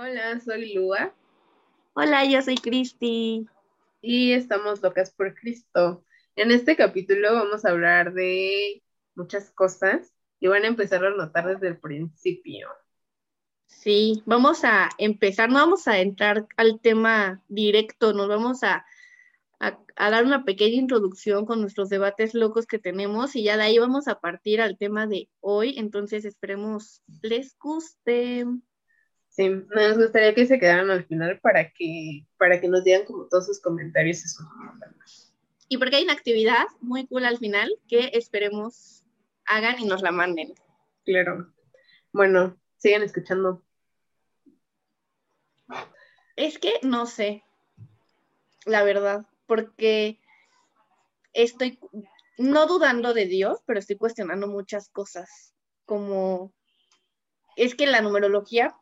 Hola, 0.00 0.38
soy 0.38 0.74
Lua. 0.74 1.12
Hola, 1.94 2.24
yo 2.24 2.40
soy 2.40 2.54
Cristi. 2.54 3.48
Y 4.00 4.30
estamos 4.30 4.80
locas 4.80 5.10
por 5.10 5.34
Cristo. 5.34 6.04
En 6.36 6.52
este 6.52 6.76
capítulo 6.76 7.34
vamos 7.34 7.64
a 7.64 7.70
hablar 7.70 8.12
de 8.12 8.84
muchas 9.16 9.50
cosas 9.50 10.14
y 10.38 10.46
van 10.46 10.62
a 10.62 10.68
empezar 10.68 11.04
a 11.04 11.10
notar 11.10 11.48
desde 11.48 11.66
el 11.66 11.80
principio. 11.80 12.68
Sí, 13.66 14.22
vamos 14.24 14.62
a 14.62 14.88
empezar, 14.98 15.48
no 15.48 15.56
vamos 15.56 15.88
a 15.88 15.98
entrar 15.98 16.46
al 16.56 16.80
tema 16.80 17.42
directo, 17.48 18.12
nos 18.12 18.28
vamos 18.28 18.62
a, 18.62 18.86
a, 19.58 19.80
dar 19.96 20.24
una 20.24 20.44
pequeña 20.44 20.76
introducción 20.76 21.44
con 21.44 21.60
nuestros 21.60 21.88
debates 21.88 22.34
locos 22.34 22.68
que 22.68 22.78
tenemos 22.78 23.34
y 23.34 23.42
ya 23.42 23.56
de 23.56 23.64
ahí 23.64 23.78
vamos 23.80 24.06
a 24.06 24.20
partir 24.20 24.60
al 24.60 24.78
tema 24.78 25.08
de 25.08 25.28
hoy, 25.40 25.76
entonces 25.76 26.24
esperemos 26.24 27.02
les 27.20 27.58
guste. 27.58 28.46
Sí, 29.38 29.48
nos 29.48 29.96
gustaría 29.96 30.34
que 30.34 30.46
se 30.46 30.58
quedaran 30.58 30.90
al 30.90 31.04
final 31.06 31.38
para 31.38 31.70
que, 31.70 32.26
para 32.38 32.60
que 32.60 32.66
nos 32.66 32.82
dieran 32.82 33.06
como 33.06 33.28
todos 33.28 33.46
sus 33.46 33.60
comentarios 33.60 34.18
y 34.24 34.28
sus 34.28 34.44
Y 35.68 35.78
porque 35.78 35.94
hay 35.94 36.02
una 36.02 36.14
actividad 36.14 36.66
muy 36.80 37.06
cool 37.06 37.24
al 37.24 37.38
final 37.38 37.70
que 37.86 38.10
esperemos 38.14 39.04
hagan 39.44 39.78
y 39.78 39.84
nos 39.84 40.02
la 40.02 40.10
manden. 40.10 40.54
Claro. 41.04 41.54
Bueno, 42.12 42.58
sigan 42.78 43.04
escuchando. 43.04 43.62
Es 46.34 46.58
que 46.58 46.72
no 46.82 47.06
sé, 47.06 47.44
la 48.66 48.82
verdad, 48.82 49.24
porque 49.46 50.18
estoy 51.32 51.78
no 52.38 52.66
dudando 52.66 53.14
de 53.14 53.26
Dios, 53.26 53.60
pero 53.66 53.78
estoy 53.78 53.98
cuestionando 53.98 54.48
muchas 54.48 54.88
cosas, 54.88 55.54
como 55.84 56.52
es 57.54 57.76
que 57.76 57.86
la 57.86 58.00
numerología 58.00 58.74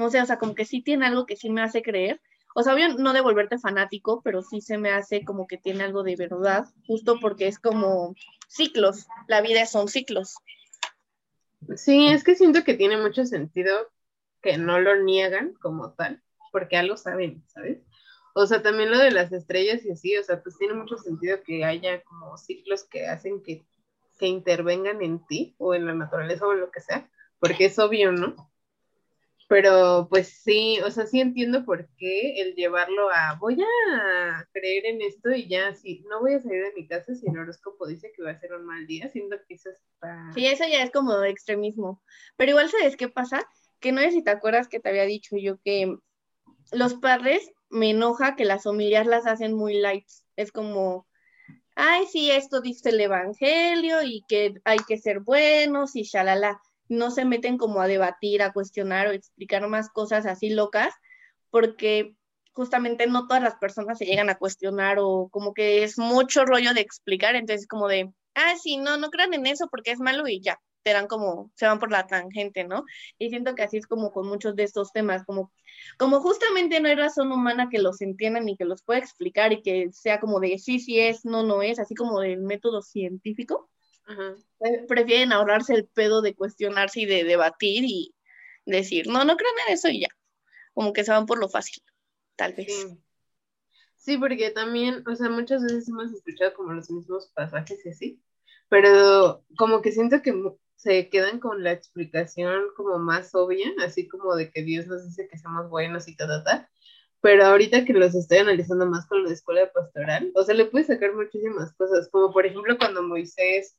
no 0.00 0.10
sé, 0.10 0.20
o 0.20 0.26
sea, 0.26 0.38
como 0.38 0.54
que 0.54 0.64
sí 0.64 0.80
tiene 0.80 1.06
algo 1.06 1.26
que 1.26 1.36
sí 1.36 1.50
me 1.50 1.62
hace 1.62 1.82
creer. 1.82 2.22
O 2.54 2.62
sea, 2.62 2.74
obvio 2.74 2.88
no 2.94 3.12
de 3.12 3.20
volverte 3.20 3.58
fanático, 3.58 4.22
pero 4.24 4.42
sí 4.42 4.62
se 4.62 4.78
me 4.78 4.90
hace 4.90 5.24
como 5.24 5.46
que 5.46 5.58
tiene 5.58 5.84
algo 5.84 6.02
de 6.02 6.16
verdad, 6.16 6.64
justo 6.86 7.20
porque 7.20 7.46
es 7.46 7.58
como 7.58 8.14
ciclos, 8.48 9.06
la 9.28 9.42
vida 9.42 9.66
son 9.66 9.88
ciclos. 9.88 10.34
Sí, 11.76 12.08
es 12.08 12.24
que 12.24 12.34
siento 12.34 12.64
que 12.64 12.74
tiene 12.74 12.96
mucho 12.96 13.26
sentido 13.26 13.76
que 14.42 14.56
no 14.56 14.80
lo 14.80 14.96
niegan 15.02 15.52
como 15.60 15.92
tal, 15.92 16.22
porque 16.50 16.78
algo 16.78 16.96
saben, 16.96 17.44
¿sabes? 17.48 17.82
O 18.34 18.46
sea, 18.46 18.62
también 18.62 18.90
lo 18.90 18.98
de 18.98 19.10
las 19.10 19.30
estrellas 19.32 19.84
y 19.84 19.90
así, 19.90 20.16
o 20.16 20.22
sea, 20.22 20.42
pues 20.42 20.56
tiene 20.56 20.74
mucho 20.74 20.96
sentido 20.96 21.42
que 21.42 21.64
haya 21.64 22.02
como 22.04 22.38
ciclos 22.38 22.84
que 22.84 23.06
hacen 23.06 23.42
que, 23.42 23.66
que 24.18 24.26
intervengan 24.26 25.02
en 25.02 25.24
ti 25.26 25.54
o 25.58 25.74
en 25.74 25.86
la 25.86 25.94
naturaleza 25.94 26.46
o 26.46 26.54
lo 26.54 26.70
que 26.70 26.80
sea, 26.80 27.08
porque 27.38 27.66
es 27.66 27.78
obvio, 27.78 28.12
¿no? 28.12 28.49
Pero 29.50 30.06
pues 30.08 30.28
sí, 30.28 30.78
o 30.86 30.92
sea, 30.92 31.06
sí 31.06 31.20
entiendo 31.20 31.64
por 31.64 31.88
qué 31.96 32.40
el 32.40 32.54
llevarlo 32.54 33.10
a 33.10 33.34
voy 33.40 33.60
a 33.60 34.46
creer 34.52 34.86
en 34.86 35.02
esto 35.02 35.32
y 35.32 35.48
ya, 35.48 35.74
sí, 35.74 36.04
no 36.08 36.20
voy 36.20 36.34
a 36.34 36.40
salir 36.40 36.62
de 36.62 36.72
mi 36.76 36.86
casa 36.86 37.16
si 37.16 37.26
el 37.26 37.36
horóscopo 37.36 37.88
dice 37.88 38.12
que 38.14 38.22
va 38.22 38.30
a 38.30 38.38
ser 38.38 38.52
un 38.52 38.64
mal 38.64 38.86
día, 38.86 39.08
siendo 39.08 39.36
que 39.48 39.54
eso. 39.54 39.70
Sí, 40.36 40.46
eso 40.46 40.62
ya 40.70 40.84
es 40.84 40.92
como 40.92 41.20
extremismo. 41.24 42.00
Pero 42.36 42.52
igual, 42.52 42.70
¿sabes 42.70 42.96
qué 42.96 43.08
pasa? 43.08 43.44
Que 43.80 43.90
no 43.90 44.00
sé 44.02 44.12
si 44.12 44.22
te 44.22 44.30
acuerdas 44.30 44.68
que 44.68 44.78
te 44.78 44.88
había 44.88 45.02
dicho 45.02 45.36
yo 45.36 45.58
que 45.64 45.96
los 46.70 46.94
padres 46.94 47.50
me 47.70 47.90
enoja 47.90 48.36
que 48.36 48.44
las 48.44 48.62
familias 48.62 49.08
las 49.08 49.26
hacen 49.26 49.54
muy 49.54 49.80
light. 49.80 50.06
Es 50.36 50.52
como, 50.52 51.08
ay, 51.74 52.06
sí, 52.06 52.30
esto 52.30 52.60
dice 52.60 52.90
el 52.90 53.00
evangelio 53.00 54.00
y 54.04 54.24
que 54.28 54.54
hay 54.64 54.78
que 54.86 54.96
ser 54.96 55.18
buenos 55.18 55.96
y 55.96 56.04
shalala 56.04 56.62
no 56.90 57.10
se 57.10 57.24
meten 57.24 57.56
como 57.56 57.80
a 57.80 57.86
debatir, 57.86 58.42
a 58.42 58.52
cuestionar 58.52 59.06
o 59.06 59.12
explicar 59.12 59.66
más 59.68 59.88
cosas 59.90 60.26
así 60.26 60.50
locas, 60.50 60.92
porque 61.50 62.16
justamente 62.52 63.06
no 63.06 63.26
todas 63.26 63.42
las 63.42 63.56
personas 63.56 63.98
se 63.98 64.06
llegan 64.06 64.28
a 64.28 64.38
cuestionar 64.38 64.98
o 65.00 65.28
como 65.30 65.54
que 65.54 65.84
es 65.84 65.98
mucho 65.98 66.44
rollo 66.44 66.74
de 66.74 66.80
explicar, 66.80 67.36
entonces 67.36 67.66
como 67.68 67.88
de, 67.88 68.12
ah, 68.34 68.54
sí, 68.60 68.76
no, 68.76 68.96
no 68.98 69.10
crean 69.10 69.34
en 69.34 69.46
eso 69.46 69.68
porque 69.70 69.92
es 69.92 70.00
malo 70.00 70.26
y 70.28 70.40
ya, 70.40 70.58
te 70.82 70.92
dan 70.92 71.06
como, 71.06 71.52
se 71.54 71.66
van 71.66 71.78
por 71.78 71.92
la 71.92 72.06
tangente, 72.08 72.64
¿no? 72.64 72.84
Y 73.18 73.30
siento 73.30 73.54
que 73.54 73.62
así 73.62 73.76
es 73.76 73.86
como 73.86 74.10
con 74.12 74.26
muchos 74.26 74.56
de 74.56 74.64
estos 74.64 74.92
temas, 74.92 75.24
como, 75.24 75.52
como 75.96 76.20
justamente 76.20 76.80
no 76.80 76.88
hay 76.88 76.96
razón 76.96 77.30
humana 77.30 77.68
que 77.70 77.78
los 77.78 78.00
entiendan 78.00 78.46
ni 78.46 78.56
que 78.56 78.64
los 78.64 78.82
pueda 78.82 78.98
explicar 78.98 79.52
y 79.52 79.62
que 79.62 79.90
sea 79.92 80.18
como 80.18 80.40
de 80.40 80.58
sí, 80.58 80.80
sí 80.80 80.98
es, 80.98 81.24
no, 81.24 81.44
no 81.44 81.62
es, 81.62 81.78
así 81.78 81.94
como 81.94 82.20
del 82.20 82.40
método 82.42 82.82
científico 82.82 83.70
Prefieren 84.88 85.32
ahorrarse 85.32 85.74
el 85.74 85.86
pedo 85.86 86.22
de 86.22 86.34
cuestionarse 86.34 87.00
y 87.00 87.06
de 87.06 87.24
debatir 87.24 87.84
y 87.84 88.14
decir, 88.66 89.06
no, 89.06 89.24
no 89.24 89.36
crean 89.36 89.54
en 89.66 89.74
eso 89.74 89.88
y 89.88 90.00
ya. 90.00 90.08
Como 90.74 90.92
que 90.92 91.04
se 91.04 91.10
van 91.10 91.26
por 91.26 91.38
lo 91.38 91.48
fácil, 91.48 91.82
tal 92.36 92.54
vez. 92.54 92.86
Sí. 93.96 94.18
porque 94.18 94.50
también, 94.50 95.04
o 95.06 95.14
sea, 95.14 95.28
muchas 95.28 95.62
veces 95.62 95.88
hemos 95.88 96.12
escuchado 96.12 96.54
como 96.54 96.72
los 96.72 96.90
mismos 96.90 97.30
pasajes 97.34 97.84
y 97.84 97.88
así, 97.88 98.22
pero 98.68 99.44
como 99.56 99.82
que 99.82 99.92
siento 99.92 100.22
que 100.22 100.32
se 100.76 101.10
quedan 101.10 101.40
con 101.40 101.62
la 101.62 101.72
explicación 101.72 102.62
como 102.76 102.98
más 102.98 103.34
obvia, 103.34 103.66
así 103.84 104.08
como 104.08 104.34
de 104.34 104.50
que 104.50 104.62
Dios 104.62 104.86
nos 104.86 105.04
dice 105.04 105.28
que 105.28 105.38
somos 105.38 105.68
buenos 105.68 106.08
y 106.08 106.16
tal, 106.16 106.42
tal, 106.44 106.68
pero 107.20 107.44
ahorita 107.44 107.84
que 107.84 107.92
los 107.92 108.14
estoy 108.14 108.38
analizando 108.38 108.86
más 108.86 109.06
con 109.06 109.22
la 109.24 109.32
escuela 109.32 109.70
pastoral, 109.72 110.32
o 110.34 110.42
sea, 110.42 110.54
le 110.54 110.64
puede 110.64 110.86
sacar 110.86 111.14
muchísimas 111.14 111.72
cosas, 111.74 112.08
como 112.10 112.32
por 112.32 112.46
ejemplo 112.46 112.78
cuando 112.78 113.02
Moisés 113.02 113.76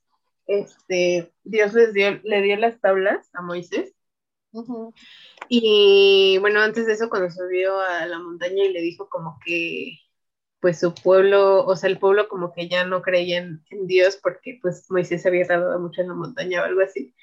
este, 0.48 1.34
Dios 1.44 1.74
les 1.74 1.94
dio, 1.94 2.20
le 2.24 2.42
dio 2.42 2.58
las 2.58 2.80
tablas 2.80 3.30
a 3.34 3.42
Moisés. 3.42 3.94
Y 5.48 6.38
bueno, 6.40 6.62
antes 6.62 6.86
de 6.86 6.94
eso, 6.94 7.10
cuando 7.10 7.30
subió 7.32 7.80
a 7.80 8.06
la 8.06 8.20
montaña 8.20 8.66
y 8.66 8.74
le 8.74 8.82
dijo 8.82 9.10
como 9.10 9.40
que, 9.46 9.98
pues 10.60 10.80
su 10.80 10.94
pueblo, 10.94 11.66
o 11.66 11.76
sea, 11.76 11.90
el 11.90 12.00
pueblo 12.00 12.28
como 12.30 12.54
que 12.54 12.68
ya 12.70 12.86
no 12.86 13.02
creía 13.02 13.40
en, 13.40 13.64
Dios 13.88 14.18
porque 14.22 14.60
pues 14.62 14.90
Moisés 14.90 15.26
había 15.26 15.48
tardado 15.48 15.80
mucho 15.80 16.02
en 16.02 16.10
la 16.10 16.14
montaña 16.14 16.62
o 16.62 16.66
algo 16.66 16.82
así. 16.82 17.16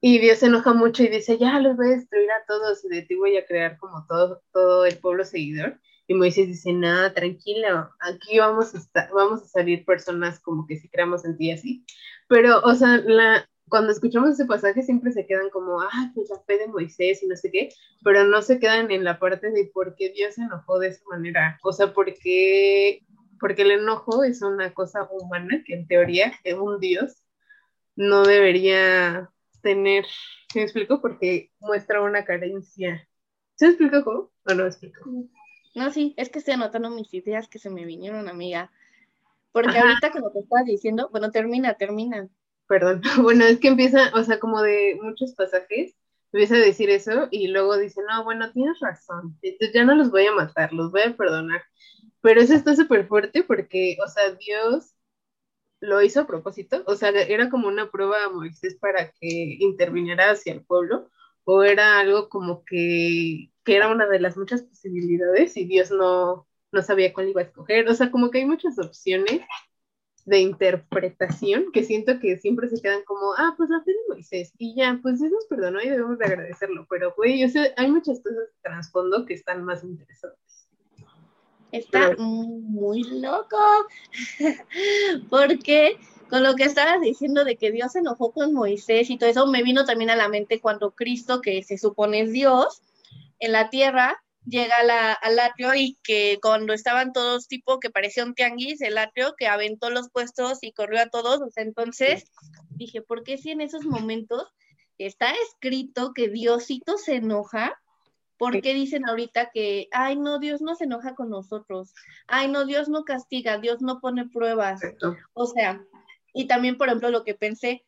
Y 0.00 0.18
Dios 0.20 0.38
se 0.38 0.46
enoja 0.46 0.72
mucho 0.74 1.02
y 1.02 1.08
dice, 1.08 1.38
ya 1.38 1.58
los 1.60 1.76
voy 1.76 1.88
a 1.88 1.96
destruir 1.96 2.30
a 2.30 2.44
todos 2.46 2.84
y 2.84 2.88
de 2.88 3.02
ti 3.02 3.16
voy 3.16 3.36
a 3.36 3.46
crear 3.46 3.78
como 3.78 4.06
todo, 4.06 4.42
todo 4.52 4.86
el 4.86 4.98
pueblo 4.98 5.24
seguidor. 5.24 5.80
Y 6.08 6.14
Moisés 6.14 6.48
dice, 6.48 6.72
nada, 6.72 7.12
tranquilo, 7.12 7.90
aquí 8.00 8.38
vamos 8.38 8.74
a, 8.74 8.78
estar, 8.78 9.10
vamos 9.12 9.42
a 9.42 9.46
salir 9.46 9.84
personas 9.84 10.40
como 10.40 10.66
que 10.66 10.78
si 10.78 10.88
creamos 10.88 11.26
en 11.26 11.36
ti 11.36 11.50
así. 11.52 11.84
Pero, 12.28 12.60
o 12.62 12.74
sea, 12.74 12.96
la, 12.96 13.46
cuando 13.68 13.92
escuchamos 13.92 14.30
ese 14.30 14.46
pasaje 14.46 14.82
siempre 14.82 15.12
se 15.12 15.26
quedan 15.26 15.50
como, 15.50 15.82
ah, 15.82 16.10
pues 16.14 16.30
la 16.30 16.40
fe 16.40 16.56
de 16.56 16.68
Moisés 16.68 17.22
y 17.22 17.26
no 17.26 17.36
sé 17.36 17.50
qué, 17.50 17.68
pero 18.02 18.24
no 18.24 18.40
se 18.40 18.58
quedan 18.58 18.90
en 18.90 19.04
la 19.04 19.18
parte 19.18 19.50
de 19.50 19.66
por 19.66 19.96
qué 19.96 20.08
Dios 20.08 20.36
se 20.36 20.42
enojó 20.42 20.78
de 20.78 20.88
esa 20.88 21.04
manera. 21.10 21.58
O 21.62 21.74
sea, 21.74 21.92
porque, 21.92 23.02
porque 23.38 23.62
el 23.62 23.72
enojo 23.72 24.24
es 24.24 24.40
una 24.40 24.72
cosa 24.72 25.06
humana 25.10 25.62
que 25.66 25.74
en 25.74 25.86
teoría 25.86 26.32
un 26.58 26.80
Dios 26.80 27.22
no 27.96 28.22
debería 28.24 29.30
tener. 29.62 30.06
¿Se 30.50 30.60
me 30.60 30.64
explico? 30.64 31.02
Porque 31.02 31.50
muestra 31.60 32.00
una 32.00 32.24
carencia. 32.24 33.06
¿Se 33.56 33.66
explico 33.66 34.04
cómo? 34.04 34.30
¿O 34.46 34.54
no 34.54 34.62
me 34.62 34.68
explico? 34.68 35.00
No, 35.74 35.90
sí, 35.90 36.14
es 36.16 36.28
que 36.30 36.38
estoy 36.38 36.54
anotando 36.54 36.90
mis 36.90 37.12
ideas 37.14 37.48
que 37.48 37.58
se 37.58 37.70
me 37.70 37.84
vinieron, 37.84 38.28
amiga. 38.28 38.70
Porque 39.52 39.78
ahorita 39.78 40.10
como 40.10 40.30
te 40.30 40.40
estaba 40.40 40.62
diciendo, 40.62 41.08
bueno, 41.10 41.30
termina, 41.30 41.74
termina. 41.74 42.28
Perdón, 42.66 43.02
bueno, 43.22 43.44
es 43.44 43.58
que 43.58 43.68
empieza, 43.68 44.12
o 44.14 44.22
sea, 44.22 44.38
como 44.38 44.62
de 44.62 44.98
muchos 45.02 45.34
pasajes, 45.34 45.94
empieza 46.32 46.56
a 46.56 46.58
decir 46.58 46.90
eso 46.90 47.28
y 47.30 47.48
luego 47.48 47.76
dice, 47.76 48.00
no, 48.08 48.24
bueno, 48.24 48.52
tienes 48.52 48.78
razón, 48.80 49.38
entonces 49.42 49.74
ya 49.74 49.84
no 49.84 49.94
los 49.94 50.10
voy 50.10 50.26
a 50.26 50.32
matar, 50.32 50.72
los 50.72 50.90
voy 50.92 51.02
a 51.02 51.16
perdonar. 51.16 51.62
Pero 52.20 52.40
eso 52.40 52.54
está 52.54 52.76
súper 52.76 53.06
fuerte 53.06 53.42
porque, 53.42 53.96
o 54.04 54.08
sea, 54.08 54.32
Dios 54.32 54.94
lo 55.80 56.02
hizo 56.02 56.20
a 56.20 56.26
propósito, 56.26 56.82
o 56.86 56.96
sea, 56.96 57.10
era 57.10 57.48
como 57.50 57.68
una 57.68 57.90
prueba 57.90 58.24
a 58.24 58.30
Moisés 58.30 58.76
para 58.80 59.10
que 59.12 59.56
interviniera 59.60 60.30
hacia 60.30 60.52
el 60.52 60.64
pueblo, 60.64 61.08
o 61.50 61.62
era 61.62 61.98
algo 61.98 62.28
como 62.28 62.62
que 62.62 63.50
que 63.64 63.76
era 63.76 63.88
una 63.88 64.06
de 64.06 64.20
las 64.20 64.36
muchas 64.36 64.62
posibilidades 64.62 65.56
y 65.56 65.64
Dios 65.64 65.90
no, 65.90 66.46
no 66.72 66.82
sabía 66.82 67.12
cuál 67.12 67.28
iba 67.28 67.40
a 67.42 67.44
escoger. 67.44 67.88
O 67.88 67.94
sea, 67.94 68.10
como 68.10 68.30
que 68.30 68.38
hay 68.38 68.46
muchas 68.46 68.78
opciones 68.78 69.42
de 70.24 70.40
interpretación 70.40 71.72
que 71.72 71.84
siento 71.84 72.18
que 72.18 72.38
siempre 72.38 72.68
se 72.68 72.80
quedan 72.80 73.02
como, 73.04 73.34
ah, 73.36 73.54
pues 73.56 73.68
la 73.70 73.82
fe 73.82 73.92
de 73.92 74.14
Moisés 74.14 74.52
y 74.58 74.74
ya, 74.74 74.98
pues 75.02 75.20
Dios 75.20 75.32
nos 75.32 75.46
perdonó 75.46 75.80
y 75.82 75.88
debemos 75.88 76.18
de 76.18 76.24
agradecerlo, 76.26 76.86
pero 76.88 77.14
güey, 77.14 77.44
o 77.44 77.48
sea, 77.48 77.66
hay 77.76 77.90
muchas 77.90 78.20
cosas 78.20 78.38
de 78.38 78.60
trasfondo 78.62 79.24
que 79.24 79.34
están 79.34 79.64
más 79.64 79.84
interesantes. 79.84 80.68
Está 81.72 82.14
muy 82.16 83.02
loco, 83.20 83.58
porque 85.30 85.98
con 86.28 86.42
lo 86.42 86.54
que 86.54 86.64
estabas 86.64 87.00
diciendo 87.00 87.44
de 87.44 87.56
que 87.56 87.70
Dios 87.70 87.92
se 87.92 88.00
enojó 88.00 88.32
con 88.32 88.52
Moisés 88.52 89.10
y 89.10 89.18
todo 89.18 89.30
eso, 89.30 89.46
me 89.46 89.62
vino 89.62 89.84
también 89.84 90.10
a 90.10 90.16
la 90.16 90.28
mente 90.28 90.60
cuando 90.60 90.92
Cristo, 90.92 91.40
que 91.40 91.62
se 91.62 91.78
supone 91.78 92.20
es 92.20 92.32
Dios, 92.32 92.82
en 93.38 93.52
la 93.52 93.70
tierra, 93.70 94.22
llega 94.44 94.82
la, 94.82 95.12
al 95.12 95.38
atrio 95.38 95.74
y 95.74 95.98
que 96.02 96.38
cuando 96.40 96.72
estaban 96.72 97.12
todos 97.12 97.48
tipo 97.48 97.80
que 97.80 97.90
parecía 97.90 98.24
un 98.24 98.34
tianguis, 98.34 98.80
el 98.80 98.98
atrio 98.98 99.34
que 99.36 99.46
aventó 99.46 99.90
los 99.90 100.10
puestos 100.10 100.58
y 100.62 100.72
corrió 100.72 101.00
a 101.00 101.08
todos, 101.08 101.40
o 101.40 101.50
sea, 101.50 101.62
entonces 101.64 102.30
dije, 102.70 103.02
¿por 103.02 103.22
qué 103.24 103.38
si 103.38 103.50
en 103.50 103.60
esos 103.60 103.84
momentos 103.84 104.46
está 104.98 105.32
escrito 105.32 106.12
que 106.14 106.28
Diosito 106.28 106.98
se 106.98 107.16
enoja 107.16 107.78
¿Por 108.38 108.60
qué 108.60 108.72
dicen 108.72 109.06
ahorita 109.06 109.50
que, 109.52 109.88
ay, 109.90 110.16
no, 110.16 110.38
Dios 110.38 110.62
no 110.62 110.76
se 110.76 110.84
enoja 110.84 111.16
con 111.16 111.28
nosotros? 111.28 111.92
Ay, 112.28 112.48
no, 112.48 112.64
Dios 112.64 112.88
no 112.88 113.04
castiga, 113.04 113.58
Dios 113.58 113.82
no 113.82 113.98
pone 114.00 114.28
pruebas. 114.28 114.80
O 115.34 115.46
sea, 115.46 115.84
y 116.38 116.46
también, 116.46 116.78
por 116.78 116.86
ejemplo, 116.86 117.10
lo 117.10 117.24
que 117.24 117.34
pensé, 117.34 117.84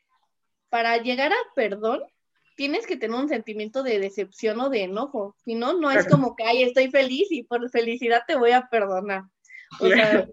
para 0.71 0.97
llegar 0.97 1.33
al 1.33 1.39
perdón, 1.55 2.03
tienes 2.57 2.85
que 2.85 2.97
tener 2.97 3.17
un 3.17 3.29
sentimiento 3.29 3.85
de 3.85 4.01
decepción 4.01 4.59
o 4.59 4.69
de 4.69 4.83
enojo. 4.83 5.37
Si 5.45 5.55
no, 5.55 5.75
no 5.75 5.89
es 5.93 6.09
como 6.09 6.35
que, 6.35 6.43
ay, 6.43 6.65
estoy 6.65 6.91
feliz 6.91 7.29
y 7.31 7.45
por 7.45 7.71
felicidad 7.71 8.23
te 8.27 8.35
voy 8.35 8.51
a 8.51 8.67
perdonar. 8.69 9.23
O 9.79 9.87
sea, 9.87 10.29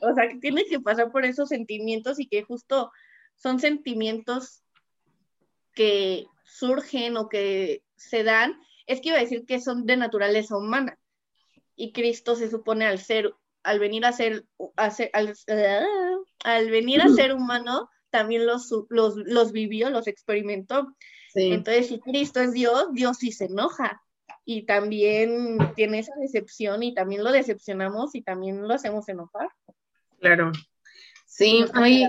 o 0.00 0.14
sea, 0.14 0.28
que 0.28 0.36
tienes 0.36 0.70
que 0.70 0.80
pasar 0.80 1.12
por 1.12 1.26
esos 1.26 1.50
sentimientos 1.50 2.18
y 2.18 2.28
que 2.28 2.44
justo 2.44 2.90
son 3.34 3.60
sentimientos 3.60 4.62
que 5.74 6.24
surgen 6.46 7.18
o 7.18 7.28
que 7.28 7.82
se 7.94 8.24
dan 8.24 8.58
es 8.86 9.02
que 9.02 9.10
iba 9.10 9.18
a 9.18 9.22
decir 9.22 9.44
que 9.44 9.60
son 9.60 9.84
de 9.84 9.98
naturaleza 9.98 10.56
humana. 10.56 10.98
Y 11.76 11.92
Cristo 11.92 12.36
se 12.36 12.48
supone 12.48 12.86
al 12.86 13.00
ser, 13.00 13.34
al 13.62 13.78
venir 13.78 14.04
a 14.04 14.12
ser, 14.12 14.44
al, 14.76 16.70
venir 16.70 17.02
a 17.02 17.08
ser 17.08 17.34
humano, 17.34 17.88
también 18.10 18.46
los, 18.46 18.70
los, 18.88 19.52
vivió, 19.52 19.90
los 19.90 20.06
experimentó. 20.06 20.94
Entonces, 21.34 21.88
si 21.88 22.00
Cristo 22.00 22.40
es 22.40 22.52
Dios, 22.52 22.88
Dios 22.92 23.18
sí 23.18 23.32
se 23.32 23.46
enoja. 23.46 24.02
Y 24.44 24.62
también 24.64 25.58
tiene 25.76 26.00
esa 26.00 26.14
decepción 26.20 26.82
y 26.82 26.94
también 26.94 27.22
lo 27.22 27.30
decepcionamos 27.30 28.14
y 28.14 28.22
también 28.22 28.66
lo 28.66 28.74
hacemos 28.74 29.08
enojar. 29.08 29.48
Claro. 30.18 30.50
Sí, 31.26 31.64
hay... 31.74 32.08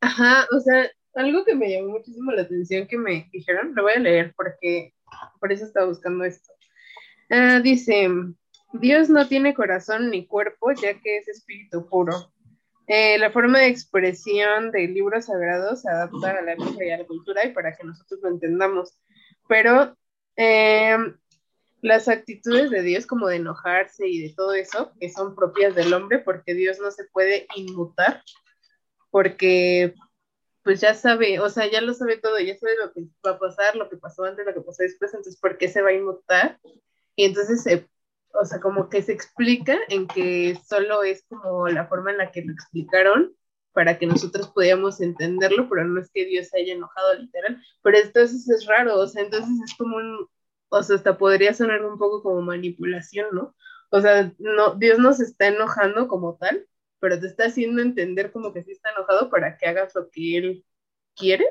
Ajá, 0.00 0.46
o 0.56 0.60
sea, 0.60 0.90
algo 1.14 1.44
que 1.44 1.54
me 1.54 1.70
llamó 1.70 1.90
muchísimo 1.90 2.32
la 2.32 2.42
atención 2.42 2.86
que 2.86 2.96
me 2.96 3.28
dijeron, 3.32 3.74
lo 3.74 3.82
voy 3.82 3.94
a 3.94 4.00
leer 4.00 4.32
porque 4.36 4.94
por 5.40 5.52
eso 5.52 5.64
estaba 5.64 5.86
buscando 5.86 6.24
esto. 6.24 6.52
Ah, 7.30 7.60
dice, 7.60 8.08
Dios 8.72 9.08
no 9.08 9.26
tiene 9.26 9.54
corazón 9.54 10.10
ni 10.10 10.26
cuerpo, 10.26 10.72
ya 10.72 11.00
que 11.00 11.18
es 11.18 11.28
espíritu 11.28 11.88
puro. 11.88 12.32
Eh, 12.86 13.18
la 13.18 13.30
forma 13.30 13.58
de 13.58 13.66
expresión 13.66 14.70
del 14.70 14.94
libro 14.94 15.20
sagrado 15.20 15.76
se 15.76 15.90
adapta 15.90 16.30
a 16.30 16.42
la 16.42 16.54
lengua 16.54 16.84
y 16.84 16.90
a 16.90 16.98
la 16.98 17.06
cultura 17.06 17.44
y 17.44 17.52
para 17.52 17.76
que 17.76 17.84
nosotros 17.84 18.20
lo 18.22 18.30
entendamos. 18.30 18.98
Pero 19.46 19.96
em, 20.36 21.16
las 21.82 22.08
actitudes 22.08 22.70
de 22.70 22.82
Dios, 22.82 23.06
como 23.06 23.28
de 23.28 23.36
enojarse 23.36 24.06
y 24.06 24.22
de 24.22 24.34
todo 24.34 24.54
eso, 24.54 24.92
que 25.00 25.10
son 25.10 25.34
propias 25.34 25.74
del 25.74 25.92
hombre, 25.92 26.18
porque 26.18 26.54
Dios 26.54 26.78
no 26.80 26.90
se 26.90 27.04
puede 27.04 27.46
inmutar, 27.56 28.22
porque 29.10 29.94
pues 30.62 30.80
ya 30.80 30.94
sabe, 30.94 31.40
o 31.40 31.48
sea, 31.48 31.70
ya 31.70 31.80
lo 31.80 31.94
sabe 31.94 32.18
todo, 32.18 32.38
ya 32.38 32.56
sabe 32.56 32.72
lo 32.76 32.92
que 32.92 33.02
va 33.26 33.32
a 33.32 33.38
pasar, 33.38 33.76
lo 33.76 33.88
que 33.88 33.96
pasó 33.96 34.24
antes, 34.24 34.44
lo 34.44 34.52
que 34.52 34.60
pasó 34.60 34.82
después, 34.82 35.14
entonces, 35.14 35.40
¿por 35.40 35.56
qué 35.56 35.68
se 35.68 35.80
va 35.80 35.90
a 35.90 35.94
inmutar? 35.94 36.58
Y 37.16 37.24
entonces, 37.24 37.62
se, 37.62 37.88
o 38.40 38.44
sea, 38.44 38.60
como 38.60 38.88
que 38.88 39.02
se 39.02 39.12
explica 39.12 39.78
en 39.88 40.06
que 40.06 40.56
solo 40.66 41.02
es 41.02 41.24
como 41.28 41.68
la 41.68 41.86
forma 41.86 42.12
en 42.12 42.18
la 42.18 42.30
que 42.30 42.42
lo 42.42 42.52
explicaron 42.52 43.34
para 43.72 43.98
que 43.98 44.06
nosotros 44.06 44.48
podamos 44.48 45.00
entenderlo, 45.00 45.68
pero 45.68 45.84
no 45.84 46.00
es 46.00 46.10
que 46.12 46.24
Dios 46.24 46.48
se 46.48 46.58
haya 46.58 46.74
enojado 46.74 47.14
literal, 47.14 47.62
pero 47.82 47.98
entonces 47.98 48.48
es 48.48 48.66
raro, 48.66 48.98
o 48.98 49.06
sea, 49.06 49.22
entonces 49.22 49.50
es 49.64 49.74
como 49.76 49.96
un, 49.96 50.28
o 50.68 50.82
sea, 50.82 50.96
hasta 50.96 51.18
podría 51.18 51.54
sonar 51.54 51.84
un 51.84 51.98
poco 51.98 52.22
como 52.22 52.42
manipulación, 52.42 53.28
¿no? 53.32 53.54
O 53.90 54.00
sea, 54.00 54.32
no, 54.38 54.74
Dios 54.74 54.98
no 54.98 55.12
se 55.12 55.24
está 55.24 55.48
enojando 55.48 56.08
como 56.08 56.36
tal, 56.36 56.66
pero 57.00 57.18
te 57.18 57.26
está 57.26 57.46
haciendo 57.46 57.82
entender 57.82 58.32
como 58.32 58.52
que 58.52 58.62
sí 58.64 58.72
está 58.72 58.90
enojado 58.90 59.30
para 59.30 59.56
que 59.56 59.66
hagas 59.66 59.94
lo 59.94 60.10
que 60.10 60.38
él 60.38 60.64
quiere. 61.16 61.46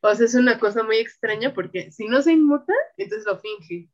O 0.00 0.14
sea, 0.14 0.26
es 0.26 0.34
una 0.34 0.58
cosa 0.58 0.82
muy 0.82 0.96
extraña 0.96 1.52
porque 1.54 1.90
si 1.92 2.06
no 2.06 2.22
se 2.22 2.32
inmuta, 2.32 2.72
entonces 2.96 3.26
lo 3.26 3.38
finge. 3.38 3.88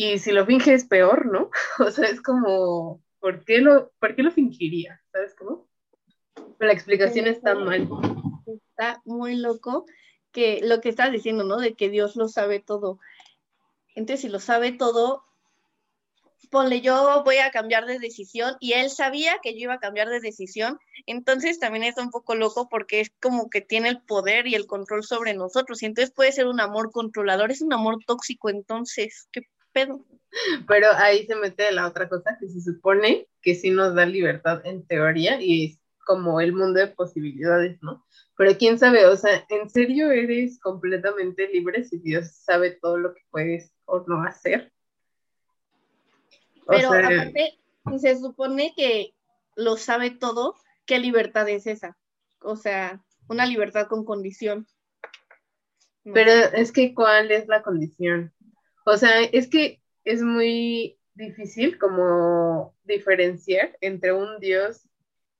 Y 0.00 0.20
si 0.20 0.30
lo 0.30 0.46
finge 0.46 0.74
es 0.74 0.84
peor, 0.84 1.26
¿no? 1.26 1.50
O 1.84 1.90
sea, 1.90 2.08
es 2.08 2.22
como, 2.22 3.02
¿por 3.18 3.44
qué 3.44 3.58
lo, 3.58 3.90
¿por 3.98 4.14
qué 4.14 4.22
lo 4.22 4.30
fingiría? 4.30 5.02
¿Sabes 5.10 5.34
cómo? 5.34 5.66
La 6.60 6.72
explicación 6.72 7.26
está 7.26 7.56
mal. 7.56 7.88
Está 8.46 9.02
muy 9.04 9.34
loco 9.34 9.86
que 10.30 10.60
lo 10.62 10.80
que 10.80 10.90
estás 10.90 11.10
diciendo, 11.10 11.42
¿no? 11.42 11.56
De 11.56 11.74
que 11.74 11.90
Dios 11.90 12.14
lo 12.14 12.28
sabe 12.28 12.60
todo. 12.60 13.00
Entonces, 13.96 14.20
si 14.20 14.28
lo 14.28 14.38
sabe 14.38 14.70
todo, 14.70 15.24
ponle 16.48 16.80
yo 16.80 17.24
voy 17.24 17.38
a 17.38 17.50
cambiar 17.50 17.84
de 17.84 17.98
decisión 17.98 18.54
y 18.60 18.74
él 18.74 18.90
sabía 18.90 19.40
que 19.42 19.54
yo 19.54 19.62
iba 19.62 19.74
a 19.74 19.80
cambiar 19.80 20.08
de 20.08 20.20
decisión, 20.20 20.78
entonces 21.06 21.58
también 21.58 21.82
es 21.82 21.96
un 21.96 22.10
poco 22.10 22.36
loco 22.36 22.68
porque 22.68 23.00
es 23.00 23.10
como 23.20 23.50
que 23.50 23.62
tiene 23.62 23.88
el 23.88 24.00
poder 24.02 24.46
y 24.46 24.54
el 24.54 24.68
control 24.68 25.02
sobre 25.02 25.34
nosotros 25.34 25.82
y 25.82 25.86
entonces 25.86 26.14
puede 26.14 26.30
ser 26.30 26.46
un 26.46 26.60
amor 26.60 26.92
controlador, 26.92 27.50
es 27.50 27.62
un 27.62 27.72
amor 27.72 27.98
tóxico, 28.06 28.48
entonces, 28.48 29.28
¿qué 29.32 29.42
pedo? 29.78 30.04
Pero 30.66 30.88
ahí 30.96 31.26
se 31.26 31.34
mete 31.36 31.72
la 31.72 31.86
otra 31.86 32.08
cosa 32.08 32.36
que 32.38 32.48
se 32.48 32.60
supone 32.60 33.28
que 33.40 33.54
sí 33.54 33.70
nos 33.70 33.94
da 33.94 34.04
libertad 34.04 34.60
en 34.64 34.86
teoría 34.86 35.40
y 35.40 35.66
es 35.66 35.78
como 36.04 36.40
el 36.40 36.52
mundo 36.52 36.80
de 36.80 36.88
posibilidades, 36.88 37.78
¿no? 37.82 38.04
Pero 38.36 38.56
quién 38.56 38.78
sabe, 38.78 39.06
o 39.06 39.16
sea, 39.16 39.44
¿en 39.48 39.68
serio 39.68 40.10
eres 40.10 40.58
completamente 40.60 41.48
libre 41.48 41.84
si 41.84 41.98
Dios 41.98 42.30
sabe 42.32 42.70
todo 42.70 42.98
lo 42.98 43.14
que 43.14 43.22
puedes 43.30 43.72
o 43.84 44.04
no 44.06 44.22
hacer? 44.22 44.72
Pero 46.66 46.92
aparte, 46.92 47.58
se 47.98 48.16
supone 48.18 48.72
que 48.76 49.14
lo 49.56 49.76
sabe 49.76 50.10
todo, 50.10 50.54
¿qué 50.86 50.98
libertad 50.98 51.48
es 51.48 51.66
esa? 51.66 51.96
O 52.40 52.56
sea, 52.56 53.02
una 53.28 53.46
libertad 53.46 53.86
con 53.88 54.04
condición. 54.04 54.66
Pero 56.04 56.30
es 56.30 56.72
que, 56.72 56.94
¿cuál 56.94 57.30
es 57.30 57.48
la 57.48 57.62
condición? 57.62 58.32
O 58.90 58.96
sea, 58.96 59.22
es 59.22 59.48
que 59.48 59.82
es 60.04 60.22
muy 60.22 60.98
difícil 61.12 61.78
como 61.78 62.74
diferenciar 62.84 63.76
entre 63.82 64.14
un 64.14 64.40
Dios 64.40 64.88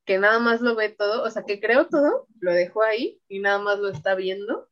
que 0.05 0.19
nada 0.19 0.39
más 0.39 0.61
lo 0.61 0.75
ve 0.75 0.91
todo, 0.91 1.25
o 1.25 1.31
sea, 1.31 1.45
que 1.47 1.59
creó 1.59 1.87
todo, 1.89 2.27
lo 2.41 2.53
dejó 2.53 2.83
ahí 2.83 3.23
y 3.27 3.39
nada 3.41 3.59
más 3.59 3.79
lo 3.79 3.89
está 3.89 4.15
viendo, 4.15 4.69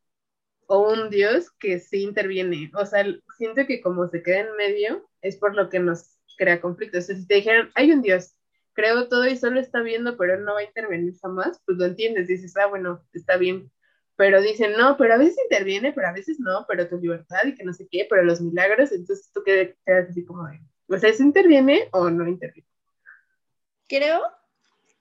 o 0.66 0.92
un 0.92 1.08
Dios 1.08 1.50
que 1.52 1.78
sí 1.78 2.02
interviene. 2.02 2.70
O 2.74 2.84
sea, 2.84 3.02
siento 3.38 3.66
que 3.66 3.80
como 3.80 4.08
se 4.08 4.22
queda 4.22 4.40
en 4.40 4.56
medio 4.56 5.08
es 5.22 5.36
por 5.36 5.54
lo 5.54 5.70
que 5.70 5.78
nos 5.78 6.18
crea 6.36 6.60
conflictos. 6.60 7.04
O 7.04 7.06
sea, 7.06 7.16
si 7.16 7.26
te 7.26 7.36
dijeran, 7.36 7.70
hay 7.76 7.92
un 7.92 8.02
Dios, 8.02 8.34
creo 8.74 9.08
todo 9.08 9.26
y 9.26 9.38
solo 9.38 9.58
está 9.58 9.80
viendo, 9.80 10.18
pero 10.18 10.34
él 10.34 10.44
no 10.44 10.52
va 10.52 10.60
a 10.60 10.64
intervenir 10.64 11.14
jamás, 11.22 11.62
pues 11.64 11.78
lo 11.78 11.86
entiendes, 11.86 12.28
dices, 12.28 12.54
ah, 12.58 12.66
bueno, 12.66 13.02
está 13.14 13.38
bien. 13.38 13.70
Pero 14.16 14.40
dicen, 14.40 14.72
no, 14.72 14.96
pero 14.96 15.14
a 15.14 15.18
veces 15.18 15.36
interviene, 15.44 15.92
pero 15.92 16.08
a 16.08 16.12
veces 16.12 16.40
no, 16.40 16.64
pero 16.66 16.88
tu 16.88 16.96
libertad 16.96 17.44
y 17.44 17.54
que 17.54 17.64
no 17.64 17.72
sé 17.72 17.86
qué, 17.90 18.06
pero 18.08 18.24
los 18.24 18.40
milagros, 18.40 18.92
entonces 18.92 19.30
tú 19.32 19.42
quedas 19.44 19.76
así 20.08 20.24
como 20.24 20.46
de, 20.48 20.60
o 20.88 20.98
sea, 20.98 21.12
¿se 21.12 21.22
interviene 21.22 21.88
o 21.92 22.10
no 22.10 22.26
interviene? 22.26 22.68
Creo 23.88 24.22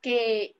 que, 0.01 0.55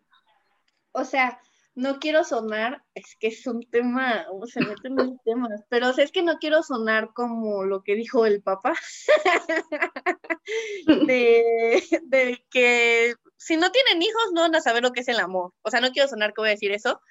o 0.92 1.04
sea, 1.04 1.40
no 1.76 2.00
quiero 2.00 2.24
sonar, 2.24 2.82
es 2.96 3.16
que 3.20 3.28
es 3.28 3.46
un 3.46 3.62
tema, 3.70 4.26
o 4.32 4.48
se 4.48 4.62
meten 4.62 4.98
en 4.98 5.20
temas, 5.20 5.62
pero 5.70 5.90
es 5.90 6.12
que 6.12 6.24
no 6.24 6.38
quiero 6.40 6.64
sonar 6.64 7.12
como 7.14 7.66
lo 7.66 7.84
que 7.84 7.96
dijo 7.96 8.26
el 8.26 8.42
papá, 8.42 8.74
de, 11.08 12.46
que 12.50 13.14
si 13.38 13.58
no 13.58 13.72
tienen 13.72 14.02
hijos 14.02 14.32
no 14.34 14.42
van 14.42 14.56
a 14.56 14.62
saber 14.62 14.84
lo 14.84 14.92
que 14.92 15.02
es 15.02 15.08
el 15.10 15.20
amor. 15.20 15.54
O 15.64 15.70
sea, 15.70 15.82
no 15.82 15.92
quiero 15.92 16.08
sonar 16.08 16.34
que 16.34 16.42
decir 16.44 16.72
eso, 16.72 17.02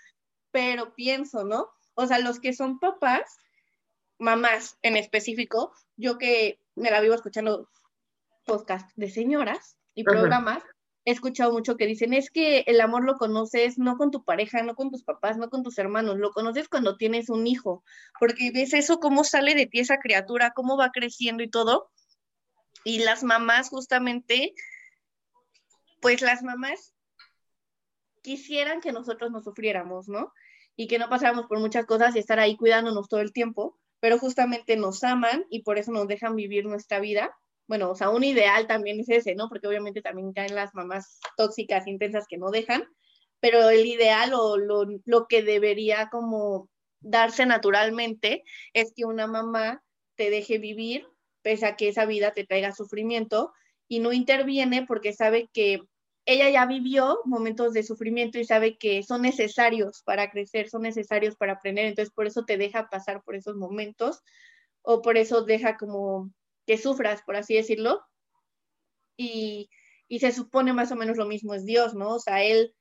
pero 0.55 0.95
pienso, 0.95 1.43
¿no? 1.43 1.69
O 1.95 2.07
sea, 2.07 2.21
los 2.21 2.39
que 2.39 2.53
son 2.53 2.79
papás, 2.79 3.39
mamás 4.21 4.79
en 4.83 4.97
específico, 4.97 5.73
yo 5.97 6.17
que 6.17 6.61
me 6.77 6.93
la 6.93 7.01
vivo 7.01 7.15
escuchando 7.15 7.69
podcast 8.47 8.89
de 8.95 9.11
señoras 9.11 9.77
y 9.97 10.05
programas, 10.05 10.63
he 11.05 11.11
escuchado 11.11 11.51
mucho 11.51 11.77
que 11.77 11.89
dicen, 11.89 12.15
es 12.15 12.31
que 12.31 12.61
el 12.69 12.81
amor 12.81 13.03
lo 13.03 13.17
conoces 13.17 13.79
no 13.79 13.97
con 13.97 14.13
tu 14.13 14.23
pareja, 14.25 14.63
no 14.63 14.77
con 14.77 14.93
tus 14.93 15.03
papás, 15.03 15.39
no 15.39 15.51
con 15.51 15.65
tus 15.65 15.77
hermanos, 15.77 16.19
lo 16.19 16.31
conoces 16.31 16.69
cuando 16.69 16.97
tienes 16.97 17.31
un 17.31 17.49
hijo, 17.49 17.83
porque 18.21 18.53
ves 18.55 18.75
eso, 18.75 19.01
cómo 19.01 19.25
sale 19.25 19.57
de 19.57 19.67
ti 19.67 19.81
esa 19.81 19.99
criatura, 19.99 20.53
cómo 20.55 20.77
va 20.77 20.93
creciendo 20.93 21.43
y 21.43 21.51
todo. 21.51 21.91
Y 22.85 23.01
las 23.01 23.25
mamás 23.25 23.71
justamente, 23.71 24.55
pues 26.01 26.23
las 26.23 26.45
mamás 26.45 26.95
quisieran 28.23 28.81
que 28.81 28.93
nosotros 28.93 29.33
no 29.33 29.43
sufriéramos, 29.43 30.09
¿no? 30.09 30.33
Y 30.77 30.87
que 30.89 30.99
no 30.99 31.09
pasáramos 31.09 31.47
por 31.47 31.61
muchas 31.61 31.87
cosas 31.87 32.17
y 32.17 32.19
estar 32.19 32.41
ahí 32.41 32.57
cuidándonos 32.57 33.09
todo 33.09 33.21
el 33.21 33.33
tiempo, 33.33 33.79
pero 34.01 34.19
justamente 34.19 34.77
nos 34.77 35.05
aman 35.05 35.45
y 35.51 35.63
por 35.63 35.79
eso 35.79 35.93
nos 35.93 36.09
dejan 36.09 36.35
vivir 36.37 36.67
nuestra 36.67 37.01
vida 37.01 37.35
bueno, 37.67 37.91
o 37.91 37.95
sea, 37.95 38.11
un 38.11 38.25
ideal 38.25 38.67
también 38.67 39.01
es 39.01 39.09
ese, 39.09 39.35
¿no? 39.35 39.49
Porque 39.49 39.67
obviamente 39.67 40.03
también 40.03 40.33
caen 40.33 40.55
las 40.55 40.75
mamás 40.75 41.21
tóxicas, 41.37 41.87
intensas 41.87 42.27
que 42.29 42.37
no 42.37 42.51
dejan, 42.51 42.85
pero 43.41 43.69
el 43.71 43.87
ideal 43.87 44.35
o 44.35 44.57
lo, 44.59 44.85
lo 45.05 45.27
que 45.27 45.43
debería 45.43 46.09
como 46.11 46.69
darse 47.01 47.47
naturalmente 47.47 48.45
es 48.73 48.93
que 48.95 49.05
una 49.05 49.27
mamá 49.27 49.83
te 50.17 50.31
deje 50.31 50.59
vivir 50.59 51.07
pese 51.43 51.67
a 51.67 51.77
que 51.77 51.89
esa 51.89 52.07
vida 52.07 52.33
te 52.33 52.45
traiga 52.47 52.73
sufrimiento 52.73 53.53
y 53.89 54.01
no 54.01 54.13
interviene 54.13 54.87
porque 54.87 55.13
sabe 55.13 55.51
que 55.53 55.81
ella 56.27 56.49
ya 56.51 56.67
vivió 56.67 57.21
momentos 57.25 57.73
de 57.75 57.83
sufrimiento 57.83 58.39
y 58.39 58.45
sabe 58.45 58.79
que 58.79 59.03
son 59.03 59.23
necesarios 59.23 60.03
para 60.03 60.31
crecer, 60.31 60.71
son 60.71 60.83
necesarios 60.83 61.37
para 61.37 61.55
aprender, 61.55 61.87
entonces 61.87 62.13
por 62.15 62.27
eso 62.27 62.45
te 62.45 62.57
deja 62.57 62.89
pasar 62.89 63.23
por 63.23 63.35
esos 63.35 63.57
momentos 63.57 64.23
o 64.83 65.03
por 65.03 65.17
eso 65.17 65.45
deja 65.45 65.77
como 65.77 66.31
que 66.67 66.79
sufras, 66.79 67.23
por 67.23 67.37
así 67.37 67.55
decirlo. 67.55 68.03
Y, 69.17 69.69
y 70.09 70.21
se 70.21 70.33
supone 70.33 70.73
más 70.73 70.91
o 70.93 70.97
menos 70.97 71.17
lo 71.17 71.27
mismo 71.27 71.55
es 71.55 71.65
Dios, 71.65 71.95
¿no? 71.95 72.15
O 72.15 72.19
sea, 72.19 72.43
Él 72.43 72.75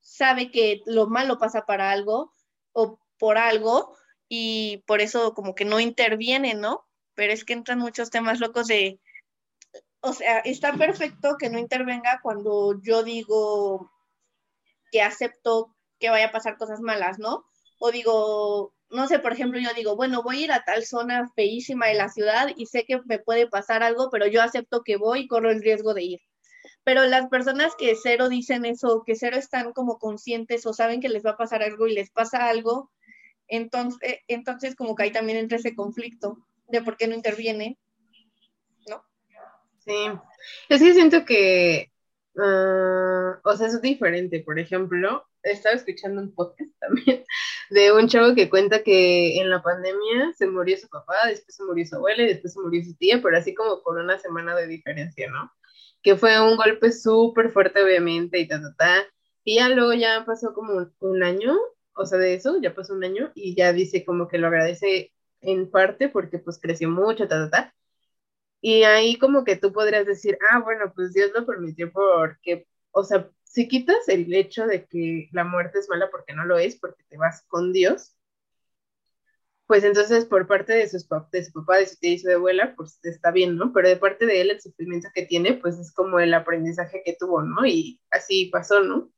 sabe 0.00 0.50
que 0.50 0.80
lo 0.86 1.06
malo 1.08 1.38
pasa 1.38 1.66
para 1.66 1.90
algo 1.90 2.32
o 2.72 2.98
por 3.18 3.38
algo 3.38 3.96
y 4.28 4.82
por 4.86 5.00
eso 5.00 5.34
como 5.34 5.54
que 5.54 5.64
no 5.64 5.80
interviene, 5.80 6.54
¿no? 6.54 6.86
Pero 7.14 7.32
es 7.32 7.44
que 7.44 7.52
entran 7.52 7.78
muchos 7.78 8.10
temas 8.10 8.40
locos 8.40 8.66
de, 8.66 9.00
o 10.00 10.12
sea, 10.12 10.38
está 10.40 10.74
perfecto 10.74 11.36
que 11.38 11.50
no 11.50 11.58
intervenga 11.58 12.20
cuando 12.22 12.80
yo 12.82 13.02
digo 13.02 13.90
que 14.90 15.02
acepto 15.02 15.74
que 15.98 16.10
vaya 16.10 16.28
a 16.28 16.32
pasar 16.32 16.56
cosas 16.56 16.80
malas, 16.80 17.18
¿no? 17.18 17.44
O 17.78 17.90
digo, 17.92 18.74
no 18.90 19.06
sé, 19.06 19.18
por 19.18 19.32
ejemplo, 19.32 19.60
yo 19.60 19.72
digo, 19.74 19.96
bueno, 19.96 20.22
voy 20.22 20.38
a 20.38 20.44
ir 20.44 20.52
a 20.52 20.64
tal 20.64 20.84
zona 20.84 21.30
feísima 21.34 21.86
de 21.86 21.94
la 21.94 22.08
ciudad 22.08 22.48
y 22.56 22.66
sé 22.66 22.84
que 22.84 23.00
me 23.04 23.18
puede 23.18 23.46
pasar 23.46 23.82
algo, 23.82 24.10
pero 24.10 24.26
yo 24.26 24.42
acepto 24.42 24.82
que 24.82 24.96
voy 24.96 25.20
y 25.20 25.28
corro 25.28 25.50
el 25.50 25.62
riesgo 25.62 25.94
de 25.94 26.02
ir. 26.02 26.20
Pero 26.82 27.04
las 27.04 27.28
personas 27.28 27.74
que 27.76 27.94
cero 27.94 28.28
dicen 28.28 28.64
eso, 28.64 29.02
que 29.06 29.14
cero 29.14 29.36
están 29.36 29.72
como 29.72 29.98
conscientes 29.98 30.66
o 30.66 30.72
saben 30.72 31.00
que 31.00 31.08
les 31.08 31.24
va 31.24 31.30
a 31.30 31.36
pasar 31.36 31.62
algo 31.62 31.86
y 31.86 31.94
les 31.94 32.10
pasa 32.10 32.48
algo, 32.48 32.90
entonces, 33.48 34.18
entonces 34.28 34.74
como 34.74 34.94
que 34.94 35.04
ahí 35.04 35.12
también 35.12 35.38
entra 35.38 35.58
ese 35.58 35.74
conflicto 35.74 36.38
de 36.68 36.82
por 36.82 36.96
qué 36.96 37.06
no 37.06 37.14
interviene. 37.14 37.78
Sí, 39.90 40.06
es 40.68 40.80
que 40.80 40.94
siento 40.94 41.24
que, 41.24 41.90
ah, 42.38 43.40
o 43.42 43.56
sea, 43.56 43.66
es 43.66 43.82
diferente. 43.82 44.40
Por 44.40 44.60
ejemplo, 44.60 45.26
estaba 45.42 45.74
escuchando 45.74 46.22
un 46.22 46.32
podcast 46.32 46.70
también 46.80 47.24
de 47.70 47.92
un 47.92 48.08
chavo 48.08 48.34
que 48.36 48.48
cuenta 48.48 48.84
que 48.84 49.40
en 49.40 49.50
la 49.50 49.62
pandemia 49.62 50.32
se 50.36 50.46
murió 50.46 50.76
su 50.76 50.88
papá, 50.88 51.14
después 51.26 51.56
se 51.56 51.64
murió 51.64 51.84
su 51.86 51.96
abuela 51.96 52.22
y 52.22 52.28
después 52.28 52.52
se 52.54 52.60
murió 52.60 52.84
su 52.84 52.94
tía, 52.96 53.20
pero 53.22 53.36
así 53.36 53.52
como 53.54 53.82
por 53.82 53.98
una 53.98 54.18
semana 54.18 54.54
de 54.54 54.68
diferencia, 54.68 55.28
¿no? 55.30 55.50
Que 56.02 56.16
fue 56.16 56.40
un 56.40 56.56
golpe 56.56 56.92
súper 56.92 57.50
fuerte, 57.50 57.82
obviamente, 57.82 58.38
y 58.38 58.46
ta, 58.46 58.60
ta, 58.60 58.74
ta. 58.78 59.06
Y 59.44 59.56
ya 59.56 59.68
luego 59.70 59.94
ya 59.94 60.24
pasó 60.24 60.54
como 60.54 60.88
un, 61.00 61.22
año, 61.24 61.58
o 61.94 62.06
sea, 62.06 62.18
de 62.18 62.34
eso, 62.34 62.60
ya 62.60 62.74
pasó 62.74 62.94
un 62.94 63.04
año, 63.04 63.32
y 63.34 63.56
ya 63.56 63.72
dice 63.72 64.04
como 64.04 64.28
que 64.28 64.38
lo 64.38 64.46
agradece 64.48 65.12
en 65.40 65.70
parte 65.70 66.08
porque 66.08 66.38
pues 66.38 66.60
creció 66.60 66.88
mucho, 66.90 67.26
ta, 67.26 67.50
ta, 67.50 67.50
ta. 67.50 67.74
Y 68.60 68.82
ahí 68.84 69.16
como 69.18 69.44
que 69.44 69.56
tú 69.56 69.72
podrías 69.72 70.06
decir, 70.06 70.38
ah, 70.50 70.60
bueno, 70.60 70.92
pues 70.94 71.12
Dios 71.14 71.30
lo 71.34 71.46
permitió 71.46 71.90
porque, 71.92 72.66
o 72.90 73.04
sea, 73.04 73.30
si 73.44 73.68
quitas 73.68 74.08
el 74.08 74.32
hecho 74.34 74.66
de 74.66 74.86
que 74.86 75.28
la 75.32 75.44
muerte 75.44 75.78
es 75.78 75.88
mala 75.88 76.10
porque 76.10 76.34
no 76.34 76.44
lo 76.44 76.58
es, 76.58 76.76
porque 76.76 77.02
te 77.08 77.16
vas 77.16 77.42
con 77.48 77.72
Dios, 77.72 78.16
pues 79.66 79.84
entonces 79.84 80.24
por 80.24 80.48
parte 80.48 80.72
de, 80.72 80.88
sus, 80.88 81.06
de 81.30 81.44
su 81.44 81.52
papá, 81.52 81.78
de 81.78 81.86
su 81.86 81.96
tía 81.96 82.12
y 82.12 82.18
su 82.18 82.28
abuela, 82.28 82.74
pues 82.76 82.98
está 83.04 83.30
bien, 83.30 83.56
¿no? 83.56 83.72
Pero 83.72 83.88
de 83.88 83.96
parte 83.96 84.26
de 84.26 84.40
él, 84.40 84.50
el 84.50 84.60
sufrimiento 84.60 85.08
que 85.14 85.26
tiene, 85.26 85.54
pues 85.54 85.78
es 85.78 85.92
como 85.92 86.18
el 86.18 86.34
aprendizaje 86.34 87.02
que 87.04 87.16
tuvo, 87.16 87.42
¿no? 87.42 87.64
Y 87.64 88.00
así 88.10 88.46
pasó, 88.46 88.82
¿no? 88.82 89.12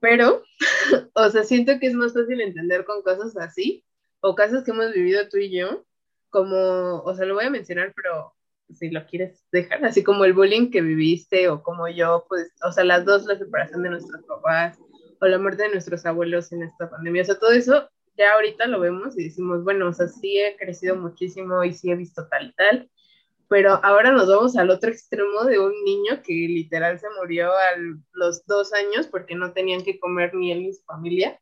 Pero, 0.00 0.44
o 1.14 1.30
sea, 1.30 1.42
siento 1.42 1.80
que 1.80 1.88
es 1.88 1.94
más 1.94 2.14
fácil 2.14 2.40
entender 2.40 2.84
con 2.84 3.02
cosas 3.02 3.36
así, 3.36 3.84
o 4.20 4.36
casos 4.36 4.62
que 4.62 4.70
hemos 4.70 4.92
vivido 4.92 5.28
tú 5.28 5.38
y 5.38 5.50
yo, 5.50 5.84
como, 6.30 7.02
o 7.02 7.14
sea, 7.16 7.26
lo 7.26 7.34
voy 7.34 7.46
a 7.46 7.50
mencionar, 7.50 7.92
pero 7.96 8.35
si 8.74 8.90
lo 8.90 9.06
quieres 9.06 9.44
dejar, 9.52 9.84
así 9.84 10.02
como 10.02 10.24
el 10.24 10.32
bullying 10.32 10.70
que 10.70 10.80
viviste 10.80 11.48
o 11.48 11.62
como 11.62 11.88
yo, 11.88 12.26
pues, 12.28 12.52
o 12.62 12.72
sea, 12.72 12.84
las 12.84 13.04
dos, 13.04 13.24
la 13.24 13.38
separación 13.38 13.82
de 13.82 13.90
nuestros 13.90 14.24
papás 14.24 14.78
o 15.20 15.26
la 15.26 15.38
muerte 15.38 15.64
de 15.64 15.70
nuestros 15.70 16.04
abuelos 16.04 16.52
en 16.52 16.62
esta 16.62 16.90
pandemia, 16.90 17.22
o 17.22 17.24
sea, 17.24 17.38
todo 17.38 17.52
eso 17.52 17.88
ya 18.16 18.32
ahorita 18.34 18.66
lo 18.66 18.80
vemos 18.80 19.18
y 19.18 19.24
decimos, 19.24 19.62
bueno, 19.64 19.88
o 19.88 19.92
sea, 19.92 20.08
sí 20.08 20.38
he 20.38 20.56
crecido 20.56 20.96
muchísimo 20.96 21.62
y 21.64 21.72
sí 21.72 21.90
he 21.90 21.94
visto 21.94 22.26
tal 22.28 22.48
y 22.48 22.52
tal, 22.54 22.90
pero 23.48 23.78
ahora 23.84 24.10
nos 24.10 24.28
vamos 24.28 24.56
al 24.56 24.70
otro 24.70 24.90
extremo 24.90 25.44
de 25.44 25.58
un 25.58 25.72
niño 25.84 26.22
que 26.22 26.32
literal 26.32 26.98
se 26.98 27.06
murió 27.20 27.50
a 27.52 27.76
los 28.12 28.44
dos 28.46 28.72
años 28.72 29.06
porque 29.06 29.34
no 29.34 29.52
tenían 29.52 29.84
que 29.84 30.00
comer 30.00 30.34
ni 30.34 30.50
él 30.50 30.62
ni 30.62 30.72
su 30.72 30.82
familia. 30.84 31.38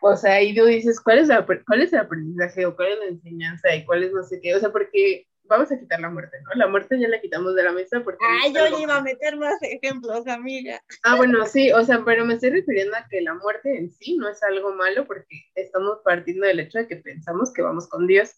O 0.00 0.16
sea, 0.16 0.40
y 0.42 0.54
tú 0.54 0.64
dices, 0.64 1.00
¿cuál 1.00 1.18
es, 1.18 1.28
¿cuál 1.66 1.82
es 1.82 1.92
el 1.92 1.98
aprendizaje 1.98 2.64
o 2.64 2.76
cuál 2.76 2.88
es 2.92 2.98
la 3.00 3.06
enseñanza 3.06 3.74
y 3.74 3.84
cuál 3.84 4.04
es 4.04 4.12
no 4.12 4.22
sé 4.22 4.40
qué? 4.40 4.54
O 4.54 4.60
sea, 4.60 4.70
porque 4.70 5.26
vamos 5.48 5.72
a 5.72 5.78
quitar 5.78 6.00
la 6.00 6.10
muerte, 6.10 6.36
¿no? 6.42 6.50
La 6.54 6.68
muerte 6.68 6.98
ya 6.98 7.08
la 7.08 7.20
quitamos 7.20 7.54
de 7.54 7.62
la 7.62 7.72
mesa 7.72 8.00
porque... 8.04 8.24
Ay, 8.42 8.52
yo 8.52 8.78
iba 8.78 8.96
a 8.96 9.02
meter 9.02 9.36
más 9.36 9.54
ejemplos, 9.62 10.26
amiga. 10.26 10.80
Ah, 11.02 11.16
bueno, 11.16 11.46
sí, 11.46 11.72
o 11.72 11.82
sea, 11.84 12.04
pero 12.04 12.24
me 12.24 12.34
estoy 12.34 12.50
refiriendo 12.50 12.96
a 12.96 13.06
que 13.08 13.20
la 13.20 13.34
muerte 13.34 13.76
en 13.76 13.90
sí 13.90 14.16
no 14.16 14.28
es 14.28 14.42
algo 14.42 14.74
malo 14.74 15.06
porque 15.06 15.44
estamos 15.54 15.98
partiendo 16.04 16.46
del 16.46 16.60
hecho 16.60 16.78
de 16.78 16.88
que 16.88 16.96
pensamos 16.96 17.52
que 17.52 17.62
vamos 17.62 17.88
con 17.88 18.06
Dios, 18.06 18.36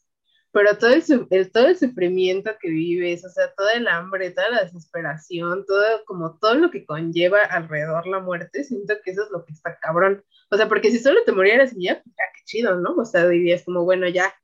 pero 0.52 0.76
todo 0.78 0.90
el, 0.90 1.50
todo 1.52 1.68
el 1.68 1.76
sufrimiento 1.76 2.50
que 2.60 2.70
vives, 2.70 3.24
o 3.24 3.28
sea, 3.28 3.52
todo 3.54 3.70
el 3.70 3.86
hambre, 3.86 4.30
toda 4.30 4.50
la 4.50 4.62
desesperación, 4.62 5.64
todo, 5.64 6.04
como 6.06 6.38
todo 6.38 6.54
lo 6.54 6.70
que 6.70 6.84
conlleva 6.84 7.42
alrededor 7.42 8.06
la 8.06 8.18
muerte, 8.18 8.64
siento 8.64 8.94
que 9.04 9.12
eso 9.12 9.24
es 9.24 9.30
lo 9.30 9.44
que 9.44 9.52
está 9.52 9.78
cabrón. 9.78 10.24
O 10.50 10.56
sea, 10.56 10.68
porque 10.68 10.90
si 10.90 10.98
solo 10.98 11.22
te 11.24 11.32
murieras 11.32 11.72
y 11.76 11.84
ya, 11.84 12.02
pues 12.02 12.14
ya, 12.16 12.24
qué 12.34 12.42
chido, 12.44 12.76
¿no? 12.76 12.94
O 12.96 13.04
sea, 13.04 13.28
dirías 13.28 13.62
como, 13.64 13.84
bueno, 13.84 14.08
ya, 14.08 14.34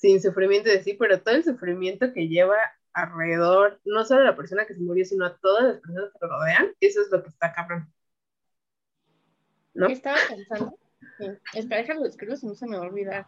sin 0.00 0.20
sufrimiento 0.20 0.70
de 0.70 0.82
sí, 0.82 0.94
pero 0.94 1.20
todo 1.20 1.34
el 1.34 1.44
sufrimiento 1.44 2.12
que 2.14 2.26
lleva 2.26 2.56
alrededor, 2.94 3.80
no 3.84 4.04
solo 4.04 4.22
a 4.22 4.24
la 4.24 4.36
persona 4.36 4.66
que 4.66 4.74
se 4.74 4.80
murió, 4.80 5.04
sino 5.04 5.26
a 5.26 5.36
todas 5.36 5.64
las 5.64 5.80
personas 5.80 6.10
que 6.10 6.18
lo 6.22 6.28
rodean, 6.28 6.74
eso 6.80 7.02
es 7.02 7.10
lo 7.10 7.22
que 7.22 7.28
está 7.28 7.52
cabrón. 7.52 7.92
¿No? 9.74 9.88
Estaba 9.88 10.16
pensando. 10.28 10.78
Espera, 11.54 11.82
déjalo 11.82 12.06
escribo 12.06 12.34
si 12.34 12.46
no 12.46 12.54
se 12.54 12.66
me 12.66 12.78
va 12.78 12.84
a 12.84 12.88
olvidar. 12.88 13.26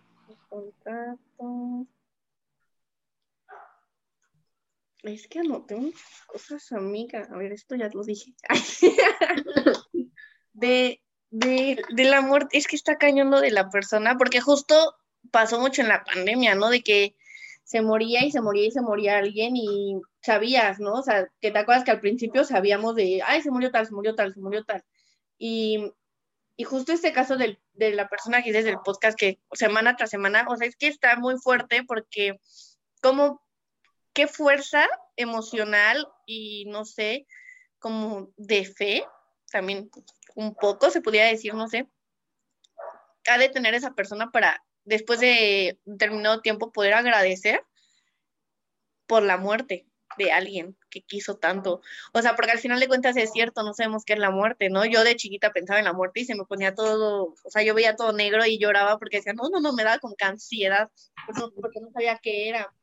Es 5.02 5.28
que 5.28 5.40
anoté 5.40 5.76
muchas 5.76 6.24
cosas, 6.26 6.72
amiga. 6.72 7.28
A 7.30 7.36
ver, 7.36 7.52
esto 7.52 7.74
ya 7.74 7.90
lo 7.92 8.02
dije. 8.02 8.34
de, 10.54 11.02
de, 11.30 11.82
de 11.90 12.04
la 12.04 12.22
muerte, 12.22 12.56
es 12.56 12.66
que 12.66 12.76
está 12.76 12.96
cañando 12.96 13.40
de 13.40 13.50
la 13.50 13.68
persona, 13.68 14.16
porque 14.16 14.40
justo 14.40 14.96
pasó 15.30 15.60
mucho 15.60 15.82
en 15.82 15.88
la 15.88 16.04
pandemia, 16.04 16.54
¿no? 16.54 16.70
De 16.70 16.82
que 16.82 17.16
se 17.64 17.80
moría 17.80 18.24
y 18.24 18.30
se 18.32 18.40
moría 18.40 18.66
y 18.66 18.70
se 18.70 18.82
moría 18.82 19.18
alguien 19.18 19.56
y 19.56 20.00
sabías, 20.20 20.78
¿no? 20.80 20.94
O 20.94 21.02
sea, 21.02 21.28
que 21.40 21.50
te 21.50 21.58
acuerdas 21.58 21.84
que 21.84 21.90
al 21.90 22.00
principio 22.00 22.44
sabíamos 22.44 22.94
de, 22.96 23.22
ay, 23.24 23.42
se 23.42 23.50
murió 23.50 23.70
tal, 23.70 23.86
se 23.86 23.94
murió 23.94 24.14
tal, 24.14 24.34
se 24.34 24.40
murió 24.40 24.64
tal. 24.64 24.84
Y, 25.38 25.92
y 26.56 26.64
justo 26.64 26.92
este 26.92 27.12
caso 27.12 27.36
de 27.36 27.58
la 27.74 28.08
persona 28.08 28.42
que 28.42 28.52
desde 28.52 28.70
el 28.70 28.80
podcast 28.84 29.18
que 29.18 29.40
semana 29.52 29.96
tras 29.96 30.10
semana, 30.10 30.46
o 30.48 30.56
sea, 30.56 30.66
es 30.66 30.76
que 30.76 30.88
está 30.88 31.16
muy 31.16 31.38
fuerte 31.38 31.82
porque 31.84 32.38
como, 33.00 33.42
qué 34.12 34.26
fuerza 34.26 34.86
emocional 35.16 36.06
y 36.26 36.66
no 36.66 36.84
sé, 36.84 37.26
como 37.78 38.32
de 38.36 38.64
fe, 38.64 39.04
también 39.50 39.90
un 40.34 40.54
poco 40.54 40.90
se 40.90 41.00
podría 41.00 41.26
decir, 41.26 41.54
no 41.54 41.68
sé, 41.68 41.88
ha 43.28 43.38
de 43.38 43.48
tener 43.48 43.74
esa 43.74 43.94
persona 43.94 44.30
para 44.30 44.62
después 44.84 45.20
de 45.20 45.78
determinado 45.84 46.40
tiempo 46.40 46.72
poder 46.72 46.94
agradecer 46.94 47.64
por 49.06 49.22
la 49.22 49.36
muerte 49.36 49.86
de 50.18 50.32
alguien 50.32 50.76
que 50.90 51.02
quiso 51.02 51.36
tanto. 51.36 51.80
O 52.12 52.22
sea, 52.22 52.36
porque 52.36 52.52
al 52.52 52.58
final 52.58 52.80
de 52.80 52.88
cuentas 52.88 53.16
es 53.16 53.32
cierto, 53.32 53.62
no 53.62 53.74
sabemos 53.74 54.04
qué 54.04 54.14
es 54.14 54.18
la 54.18 54.30
muerte, 54.30 54.68
¿no? 54.68 54.84
Yo 54.84 55.04
de 55.04 55.16
chiquita 55.16 55.52
pensaba 55.52 55.78
en 55.78 55.86
la 55.86 55.92
muerte 55.92 56.20
y 56.20 56.24
se 56.24 56.34
me 56.34 56.44
ponía 56.44 56.74
todo, 56.74 57.34
o 57.42 57.50
sea, 57.50 57.62
yo 57.62 57.74
veía 57.74 57.96
todo 57.96 58.12
negro 58.12 58.44
y 58.44 58.58
lloraba 58.58 58.98
porque 58.98 59.18
decía, 59.18 59.32
no, 59.32 59.48
no, 59.50 59.60
no, 59.60 59.72
me 59.72 59.84
daba 59.84 59.98
como 59.98 60.14
ansiedad, 60.20 60.90
porque 61.54 61.80
no 61.80 61.90
sabía 61.92 62.18
qué 62.22 62.48
era. 62.48 62.74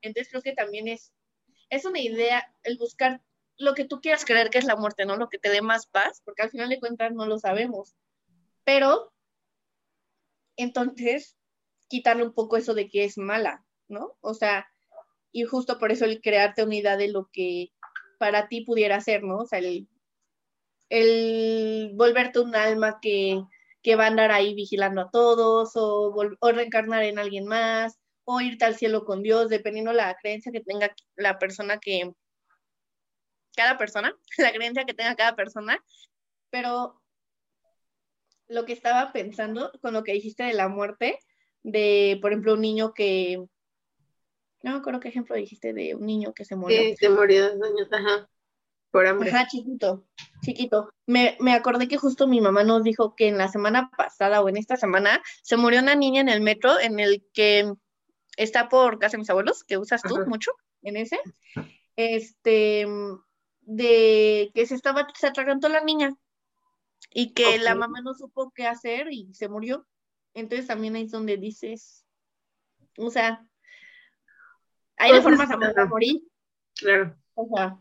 Entonces 0.00 0.30
creo 0.30 0.42
que 0.42 0.52
también 0.52 0.88
es, 0.88 1.12
es 1.70 1.84
una 1.84 2.00
idea 2.00 2.52
el 2.62 2.78
buscar 2.78 3.20
lo 3.58 3.74
que 3.74 3.84
tú 3.84 4.00
quieras 4.00 4.24
creer 4.24 4.50
que 4.50 4.58
es 4.58 4.64
la 4.64 4.76
muerte, 4.76 5.04
¿no? 5.04 5.16
Lo 5.16 5.28
que 5.28 5.38
te 5.38 5.50
dé 5.50 5.62
más 5.62 5.86
paz, 5.86 6.22
porque 6.24 6.42
al 6.42 6.50
final 6.50 6.68
de 6.68 6.80
cuentas 6.80 7.12
no 7.12 7.26
lo 7.26 7.38
sabemos. 7.38 7.94
Pero 8.64 9.12
entonces 10.56 11.36
quitarle 11.88 12.24
un 12.24 12.34
poco 12.34 12.56
eso 12.56 12.74
de 12.74 12.88
que 12.88 13.04
es 13.04 13.18
mala, 13.18 13.64
¿no? 13.88 14.16
O 14.20 14.34
sea, 14.34 14.66
y 15.32 15.44
justo 15.44 15.78
por 15.78 15.92
eso 15.92 16.04
el 16.04 16.20
crearte 16.20 16.62
unidad 16.62 16.98
de 16.98 17.08
lo 17.08 17.28
que 17.32 17.70
para 18.18 18.48
ti 18.48 18.64
pudiera 18.64 19.00
ser, 19.00 19.24
¿no? 19.24 19.38
O 19.38 19.46
sea, 19.46 19.58
el, 19.58 19.88
volverte 21.94 22.40
un 22.40 22.54
alma 22.54 22.98
que, 23.00 23.42
que, 23.82 23.96
va 23.96 24.04
a 24.04 24.08
andar 24.08 24.30
ahí 24.30 24.54
vigilando 24.54 25.02
a 25.02 25.10
todos, 25.10 25.72
o, 25.74 26.14
o, 26.40 26.52
reencarnar 26.52 27.02
en 27.02 27.18
alguien 27.18 27.46
más, 27.46 27.98
o 28.24 28.40
irte 28.40 28.64
al 28.64 28.76
cielo 28.76 29.04
con 29.04 29.22
Dios, 29.22 29.48
dependiendo 29.48 29.92
la 29.92 30.14
creencia 30.20 30.52
que 30.52 30.60
tenga 30.60 30.94
la 31.16 31.38
persona 31.38 31.78
que, 31.78 32.12
cada 33.56 33.78
persona, 33.78 34.14
la 34.38 34.52
creencia 34.52 34.84
que 34.84 34.94
tenga 34.94 35.16
cada 35.16 35.34
persona, 35.34 35.82
pero 36.50 37.01
lo 38.52 38.64
que 38.64 38.72
estaba 38.72 39.12
pensando 39.12 39.72
con 39.80 39.94
lo 39.94 40.04
que 40.04 40.12
dijiste 40.12 40.44
de 40.44 40.54
la 40.54 40.68
muerte, 40.68 41.18
de, 41.62 42.18
por 42.20 42.32
ejemplo, 42.32 42.54
un 42.54 42.60
niño 42.60 42.92
que, 42.92 43.38
no 44.62 44.72
me 44.72 44.76
acuerdo 44.76 45.00
qué 45.00 45.08
ejemplo 45.08 45.34
dijiste 45.34 45.72
de 45.72 45.94
un 45.94 46.06
niño 46.06 46.32
que 46.34 46.44
se 46.44 46.54
murió. 46.54 46.80
Sí, 46.80 46.96
se 46.96 47.08
murió 47.08 47.56
dos 47.56 47.68
años, 47.68 47.88
ajá, 47.92 48.28
por 48.90 49.06
hambre. 49.06 49.30
Ajá, 49.30 49.48
chiquito, 49.48 50.06
chiquito. 50.42 50.90
Me, 51.06 51.36
me 51.40 51.54
acordé 51.54 51.88
que 51.88 51.96
justo 51.96 52.26
mi 52.26 52.40
mamá 52.40 52.62
nos 52.62 52.82
dijo 52.84 53.16
que 53.16 53.28
en 53.28 53.38
la 53.38 53.48
semana 53.48 53.90
pasada 53.96 54.42
o 54.42 54.48
en 54.48 54.56
esta 54.56 54.76
semana 54.76 55.22
se 55.42 55.56
murió 55.56 55.80
una 55.80 55.94
niña 55.94 56.20
en 56.20 56.28
el 56.28 56.42
metro 56.42 56.78
en 56.78 57.00
el 57.00 57.24
que 57.32 57.72
está 58.36 58.68
por 58.68 58.98
casa 58.98 59.12
de 59.12 59.18
mis 59.18 59.30
abuelos, 59.30 59.64
que 59.64 59.78
usas 59.78 60.02
tú 60.02 60.16
mucho. 60.26 60.52
en 60.82 60.96
ese, 60.96 61.18
este, 61.96 62.86
de 63.60 64.50
que 64.54 64.66
se 64.66 64.74
estaba, 64.74 65.06
se 65.14 65.26
atragantó 65.26 65.68
la 65.68 65.82
niña 65.82 66.14
y 67.10 67.32
que 67.32 67.58
la 67.58 67.74
mamá 67.74 68.00
no 68.00 68.14
supo 68.14 68.52
qué 68.54 68.66
hacer 68.66 69.08
y 69.10 69.32
se 69.34 69.48
murió. 69.48 69.86
Entonces 70.34 70.66
también 70.66 70.96
ahí 70.96 71.04
es 71.04 71.10
donde 71.10 71.36
dices, 71.36 72.04
o 72.96 73.10
sea, 73.10 73.46
hay 74.96 75.12
de 75.12 75.22
formas 75.22 75.50
a 75.50 75.86
morir. 75.86 76.22
Claro. 76.76 77.16
O 77.34 77.48
sea. 77.54 77.78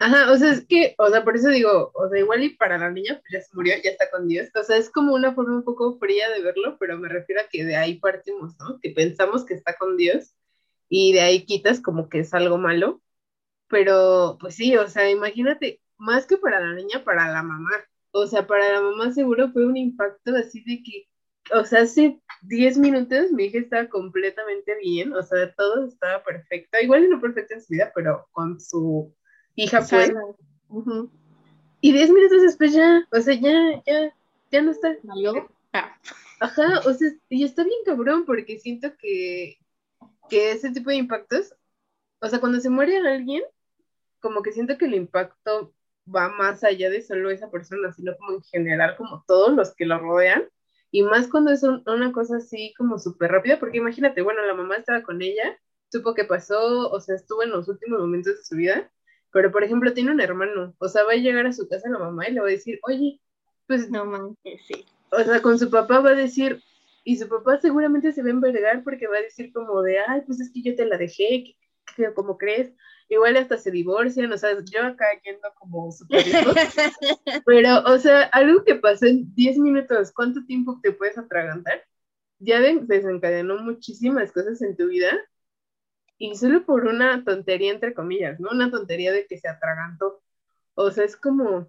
Ajá, 0.00 0.30
o 0.30 0.36
sea, 0.36 0.52
es 0.52 0.64
que, 0.64 0.94
o 0.98 1.08
sea, 1.08 1.24
por 1.24 1.34
eso 1.34 1.48
digo, 1.48 1.90
o 1.92 2.08
sea, 2.08 2.20
igual 2.20 2.44
y 2.44 2.50
para 2.50 2.78
la 2.78 2.90
niña, 2.90 3.20
pues 3.20 3.32
ya 3.32 3.40
se 3.40 3.56
murió, 3.56 3.74
ya 3.82 3.90
está 3.90 4.08
con 4.10 4.28
Dios. 4.28 4.48
O 4.54 4.62
sea, 4.62 4.76
es 4.76 4.90
como 4.90 5.12
una 5.12 5.34
forma 5.34 5.56
un 5.56 5.64
poco 5.64 5.98
fría 5.98 6.30
de 6.30 6.40
verlo, 6.40 6.76
pero 6.78 6.96
me 6.98 7.08
refiero 7.08 7.40
a 7.40 7.48
que 7.48 7.64
de 7.64 7.76
ahí 7.76 7.98
partimos, 7.98 8.56
¿no? 8.60 8.78
Que 8.80 8.90
pensamos 8.90 9.44
que 9.44 9.54
está 9.54 9.76
con 9.76 9.96
Dios 9.96 10.36
y 10.88 11.12
de 11.12 11.20
ahí 11.22 11.44
quitas 11.44 11.80
como 11.80 12.08
que 12.08 12.20
es 12.20 12.32
algo 12.32 12.58
malo. 12.58 13.02
Pero, 13.68 14.38
pues 14.40 14.54
sí, 14.54 14.76
o 14.76 14.88
sea, 14.88 15.10
imagínate, 15.10 15.82
más 15.96 16.26
que 16.26 16.36
para 16.36 16.60
la 16.60 16.74
niña, 16.74 17.02
para 17.04 17.30
la 17.32 17.42
mamá. 17.42 17.70
O 18.12 18.26
sea, 18.26 18.46
para 18.46 18.72
la 18.72 18.80
mamá 18.80 19.12
seguro 19.12 19.50
fue 19.52 19.66
un 19.66 19.76
impacto 19.76 20.34
así 20.36 20.62
de 20.64 20.82
que, 20.82 21.08
o 21.54 21.64
sea, 21.64 21.82
hace 21.82 22.20
10 22.42 22.78
minutos 22.78 23.30
mi 23.32 23.44
hija 23.44 23.58
estaba 23.58 23.88
completamente 23.88 24.76
bien, 24.78 25.12
o 25.12 25.22
sea, 25.22 25.52
todo 25.54 25.86
estaba 25.86 26.22
perfecto, 26.22 26.78
igual 26.80 27.08
no 27.10 27.20
perfecto 27.20 27.54
en 27.54 27.62
su 27.62 27.72
vida, 27.72 27.92
pero 27.94 28.26
con 28.32 28.60
su 28.60 29.14
hija 29.54 29.84
pues. 29.88 30.12
Y 31.80 31.92
10 31.92 32.10
minutos 32.10 32.42
después 32.42 32.72
ya, 32.72 33.06
o 33.12 33.20
sea, 33.20 33.34
ya, 33.34 33.82
ya, 33.86 34.14
ya 34.50 34.62
no 34.62 34.70
está. 34.72 34.96
Ah. 35.72 35.96
Ajá, 36.40 36.80
o 36.86 36.94
sea, 36.94 37.10
y 37.28 37.44
está 37.44 37.64
bien 37.64 37.78
cabrón 37.84 38.24
porque 38.24 38.58
siento 38.58 38.96
que, 38.96 39.58
que 40.28 40.52
ese 40.52 40.70
tipo 40.70 40.90
de 40.90 40.96
impactos, 40.96 41.54
o 42.20 42.28
sea, 42.28 42.40
cuando 42.40 42.60
se 42.60 42.70
muere 42.70 42.96
alguien, 42.98 43.42
como 44.20 44.42
que 44.42 44.52
siento 44.52 44.78
que 44.78 44.86
el 44.86 44.94
impacto 44.94 45.72
va 46.14 46.28
más 46.28 46.64
allá 46.64 46.90
de 46.90 47.02
solo 47.02 47.30
esa 47.30 47.50
persona, 47.50 47.92
sino 47.92 48.16
como 48.16 48.36
en 48.36 48.42
general, 48.42 48.96
como 48.96 49.24
todos 49.26 49.52
los 49.54 49.74
que 49.74 49.86
lo 49.86 49.98
rodean. 49.98 50.48
Y 50.90 51.02
más 51.02 51.28
cuando 51.28 51.50
es 51.50 51.62
una 51.62 52.12
cosa 52.12 52.36
así 52.38 52.72
como 52.78 52.98
súper 52.98 53.30
rápida, 53.30 53.58
porque 53.58 53.78
imagínate, 53.78 54.22
bueno, 54.22 54.44
la 54.46 54.54
mamá 54.54 54.76
estaba 54.76 55.02
con 55.02 55.20
ella, 55.20 55.58
supo 55.90 56.14
que 56.14 56.24
pasó, 56.24 56.90
o 56.90 57.00
sea, 57.00 57.14
estuvo 57.14 57.42
en 57.42 57.50
los 57.50 57.68
últimos 57.68 58.00
momentos 58.00 58.36
de 58.36 58.44
su 58.44 58.56
vida, 58.56 58.90
pero 59.30 59.52
por 59.52 59.64
ejemplo 59.64 59.92
tiene 59.92 60.12
un 60.12 60.20
hermano, 60.20 60.74
o 60.78 60.88
sea, 60.88 61.04
va 61.04 61.12
a 61.12 61.16
llegar 61.16 61.46
a 61.46 61.52
su 61.52 61.68
casa 61.68 61.90
la 61.90 61.98
mamá 61.98 62.28
y 62.28 62.32
le 62.32 62.40
va 62.40 62.46
a 62.46 62.50
decir, 62.50 62.78
oye, 62.84 63.20
pues... 63.66 63.90
No 63.90 64.06
manches, 64.06 64.62
sí. 64.66 64.86
O 65.10 65.22
sea, 65.22 65.42
con 65.42 65.58
su 65.58 65.70
papá 65.70 66.00
va 66.00 66.10
a 66.10 66.14
decir, 66.14 66.62
y 67.04 67.16
su 67.16 67.28
papá 67.28 67.58
seguramente 67.58 68.12
se 68.12 68.22
va 68.22 68.28
a 68.28 68.32
envergar 68.32 68.82
porque 68.82 69.06
va 69.06 69.16
a 69.18 69.22
decir 69.22 69.52
como 69.52 69.82
de, 69.82 69.98
ay, 69.98 70.22
pues 70.26 70.40
es 70.40 70.50
que 70.52 70.62
yo 70.62 70.74
te 70.74 70.86
la 70.86 70.96
dejé, 70.96 71.56
¿cómo 72.14 72.36
crees? 72.38 72.72
Igual 73.08 73.36
hasta 73.36 73.56
se 73.56 73.70
divorcian, 73.70 74.32
o 74.32 74.38
sea, 74.38 74.56
yo 74.64 74.82
acá 74.82 75.06
yendo 75.24 75.48
como 75.58 75.90
super 75.90 76.24
pero, 77.46 77.82
o 77.84 77.98
sea, 77.98 78.24
algo 78.24 78.64
que 78.64 78.74
pasó 78.74 79.06
en 79.06 79.34
10 79.34 79.58
minutos, 79.58 80.12
¿cuánto 80.12 80.44
tiempo 80.44 80.78
te 80.82 80.92
puedes 80.92 81.18
atragantar? 81.18 81.84
Ya 82.38 82.60
desencadenó 82.60 83.58
muchísimas 83.58 84.32
cosas 84.32 84.62
en 84.62 84.76
tu 84.76 84.88
vida 84.88 85.10
y 86.18 86.36
solo 86.36 86.64
por 86.64 86.86
una 86.86 87.24
tontería, 87.24 87.72
entre 87.72 87.94
comillas, 87.94 88.38
¿no? 88.40 88.50
Una 88.50 88.70
tontería 88.70 89.12
de 89.12 89.26
que 89.26 89.38
se 89.38 89.48
atragantó. 89.48 90.22
O 90.74 90.90
sea, 90.90 91.04
es 91.04 91.16
como, 91.16 91.68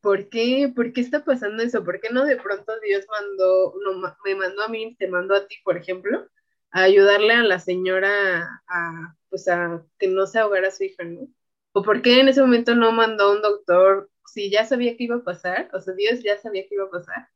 ¿por 0.00 0.28
qué? 0.28 0.72
¿Por 0.74 0.92
qué 0.92 1.00
está 1.00 1.24
pasando 1.24 1.62
eso? 1.62 1.84
¿Por 1.84 2.00
qué 2.00 2.10
no 2.10 2.24
de 2.24 2.36
pronto 2.36 2.72
Dios 2.80 3.06
mandó, 3.10 3.74
no, 3.84 4.14
me 4.24 4.34
mandó 4.34 4.62
a 4.62 4.68
mí, 4.68 4.96
te 4.98 5.08
mandó 5.08 5.34
a 5.34 5.46
ti, 5.46 5.56
por 5.64 5.76
ejemplo? 5.76 6.28
a 6.74 6.82
ayudarle 6.82 7.32
a 7.34 7.44
la 7.44 7.60
señora 7.60 8.62
a, 8.68 9.14
pues 9.34 9.48
a 9.48 9.84
que 9.98 10.06
no 10.06 10.28
se 10.28 10.38
ahogara 10.38 10.70
su 10.70 10.84
hija, 10.84 11.02
¿no? 11.02 11.26
¿O 11.72 11.82
por 11.82 12.02
qué 12.02 12.20
en 12.20 12.28
ese 12.28 12.40
momento 12.40 12.76
no 12.76 12.92
mandó 12.92 13.32
un 13.32 13.42
doctor 13.42 14.08
si 14.32 14.48
ya 14.48 14.64
sabía 14.64 14.96
que 14.96 15.02
iba 15.02 15.16
a 15.16 15.24
pasar? 15.24 15.68
O 15.72 15.80
sea, 15.80 15.92
Dios 15.94 16.22
ya 16.22 16.38
sabía 16.38 16.62
que 16.68 16.76
iba 16.76 16.84
a 16.84 16.90
pasar. 16.90 17.28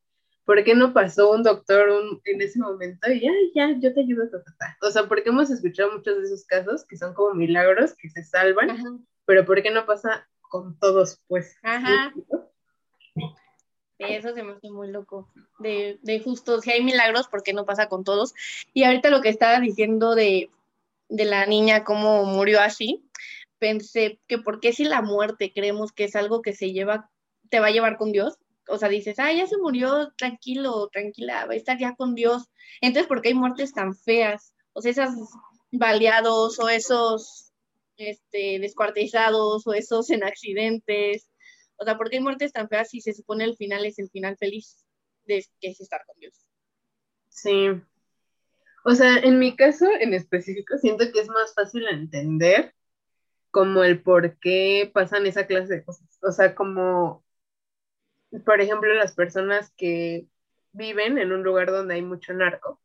¿Por 0.44 0.62
qué 0.62 0.76
no 0.76 0.92
pasó 0.92 1.32
un 1.32 1.42
doctor 1.42 1.88
en 2.24 2.40
ese 2.40 2.61
momento 2.61 3.11
y 3.11 3.22
ya, 3.22 3.32
ya, 3.52 3.76
yo 3.80 3.92
te 3.92 4.02
ayudo, 4.02 4.30
ta, 4.30 4.78
O 4.80 4.92
sea, 4.92 5.08
porque 5.08 5.30
hemos 5.30 5.50
escuchado 5.50 5.90
muchos 5.90 6.18
de 6.18 6.22
esos 6.22 6.46
casos 6.46 6.87
que 6.87 6.96
son 6.96 7.14
como 7.14 7.34
milagros 7.34 7.96
que 7.96 8.11
se 8.11 8.22
salvan, 8.22 9.04
pero 9.24 9.44
¿por 9.44 9.61
qué 9.61 9.72
no 9.72 9.84
pasa 9.84 10.28
con 10.42 10.78
todos, 10.78 11.20
pues? 11.26 11.56
Ajá. 11.64 12.14
Eso 13.98 14.32
se 14.34 14.44
me 14.44 14.52
hace 14.52 14.70
muy 14.70 14.92
loco. 14.92 15.32
De, 15.58 15.98
de 16.02 16.20
justo, 16.20 16.61
si 16.61 16.70
hay 16.70 16.84
milagros, 16.84 17.26
¿por 17.26 17.42
qué 17.42 17.52
no 17.52 17.66
pasa 17.66 17.88
con 17.88 18.04
todos? 18.04 18.34
Y 18.72 18.84
ahorita 18.84 19.11
lo 19.11 19.20
que 19.20 19.30
estaba 19.30 19.58
diciendo 19.58 20.14
de, 20.14 20.48
de 21.08 21.24
la 21.24 21.46
niña, 21.46 21.84
cómo 21.84 22.24
murió 22.24 22.60
así, 22.60 23.08
pensé 23.58 24.20
que 24.26 24.38
por 24.38 24.60
qué 24.60 24.72
si 24.72 24.84
la 24.84 25.02
muerte 25.02 25.52
creemos 25.52 25.92
que 25.92 26.04
es 26.04 26.16
algo 26.16 26.42
que 26.42 26.52
se 26.52 26.72
lleva, 26.72 27.10
te 27.50 27.60
va 27.60 27.68
a 27.68 27.70
llevar 27.70 27.96
con 27.96 28.12
Dios, 28.12 28.38
o 28.68 28.78
sea, 28.78 28.88
dices, 28.88 29.18
ah, 29.18 29.32
ya 29.32 29.46
se 29.46 29.56
murió, 29.56 30.12
tranquilo, 30.16 30.88
tranquila, 30.92 31.46
va 31.46 31.54
a 31.54 31.56
estar 31.56 31.78
ya 31.78 31.94
con 31.94 32.14
Dios. 32.14 32.44
Entonces, 32.82 33.08
¿por 33.08 33.22
qué 33.22 33.28
hay 33.28 33.34
muertes 33.34 33.72
tan 33.72 33.94
feas? 33.94 34.52
O 34.74 34.82
sea, 34.82 34.90
esos 34.92 35.14
baleados 35.70 36.58
o 36.58 36.68
esos 36.68 37.52
este, 37.96 38.58
descuartizados 38.58 39.66
o 39.66 39.72
esos 39.72 40.10
en 40.10 40.22
accidentes 40.22 41.30
o 41.78 41.84
sea, 41.84 41.96
¿por 41.96 42.10
qué 42.10 42.16
hay 42.16 42.22
muertes 42.22 42.52
tan 42.52 42.68
feas 42.68 42.90
si 42.90 43.00
se 43.00 43.14
supone 43.14 43.44
el 43.44 43.56
final 43.56 43.86
es 43.86 43.98
el 43.98 44.10
final 44.10 44.36
feliz 44.36 44.84
de 45.24 45.44
que 45.60 45.68
es 45.70 45.80
estar 45.80 46.04
con 46.04 46.18
Dios? 46.18 46.34
Sí. 47.28 47.68
O 48.88 48.94
sea, 48.94 49.18
en 49.18 49.38
mi 49.38 49.55
caso 49.55 49.87
en 50.01 50.14
específico, 50.14 50.79
siento 50.79 51.05
que 51.12 51.20
es 51.20 51.29
más 51.29 51.53
fácil 51.53 51.87
entender 51.88 52.74
como 53.51 53.85
el 53.85 54.03
por 54.03 54.38
qué 54.38 54.90
pasan 54.94 55.27
esa 55.27 55.46
clase 55.46 55.74
de 55.74 55.85
cosas. 55.85 56.18
O 56.22 56.33
sea, 56.33 56.55
como, 56.55 57.22
por 58.46 58.62
ejemplo, 58.62 58.94
las 58.94 59.14
personas 59.14 59.70
que 59.77 60.27
viven 60.72 61.18
en 61.18 61.33
un 61.33 61.42
lugar 61.42 61.70
donde 61.70 61.96
hay 61.96 62.03
mucho 62.03 62.33
narco, 62.33 62.81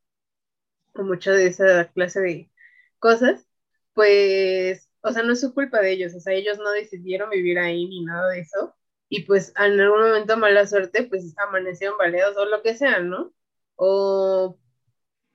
o 0.94 1.04
mucha 1.04 1.32
de 1.32 1.48
esa 1.48 1.86
clase 1.94 2.20
de 2.20 2.52
cosas, 3.00 3.48
pues, 3.94 4.89
o 5.04 5.12
sea, 5.13 5.24
no 5.24 5.32
es 5.34 5.39
su 5.39 5.54
culpa 5.54 5.80
de 5.80 5.92
ellos, 5.94 6.13
o 6.16 6.20
sea, 6.20 6.34
ellos 6.34 6.58
no 6.58 6.72
decidieron 6.72 7.30
vivir 7.30 7.60
ahí 7.60 7.88
ni 7.88 8.04
nada 8.04 8.30
de 8.30 8.42
eso, 8.42 8.76
y 9.10 9.24
pues 9.24 9.54
en 9.58 9.80
algún 9.80 10.02
momento 10.02 10.36
mala 10.38 10.68
suerte, 10.68 11.04
pues 11.04 11.34
amanecieron 11.38 11.98
baleados 11.98 12.36
o 12.38 12.46
lo 12.46 12.62
que 12.62 12.76
sea, 12.76 13.00
¿no? 13.00 13.34
O 13.78 14.60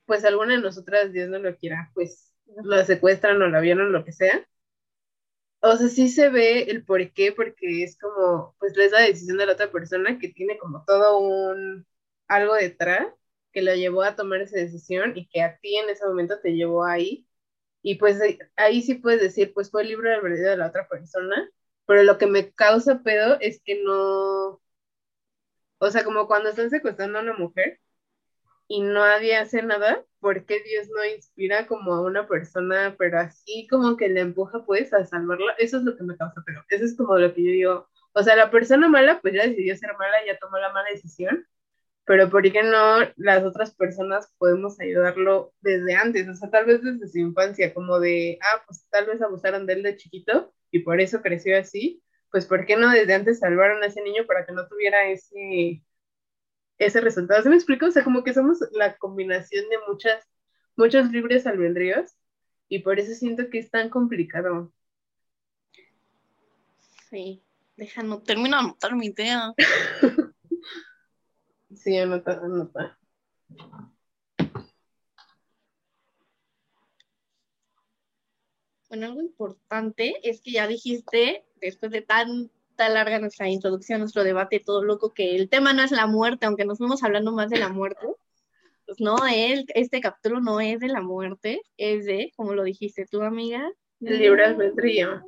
pues 0.08 0.24
alguna 0.24 0.54
de 0.56 0.62
nosotras, 0.62 1.12
Dios 1.12 1.28
no 1.30 1.38
lo 1.38 1.56
quiera, 1.56 1.92
pues 1.94 2.34
lo 2.64 2.84
secuestran 2.84 3.40
o 3.42 3.48
la 3.48 3.60
vieron, 3.60 3.92
lo 3.92 4.04
que 4.04 4.12
sea. 4.12 4.44
O 5.60 5.76
sea, 5.76 5.88
sí 5.88 6.08
se 6.08 6.30
ve 6.30 6.62
el 6.70 6.84
por 6.84 7.12
qué, 7.12 7.32
porque 7.32 7.82
es 7.84 7.98
como, 7.98 8.54
pues 8.60 8.76
es 8.78 8.92
la 8.92 9.00
decisión 9.02 9.38
de 9.38 9.46
la 9.46 9.52
otra 9.54 9.72
persona 9.72 10.18
que 10.18 10.28
tiene 10.28 10.56
como 10.58 10.84
todo 10.84 11.18
un, 11.18 11.86
algo 12.28 12.54
detrás 12.54 13.06
que 13.52 13.62
lo 13.62 13.74
llevó 13.74 14.02
a 14.02 14.14
tomar 14.16 14.40
esa 14.42 14.56
decisión 14.58 15.16
y 15.16 15.28
que 15.28 15.42
a 15.42 15.58
ti 15.58 15.76
en 15.76 15.90
ese 15.90 16.06
momento 16.06 16.40
te 16.40 16.54
llevó 16.54 16.84
ahí. 16.84 17.26
Y 17.82 17.96
pues 17.96 18.20
ahí 18.56 18.82
sí 18.82 18.94
puedes 18.96 19.20
decir, 19.22 19.52
pues 19.54 19.70
fue 19.70 19.82
el 19.82 19.88
libro 19.88 20.08
de 20.10 20.16
albedrío 20.16 20.50
de 20.50 20.56
la 20.58 20.68
otra 20.68 20.88
persona, 20.88 21.50
pero 21.86 22.02
lo 22.04 22.18
que 22.18 22.26
me 22.26 22.52
causa 22.52 23.02
pedo 23.02 23.38
es 23.40 23.62
que 23.64 23.82
no, 23.82 24.60
o 25.78 25.90
sea, 25.90 26.04
como 26.04 26.26
cuando 26.26 26.50
están 26.50 26.70
secuestrando 26.70 27.18
a 27.18 27.22
una 27.22 27.34
mujer 27.34 27.80
y 28.68 28.82
nadie 28.82 29.36
hace 29.36 29.62
nada, 29.62 30.04
¿por 30.20 30.44
qué 30.44 30.62
Dios 30.62 30.88
no 30.94 31.04
inspira 31.04 31.66
como 31.66 31.94
a 31.94 32.02
una 32.02 32.28
persona, 32.28 32.94
pero 32.98 33.18
así 33.18 33.66
como 33.68 33.96
que 33.96 34.08
le 34.08 34.20
empuja 34.20 34.64
pues 34.64 34.92
a 34.92 35.04
salvarla? 35.06 35.54
Eso 35.58 35.78
es 35.78 35.84
lo 35.84 35.96
que 35.96 36.04
me 36.04 36.16
causa 36.16 36.42
pedo, 36.46 36.62
eso 36.68 36.84
es 36.84 36.96
como 36.96 37.18
lo 37.18 37.34
que 37.34 37.44
yo 37.44 37.50
digo, 37.50 37.88
o 38.12 38.22
sea, 38.22 38.36
la 38.36 38.50
persona 38.50 38.88
mala 38.88 39.20
pues 39.20 39.34
ya 39.34 39.46
decidió 39.46 39.76
ser 39.76 39.92
mala, 39.98 40.16
ya 40.26 40.38
tomó 40.38 40.58
la 40.58 40.72
mala 40.72 40.90
decisión, 40.90 41.46
pero 42.04 42.30
¿por 42.30 42.42
qué 42.50 42.62
no 42.62 43.00
las 43.16 43.44
otras 43.44 43.74
personas 43.74 44.32
podemos 44.38 44.80
ayudarlo 44.80 45.52
desde 45.60 45.94
antes? 45.94 46.28
O 46.28 46.34
sea, 46.34 46.50
tal 46.50 46.64
vez 46.66 46.82
desde 46.82 47.06
su 47.08 47.18
infancia, 47.18 47.74
como 47.74 48.00
de, 48.00 48.38
ah, 48.42 48.62
pues 48.66 48.86
tal 48.90 49.06
vez 49.06 49.20
abusaron 49.22 49.66
de 49.66 49.74
él 49.74 49.82
de 49.82 49.96
chiquito 49.96 50.52
y 50.70 50.80
por 50.80 51.00
eso 51.00 51.22
creció 51.22 51.58
así, 51.58 52.02
pues 52.30 52.46
¿por 52.46 52.66
qué 52.66 52.76
no 52.76 52.90
desde 52.90 53.14
antes 53.14 53.40
salvaron 53.40 53.82
a 53.82 53.86
ese 53.86 54.02
niño 54.02 54.26
para 54.26 54.46
que 54.46 54.52
no 54.52 54.66
tuviera 54.68 55.08
ese, 55.08 55.82
ese 56.78 57.00
resultado? 57.00 57.42
¿Se 57.42 57.48
me 57.48 57.56
explico? 57.56 57.86
O 57.86 57.90
sea, 57.90 58.04
como 58.04 58.24
que 58.24 58.34
somos 58.34 58.58
la 58.72 58.96
combinación 58.96 59.68
de 59.68 59.78
muchas, 59.88 60.26
muchos 60.76 61.10
libres 61.10 61.46
albedríos 61.46 62.12
y 62.68 62.80
por 62.80 62.98
eso 62.98 63.14
siento 63.14 63.50
que 63.50 63.58
es 63.58 63.70
tan 63.70 63.90
complicado. 63.90 64.72
Sí, 67.10 67.42
deja, 67.76 68.02
no 68.02 68.22
termino 68.22 68.56
de 68.56 68.64
anotar 68.64 68.94
mi 68.94 69.06
idea. 69.06 69.52
sí, 71.74 71.96
anota, 71.96 72.32
anota. 72.42 72.98
Bueno, 78.88 79.06
algo 79.06 79.20
importante 79.20 80.16
es 80.22 80.40
que 80.40 80.52
ya 80.52 80.66
dijiste, 80.66 81.44
después 81.60 81.92
de 81.92 82.02
larga 82.86 83.18
nuestra 83.18 83.48
introducción, 83.48 84.00
nuestro 84.00 84.22
debate 84.22 84.60
todo 84.60 84.84
loco, 84.84 85.12
que 85.12 85.34
el 85.36 85.48
tema 85.48 85.72
no 85.72 85.82
es 85.82 85.90
la 85.90 86.06
muerte, 86.06 86.46
aunque 86.46 86.64
nos 86.64 86.78
fuimos 86.78 87.02
hablando 87.02 87.32
más 87.32 87.50
de 87.50 87.58
la 87.58 87.70
muerte. 87.70 88.06
pues 88.86 89.00
no, 89.00 89.16
él, 89.26 89.64
este 89.74 90.00
capítulo 90.00 90.40
no 90.40 90.60
es 90.60 90.80
de 90.80 90.88
la 90.88 91.00
muerte, 91.00 91.62
es 91.76 92.04
de, 92.04 92.32
como 92.36 92.54
lo 92.54 92.62
dijiste 92.62 93.06
tú, 93.10 93.22
amiga. 93.22 93.68
El 94.00 94.18
libre 94.18 94.44
albedrío. 94.44 95.22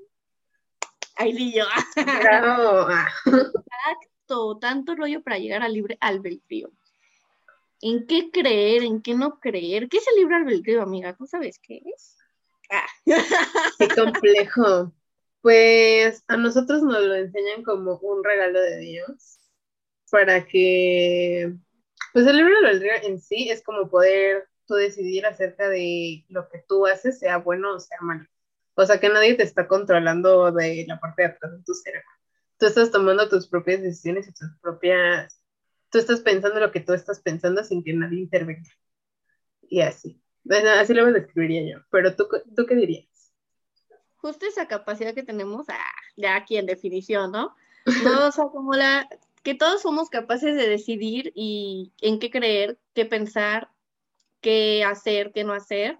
Yo. 1.29 1.65
Bravo. 2.23 2.89
Exacto, 3.27 4.59
tanto 4.59 4.95
rollo 4.95 5.23
para 5.23 5.39
llegar 5.39 5.63
al 5.63 5.75
libre 5.75 5.99
albedrío. 6.01 6.71
¿En 7.83 8.07
qué 8.07 8.31
creer? 8.31 8.85
¿En 8.85 9.03
qué 9.03 9.15
no 9.15 9.39
creer? 9.41 9.89
¿Qué 9.89 9.99
es 9.99 10.07
el 10.09 10.21
libre 10.21 10.37
albedrío, 10.37 10.83
amiga? 10.83 11.15
¿Tú 11.15 11.27
sabes 11.27 11.59
qué 11.59 11.83
es? 11.95 12.17
Ah. 12.71 12.87
Qué 13.79 13.89
complejo. 13.89 14.93
Pues 15.43 16.23
a 16.29 16.37
nosotros 16.37 16.83
nos 16.83 17.03
lo 17.03 17.15
enseñan 17.15 17.63
como 17.63 17.99
un 17.99 18.23
regalo 18.23 18.61
de 18.61 18.79
Dios 18.79 19.39
para 20.11 20.45
que, 20.47 21.55
pues 22.13 22.27
el 22.27 22.37
libre 22.37 22.55
albedrío 22.59 22.93
en 23.03 23.21
sí 23.21 23.49
es 23.49 23.63
como 23.63 23.89
poder 23.89 24.49
tú 24.67 24.75
decidir 24.75 25.27
acerca 25.27 25.69
de 25.69 26.25
lo 26.29 26.49
que 26.49 26.63
tú 26.69 26.87
haces, 26.87 27.19
sea 27.19 27.39
bueno 27.39 27.75
o 27.75 27.81
sea 27.81 27.99
malo. 28.03 28.27
O 28.75 28.87
sea, 28.87 29.01
que 29.01 29.09
nadie 29.09 29.35
te 29.35 29.43
está 29.43 29.67
controlando 29.67 30.53
de 30.53 30.85
la 30.87 31.01
parte 31.01 31.23
de 31.23 31.29
atrás 31.29 31.53
de 31.53 31.63
tu 31.65 31.75
cerebro. 31.75 32.09
Tú 32.59 32.67
estás 32.67 32.91
tomando 32.91 33.29
tus 33.29 33.49
propias 33.49 33.83
decisiones 33.83 34.29
y 34.29 34.33
tus 34.33 34.49
propias... 34.63 35.43
Tú 35.91 35.99
estás 35.99 36.21
pensando 36.21 36.61
lo 36.61 36.71
que 36.71 36.81
tú 36.81 36.93
estás 36.93 37.21
pensando 37.21 37.65
sin 37.65 37.83
que 37.83 37.93
nadie 37.93 38.21
intervenga. 38.21 38.71
Y 39.63 39.81
así. 39.81 40.23
así 40.49 40.95
lo 40.95 41.13
describiría 41.13 41.63
yo. 41.63 41.85
Pero 41.91 42.15
tú, 42.15 42.29
¿tú 42.57 42.67
qué 42.67 42.75
dirías? 42.77 43.10
Justo 44.21 44.47
esa 44.47 44.69
capacidad 44.69 45.15
que 45.15 45.23
tenemos, 45.23 45.69
ah, 45.69 45.79
ya 46.17 46.37
aquí 46.37 46.57
en 46.57 46.67
definición, 46.67 47.33
¿no? 47.33 47.55
No, 48.05 48.29
o 48.29 48.33
sea, 48.33 48.45
como 48.47 48.75
la, 48.75 49.09
que 49.43 49.55
todos 49.55 49.83
somos 49.83 50.11
capaces 50.11 50.55
de 50.57 50.69
decidir 50.69 51.33
y 51.35 51.93
en 52.01 52.19
qué 52.19 52.31
creer, 52.31 52.79
qué 52.95 53.07
pensar, 53.07 53.71
qué 54.41 54.85
hacer, 54.85 55.33
qué 55.33 55.45
no 55.45 55.53
hacer. 55.53 55.99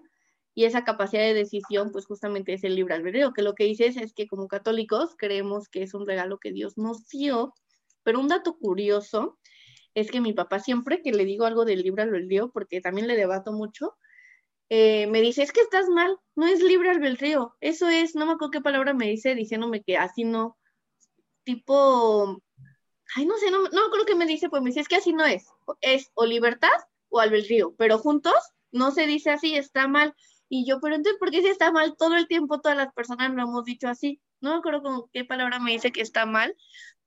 Y 0.53 0.65
esa 0.65 0.83
capacidad 0.83 1.23
de 1.23 1.33
decisión, 1.33 1.91
pues 1.91 2.05
justamente 2.05 2.53
es 2.53 2.63
el 2.63 2.75
libre 2.75 2.93
albedrío, 2.93 3.33
que 3.33 3.41
lo 3.41 3.55
que 3.55 3.63
dices 3.63 3.97
es 3.97 4.13
que 4.13 4.27
como 4.27 4.47
católicos 4.47 5.15
creemos 5.17 5.69
que 5.69 5.83
es 5.83 5.93
un 5.93 6.05
regalo 6.05 6.39
que 6.39 6.51
Dios 6.51 6.77
nos 6.77 7.07
dio. 7.07 7.53
Pero 8.03 8.19
un 8.19 8.27
dato 8.27 8.57
curioso 8.57 9.39
es 9.93 10.11
que 10.11 10.21
mi 10.21 10.33
papá 10.33 10.59
siempre 10.59 11.01
que 11.01 11.11
le 11.11 11.25
digo 11.25 11.45
algo 11.45 11.65
del 11.65 11.81
libre 11.81 12.03
albedrío, 12.03 12.51
porque 12.51 12.81
también 12.81 13.07
le 13.07 13.15
debato 13.15 13.53
mucho, 13.53 13.95
eh, 14.73 15.05
me 15.07 15.19
dice, 15.19 15.43
es 15.43 15.51
que 15.51 15.59
estás 15.59 15.89
mal, 15.89 16.17
no 16.33 16.47
es 16.47 16.61
libre 16.61 16.91
albedrío, 16.91 17.57
eso 17.59 17.89
es, 17.89 18.15
no 18.15 18.25
me 18.25 18.31
acuerdo 18.31 18.51
qué 18.51 18.61
palabra 18.61 18.93
me 18.93 19.05
dice 19.09 19.35
diciéndome 19.35 19.83
que 19.83 19.97
así 19.97 20.23
no, 20.23 20.57
tipo, 21.43 22.41
ay, 23.17 23.25
no 23.25 23.35
sé, 23.35 23.51
no, 23.51 23.63
no 23.63 23.85
acuerdo 23.85 24.05
qué 24.05 24.15
me 24.15 24.25
dice, 24.25 24.49
pues 24.49 24.61
me 24.61 24.69
dice, 24.69 24.79
es 24.79 24.87
que 24.87 24.95
así 24.95 25.11
no 25.11 25.25
es, 25.25 25.45
es 25.81 26.09
o 26.13 26.25
libertad 26.25 26.69
o 27.09 27.19
albedrío, 27.19 27.75
pero 27.77 27.97
juntos 27.97 28.33
no 28.71 28.91
se 28.91 29.07
dice 29.07 29.31
así, 29.31 29.57
está 29.57 29.89
mal. 29.89 30.15
Y 30.47 30.65
yo, 30.65 30.79
pero 30.79 30.95
entonces, 30.95 31.19
¿por 31.19 31.31
qué 31.31 31.41
si 31.41 31.47
está 31.47 31.73
mal 31.73 31.97
todo 31.97 32.15
el 32.15 32.29
tiempo 32.29 32.61
todas 32.61 32.77
las 32.77 32.93
personas 32.93 33.33
lo 33.33 33.41
hemos 33.41 33.65
dicho 33.65 33.89
así? 33.89 34.21
No 34.39 34.51
me 34.51 34.57
acuerdo 34.59 34.83
con 34.83 35.09
qué 35.11 35.25
palabra 35.25 35.59
me 35.59 35.71
dice 35.71 35.91
que 35.91 36.01
está 36.01 36.25
mal, 36.25 36.55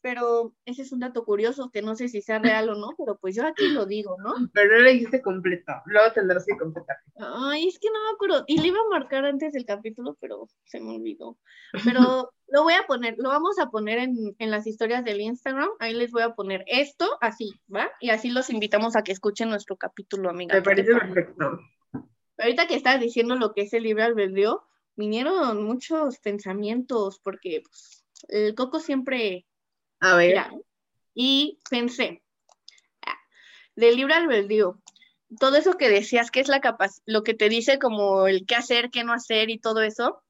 pero 0.05 0.53
ese 0.67 0.83
es 0.83 0.93
un 0.93 1.01
dato 1.01 1.25
curioso 1.25 1.71
que 1.73 1.81
no 1.81 1.95
sé 1.95 2.09
si 2.09 2.21
sea 2.21 2.39
real 2.39 2.69
o 2.69 2.75
no, 2.75 2.91
pero 2.99 3.17
pues 3.17 3.35
yo 3.35 3.47
aquí 3.47 3.69
lo 3.69 3.87
digo, 3.87 4.19
¿no? 4.23 4.35
Pero 4.53 4.77
no 4.77 4.83
lo 4.83 4.91
dijiste 4.91 5.23
completo, 5.23 5.73
luego 5.87 6.13
tendrás 6.13 6.45
que 6.45 6.59
completar. 6.59 6.99
Ay, 7.17 7.69
es 7.69 7.79
que 7.79 7.89
no 7.89 8.03
me 8.03 8.11
acuerdo, 8.11 8.45
y 8.47 8.61
le 8.61 8.69
iba 8.69 8.81
a 8.81 8.99
marcar 8.99 9.25
antes 9.25 9.55
del 9.55 9.65
capítulo, 9.65 10.19
pero 10.21 10.47
se 10.67 10.79
me 10.79 10.97
olvidó. 10.97 11.39
Pero 11.87 12.31
lo 12.49 12.63
voy 12.65 12.75
a 12.75 12.87
poner, 12.87 13.15
lo 13.17 13.31
vamos 13.31 13.59
a 13.59 13.71
poner 13.71 13.99
en, 13.99 14.37
en 14.39 14.51
las 14.51 14.67
historias 14.67 15.07
del 15.07 15.23
Instagram, 15.23 15.71
ahí 15.79 15.95
les 15.95 16.13
voy 16.13 16.21
a 16.21 16.35
poner 16.35 16.65
esto 16.67 17.17
así, 17.23 17.55
¿va? 17.75 17.91
Y 17.99 18.11
así 18.11 18.29
los 18.29 18.51
invitamos 18.51 18.97
a 18.97 19.03
que 19.03 19.13
escuchen 19.13 19.49
nuestro 19.49 19.79
capítulo, 19.79 20.29
amiga. 20.29 20.55
Me 20.55 20.61
parece 20.61 20.93
perfecto. 20.93 21.61
Ahorita 22.37 22.67
que 22.67 22.75
estás 22.75 23.01
diciendo 23.01 23.37
lo 23.37 23.55
que 23.55 23.63
es 23.63 23.73
el 23.73 23.85
libre 23.85 24.03
albedrío, 24.03 24.65
vinieron 24.97 25.65
muchos 25.65 26.19
pensamientos, 26.19 27.21
porque 27.25 27.63
pues, 27.65 28.05
el 28.29 28.55
coco 28.55 28.81
siempre 28.81 29.47
a 30.01 30.17
ver. 30.17 30.45
y 31.15 31.59
pensé, 31.71 32.23
ah, 33.07 33.19
del 33.77 33.97
libre 33.97 34.15
albedrío, 34.15 34.81
todo 35.39 35.57
eso 35.57 35.75
que 35.75 35.89
decías 35.89 36.31
que 36.31 36.41
es 36.41 36.49
la 36.49 36.61
capaz, 36.61 37.01
lo 37.07 37.23
que 37.23 37.35
te 37.35 37.49
dice 37.49 37.79
como 37.79 38.27
el 38.27 38.47
qué 38.47 38.57
hacer, 38.57 38.91
qué 38.91 39.05
no 39.05 39.13
hacer 39.13 39.51
y 39.51 39.59
todo 39.59 39.83
eso. 39.83 40.23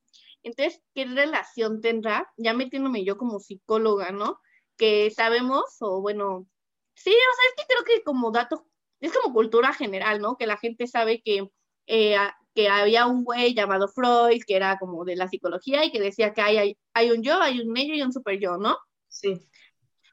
Entonces, 0.42 0.80
¿qué 0.94 1.06
relación 1.06 1.80
tendrá? 1.80 2.30
Ya 2.36 2.52
metiéndome 2.52 3.04
yo 3.04 3.16
como 3.16 3.40
psicóloga, 3.40 4.12
¿no? 4.12 4.40
Que 4.76 5.10
sabemos, 5.10 5.64
o 5.80 6.00
bueno, 6.00 6.46
sí, 6.94 7.10
o 7.10 7.12
sea, 7.12 7.48
es 7.48 7.54
que 7.56 7.66
creo 7.66 7.84
que 7.84 8.04
como 8.04 8.30
dato, 8.30 8.66
es 9.00 9.12
como 9.12 9.34
cultura 9.34 9.72
general, 9.72 10.20
¿no? 10.20 10.36
Que 10.36 10.46
la 10.46 10.58
gente 10.58 10.86
sabe 10.86 11.22
que, 11.22 11.48
eh, 11.86 12.16
que 12.54 12.68
había 12.68 13.06
un 13.06 13.24
güey 13.24 13.54
llamado 13.54 13.88
Freud, 13.88 14.42
que 14.46 14.56
era 14.56 14.78
como 14.78 15.04
de 15.04 15.16
la 15.16 15.28
psicología 15.28 15.84
y 15.84 15.90
que 15.90 16.00
decía 16.00 16.32
que 16.34 16.42
hay, 16.42 16.56
hay, 16.58 16.78
hay 16.92 17.10
un 17.10 17.22
yo, 17.22 17.40
hay 17.40 17.60
un 17.60 17.76
ello 17.76 17.94
y 17.94 18.02
un 18.02 18.12
super 18.12 18.38
yo, 18.38 18.58
¿no? 18.58 18.76
Sí. 19.08 19.40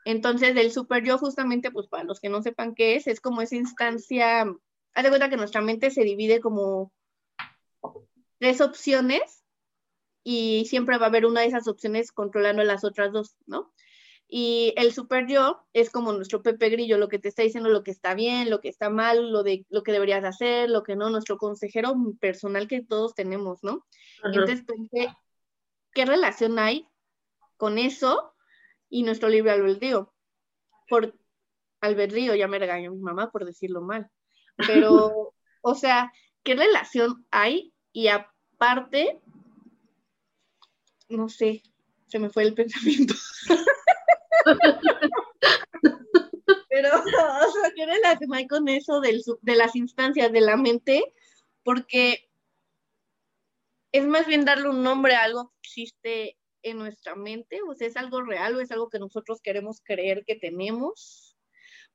Entonces, 0.05 0.55
el 0.55 0.71
super 0.71 1.03
yo, 1.03 1.17
justamente, 1.17 1.71
pues 1.71 1.87
para 1.87 2.03
los 2.03 2.19
que 2.19 2.29
no 2.29 2.41
sepan 2.41 2.75
qué 2.75 2.95
es, 2.95 3.07
es 3.07 3.21
como 3.21 3.41
esa 3.41 3.55
instancia, 3.55 4.41
haz 4.93 5.03
de 5.03 5.09
cuenta 5.09 5.29
que 5.29 5.37
nuestra 5.37 5.61
mente 5.61 5.91
se 5.91 6.03
divide 6.03 6.39
como 6.39 6.91
tres 8.39 8.61
opciones 8.61 9.43
y 10.23 10.65
siempre 10.67 10.97
va 10.97 11.05
a 11.05 11.09
haber 11.09 11.25
una 11.25 11.41
de 11.41 11.47
esas 11.47 11.67
opciones 11.67 12.11
controlando 12.11 12.63
las 12.63 12.83
otras 12.83 13.11
dos, 13.11 13.35
¿no? 13.45 13.71
Y 14.33 14.73
el 14.77 14.93
super 14.93 15.27
yo 15.27 15.67
es 15.73 15.89
como 15.89 16.13
nuestro 16.13 16.41
Pepe 16.41 16.69
Grillo, 16.69 16.97
lo 16.97 17.09
que 17.09 17.19
te 17.19 17.27
está 17.27 17.43
diciendo 17.43 17.69
lo 17.69 17.83
que 17.83 17.91
está 17.91 18.13
bien, 18.13 18.49
lo 18.49 18.61
que 18.61 18.69
está 18.69 18.89
mal, 18.89 19.29
lo 19.29 19.43
de 19.43 19.65
lo 19.69 19.83
que 19.83 19.91
deberías 19.91 20.23
hacer, 20.23 20.69
lo 20.69 20.83
que 20.83 20.95
no, 20.95 21.09
nuestro 21.09 21.37
consejero 21.37 21.93
personal 22.19 22.67
que 22.67 22.81
todos 22.81 23.13
tenemos, 23.13 23.61
¿no? 23.61 23.85
Entonces 24.23 24.63
pensé, 24.63 25.13
¿qué 25.93 26.05
relación 26.05 26.59
hay 26.59 26.87
con 27.57 27.77
eso 27.77 28.33
y 28.91 29.01
nuestro 29.01 29.29
libre 29.29 29.49
albedrío. 29.51 30.13
Por 30.87 31.17
albedrío, 31.79 32.35
ya 32.35 32.47
me 32.47 32.59
regañó 32.59 32.91
mi 32.91 32.99
mamá 32.99 33.31
por 33.31 33.45
decirlo 33.45 33.81
mal. 33.81 34.11
Pero, 34.67 35.33
o 35.61 35.75
sea, 35.75 36.13
¿qué 36.43 36.55
relación 36.55 37.25
hay? 37.31 37.73
Y 37.93 38.09
aparte, 38.09 39.19
no 41.09 41.29
sé, 41.29 41.63
se 42.07 42.19
me 42.19 42.29
fue 42.29 42.43
el 42.43 42.53
pensamiento. 42.53 43.15
Pero, 46.69 46.99
o 46.99 47.03
sea, 47.03 47.71
¿qué 47.75 47.85
relación 47.85 48.33
hay 48.33 48.47
con 48.47 48.67
eso 48.67 48.99
del, 49.01 49.21
de 49.41 49.55
las 49.55 49.75
instancias 49.75 50.31
de 50.31 50.41
la 50.41 50.57
mente? 50.57 51.13
Porque 51.63 52.27
es 53.93 54.05
más 54.05 54.27
bien 54.27 54.45
darle 54.45 54.69
un 54.69 54.83
nombre 54.83 55.15
a 55.15 55.23
algo 55.23 55.49
que 55.49 55.57
existe 55.63 56.37
en 56.63 56.77
nuestra 56.77 57.15
mente, 57.15 57.61
o 57.67 57.73
sea, 57.75 57.87
es 57.87 57.97
algo 57.97 58.21
real 58.21 58.55
o 58.55 58.61
es 58.61 58.71
algo 58.71 58.89
que 58.89 58.99
nosotros 58.99 59.41
queremos 59.41 59.81
creer 59.83 60.23
que 60.25 60.35
tenemos, 60.35 61.37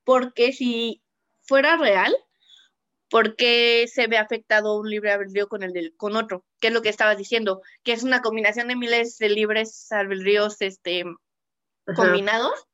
porque 0.04 0.52
si 0.52 1.02
fuera 1.42 1.76
real, 1.76 2.14
¿por 3.08 3.36
qué 3.36 3.86
se 3.92 4.06
ve 4.06 4.18
afectado 4.18 4.78
un 4.78 4.90
libre 4.90 5.12
albedrío 5.12 5.48
con 5.48 5.62
el 5.62 5.72
del, 5.72 5.96
con 5.96 6.16
otro? 6.16 6.44
¿Qué 6.60 6.68
es 6.68 6.72
lo 6.72 6.82
que 6.82 6.88
estabas 6.88 7.16
diciendo? 7.16 7.62
Que 7.82 7.92
es 7.92 8.02
una 8.02 8.22
combinación 8.22 8.68
de 8.68 8.76
miles 8.76 9.18
de 9.18 9.28
libres 9.28 9.90
albedríos 9.92 10.56
este, 10.60 11.04
combinados. 11.94 12.66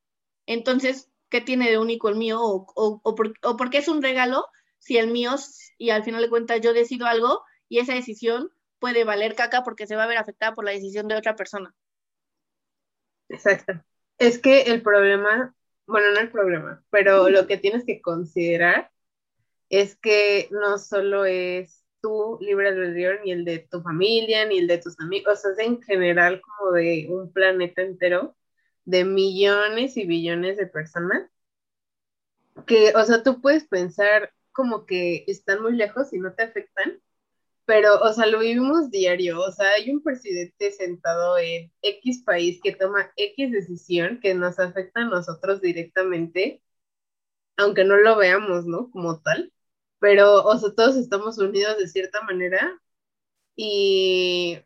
Entonces, 0.47 1.11
¿qué 1.29 1.41
tiene 1.41 1.71
de 1.71 1.79
único 1.79 2.09
el 2.09 2.17
mío? 2.17 2.41
O, 2.41 2.67
o, 2.75 3.01
o, 3.03 3.15
por, 3.15 3.35
¿O 3.43 3.57
por 3.57 3.71
qué 3.71 3.79
es 3.79 3.89
un 3.89 4.03
regalo 4.03 4.47
si 4.79 4.99
el 4.99 5.09
mío, 5.09 5.37
y 5.79 5.91
al 5.91 6.03
final 6.03 6.23
de 6.23 6.31
cuentas 6.31 6.61
yo 6.61 6.73
decido 6.73 7.07
algo 7.07 7.43
y 7.69 7.79
esa 7.79 7.95
decisión 7.95 8.51
puede 8.79 9.05
valer 9.05 9.37
caca 9.37 9.63
porque 9.63 9.87
se 9.87 9.95
va 9.95 10.05
a 10.05 10.09
ver 10.09 10.19
afectada 10.19 10.55
por 10.55 10.65
la 10.65 10.73
decisión 10.73 11.07
de 11.07 11.15
otra 11.15 11.37
persona? 11.37 11.73
Exacto. 13.33 13.73
Es 14.19 14.39
que 14.39 14.63
el 14.63 14.83
problema, 14.83 15.55
bueno, 15.87 16.13
no 16.13 16.21
el 16.21 16.31
problema, 16.31 16.85
pero 16.91 17.29
lo 17.29 17.47
que 17.47 17.57
tienes 17.57 17.85
que 17.85 18.01
considerar 18.01 18.91
es 19.71 19.97
que 19.97 20.49
no 20.53 20.79
solo 20.79 21.25
es 21.25 21.85
tu 22.03 22.39
libre 22.41 22.69
albedrío, 22.69 23.21
ni 23.25 23.33
el 23.33 23.45
de 23.45 23.61
tu 23.61 23.83
familia, 23.83 24.47
ni 24.47 24.59
el 24.59 24.69
de 24.69 24.79
tus 24.79 24.99
amigos, 25.01 25.45
es 25.45 25.59
en 25.59 25.83
general 25.83 26.43
como 26.43 26.73
de 26.73 27.09
un 27.11 27.33
planeta 27.33 27.83
entero 27.83 28.37
de 28.85 29.05
millones 29.05 29.97
y 29.97 30.07
billones 30.07 30.57
de 30.59 30.67
personas 30.67 31.31
que, 32.67 32.93
o 32.95 33.05
sea, 33.05 33.23
tú 33.23 33.41
puedes 33.41 33.65
pensar 33.65 34.33
como 34.53 34.87
que 34.87 35.25
están 35.27 35.63
muy 35.63 35.75
lejos 35.77 36.13
y 36.13 36.19
no 36.19 36.35
te 36.35 36.43
afectan, 36.45 37.01
pero, 37.65 38.01
o 38.01 38.13
sea, 38.13 38.27
lo 38.27 38.41
vivimos 38.41 38.91
diario, 38.91 39.41
o 39.41 39.53
sea, 39.53 39.71
hay 39.73 39.91
un 39.91 40.03
presidente 40.03 40.73
sentado 40.73 41.39
en 41.39 41.73
X 41.83 42.23
país 42.25 42.61
que 42.63 42.73
toma 42.75 43.13
X 43.17 43.53
decisión 43.53 44.21
que 44.21 44.35
nos 44.35 44.59
afecta 44.59 45.03
a 45.03 45.05
nosotros 45.07 45.61
directamente, 45.63 46.63
aunque 47.57 47.85
no 47.85 47.97
lo 47.97 48.17
veamos, 48.17 48.67
¿no? 48.67 48.91
Como 48.91 49.21
tal, 49.23 49.53
pero, 50.01 50.45
o 50.45 50.59
sea, 50.59 50.75
todos 50.75 50.97
estamos 50.97 51.39
unidos 51.39 51.79
de 51.79 51.89
cierta 51.89 52.23
manera 52.23 52.81
y 53.57 54.61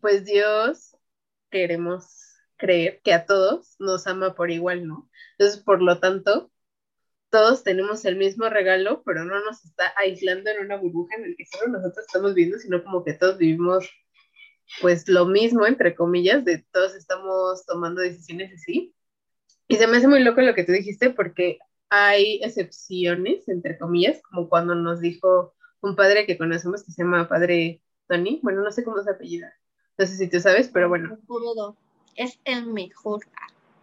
pues 0.00 0.24
Dios 0.24 0.96
queremos 1.50 2.06
creer 2.56 3.00
que 3.04 3.14
a 3.14 3.26
todos 3.26 3.76
nos 3.80 4.06
ama 4.06 4.34
por 4.34 4.50
igual, 4.50 4.86
¿no? 4.86 5.10
Entonces, 5.38 5.62
por 5.64 5.82
lo 5.82 6.00
tanto, 6.00 6.52
todos 7.34 7.64
tenemos 7.64 8.04
el 8.04 8.14
mismo 8.14 8.48
regalo, 8.48 9.02
pero 9.04 9.24
no 9.24 9.44
nos 9.44 9.64
está 9.64 9.92
aislando 9.96 10.50
en 10.50 10.64
una 10.66 10.76
burbuja 10.76 11.16
en 11.16 11.24
el 11.24 11.36
que 11.36 11.44
solo 11.46 11.72
nosotros 11.72 12.06
estamos 12.06 12.32
viendo, 12.32 12.60
sino 12.60 12.84
como 12.84 13.02
que 13.02 13.14
todos 13.14 13.38
vivimos 13.38 13.90
pues 14.80 15.08
lo 15.08 15.26
mismo, 15.26 15.66
entre 15.66 15.96
comillas, 15.96 16.44
de 16.44 16.64
todos 16.70 16.94
estamos 16.94 17.66
tomando 17.66 18.02
decisiones 18.02 18.52
así. 18.54 18.94
Y 19.66 19.74
se 19.74 19.88
me 19.88 19.96
hace 19.96 20.06
muy 20.06 20.22
loco 20.22 20.42
lo 20.42 20.54
que 20.54 20.62
tú 20.62 20.70
dijiste 20.70 21.10
porque 21.10 21.58
hay 21.88 22.38
excepciones, 22.44 23.48
entre 23.48 23.78
comillas, 23.78 24.22
como 24.30 24.48
cuando 24.48 24.76
nos 24.76 25.00
dijo 25.00 25.56
un 25.80 25.96
padre 25.96 26.26
que 26.26 26.38
conocemos 26.38 26.84
que 26.84 26.92
se 26.92 27.02
llama 27.02 27.26
Padre 27.26 27.82
Tony, 28.06 28.38
bueno, 28.44 28.62
no 28.62 28.70
sé 28.70 28.84
cómo 28.84 29.02
se 29.02 29.10
apellida, 29.10 29.52
no 29.98 30.06
sé 30.06 30.16
si 30.16 30.30
tú 30.30 30.38
sabes, 30.38 30.68
pero 30.68 30.88
bueno. 30.88 31.18
Es 32.14 32.38
el 32.44 32.66
mejor. 32.66 33.22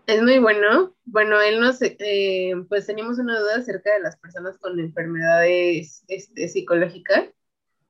Es 0.08 0.22
muy 0.22 0.40
bueno. 0.40 0.96
Bueno, 1.06 1.40
él 1.42 1.60
nos, 1.60 1.82
eh, 1.82 2.54
pues 2.70 2.86
teníamos 2.88 3.20
una 3.20 3.40
duda 3.40 3.58
acerca 3.58 3.94
de 3.94 4.02
las 4.02 4.18
personas 4.18 4.58
con 4.58 4.80
enfermedades 4.80 6.04
este, 6.08 6.48
psicológicas, 6.48 7.30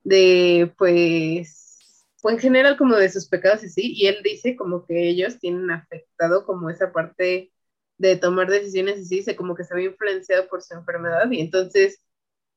de 0.03 0.73
pues, 0.77 2.05
pues 2.21 2.35
en 2.35 2.39
general 2.41 2.77
como 2.77 2.95
de 2.95 3.09
sus 3.09 3.27
pecados 3.27 3.63
y 3.63 3.69
sí, 3.69 3.93
y 3.95 4.07
él 4.07 4.17
dice 4.23 4.55
como 4.55 4.85
que 4.85 5.09
ellos 5.09 5.39
tienen 5.39 5.71
afectado 5.71 6.45
como 6.45 6.69
esa 6.69 6.91
parte 6.91 7.51
de 7.97 8.17
tomar 8.17 8.49
decisiones 8.49 8.99
y 8.99 9.05
sí, 9.05 9.23
se 9.23 9.35
como 9.35 9.55
que 9.55 9.63
se 9.63 9.75
ve 9.75 9.85
influenciado 9.85 10.47
por 10.47 10.61
su 10.63 10.73
enfermedad 10.73 11.29
y 11.31 11.41
entonces 11.41 12.03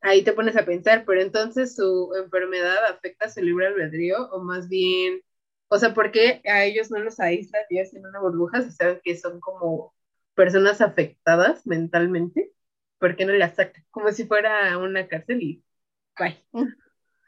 ahí 0.01 0.23
te 0.25 0.33
pones 0.33 0.57
a 0.57 0.65
pensar, 0.67 1.05
pero 1.07 1.21
entonces 1.21 1.75
su 1.77 2.13
enfermedad 2.23 2.85
afecta 2.87 3.29
su 3.31 3.41
libre 3.43 3.67
albedrío 3.69 4.29
o 4.31 4.43
más 4.43 4.69
bien 4.69 5.23
o 5.75 5.79
sea, 5.79 5.93
¿por 5.93 6.13
qué 6.13 6.41
a 6.45 6.63
ellos 6.63 6.93
no 6.93 7.01
los 7.01 7.19
aíslan 7.19 7.65
y 7.69 7.81
hacen 7.81 8.07
una 8.07 8.21
burbuja 8.21 8.63
si 8.63 8.71
saben 8.71 9.01
que 9.03 9.17
son 9.17 9.41
como 9.41 9.93
personas 10.37 10.81
afectadas 10.81 11.67
mentalmente? 11.67 12.53
¿Por 13.01 13.17
qué 13.17 13.25
no 13.25 13.33
las 13.33 13.57
sacan? 13.57 13.85
Como 13.91 14.13
si 14.13 14.25
fuera 14.25 14.79
una 14.79 15.09
cárcel 15.09 15.43
y 15.43 15.65
bye. 16.17 16.41
Mm. 16.53 16.69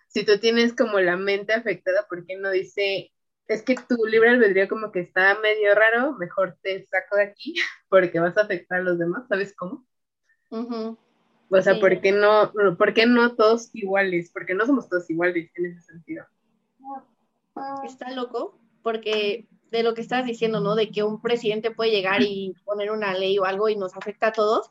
Si 0.07 0.25
tú 0.25 0.39
tienes 0.39 0.75
como 0.75 1.01
la 1.01 1.17
mente 1.17 1.55
afectada, 1.55 2.07
¿por 2.09 2.25
qué 2.25 2.37
no 2.37 2.53
dice, 2.53 3.13
es 3.49 3.63
que 3.63 3.75
tu 3.75 4.07
libre 4.07 4.29
albedrío 4.29 4.69
como 4.69 4.93
que 4.93 5.01
está 5.01 5.37
medio 5.41 5.75
raro, 5.75 6.13
mejor 6.13 6.57
te 6.63 6.87
saco 6.87 7.17
de 7.17 7.25
aquí 7.25 7.57
porque 7.89 8.21
vas 8.21 8.37
a 8.39 8.43
afectar 8.43 8.79
a 8.79 8.85
los 8.85 8.97
demás, 8.97 9.27
¿sabes 9.29 9.57
cómo? 9.57 9.85
O 11.51 11.63
sea, 11.63 11.81
¿por 11.81 12.01
qué 12.01 12.13
no, 12.13 12.53
por 12.79 12.95
qué 12.95 13.07
no 13.07 13.35
todos 13.35 13.71
iguales? 13.73 14.31
Porque 14.33 14.55
no 14.55 14.67
somos 14.67 14.89
todos 14.89 15.11
iguales 15.11 15.51
en 15.57 15.67
ese 15.67 15.81
sentido 15.81 16.25
está 17.85 18.11
loco 18.11 18.59
porque 18.83 19.49
de 19.71 19.83
lo 19.83 19.95
que 19.95 20.01
estás 20.01 20.25
diciendo, 20.25 20.61
¿no? 20.61 20.75
De 20.75 20.91
que 20.91 21.03
un 21.03 21.21
presidente 21.21 21.71
puede 21.71 21.91
llegar 21.91 22.23
y 22.23 22.55
poner 22.65 22.91
una 22.91 23.15
ley 23.15 23.39
o 23.39 23.45
algo 23.45 23.69
y 23.69 23.77
nos 23.77 23.97
afecta 23.97 24.29
a 24.29 24.33
todos. 24.33 24.71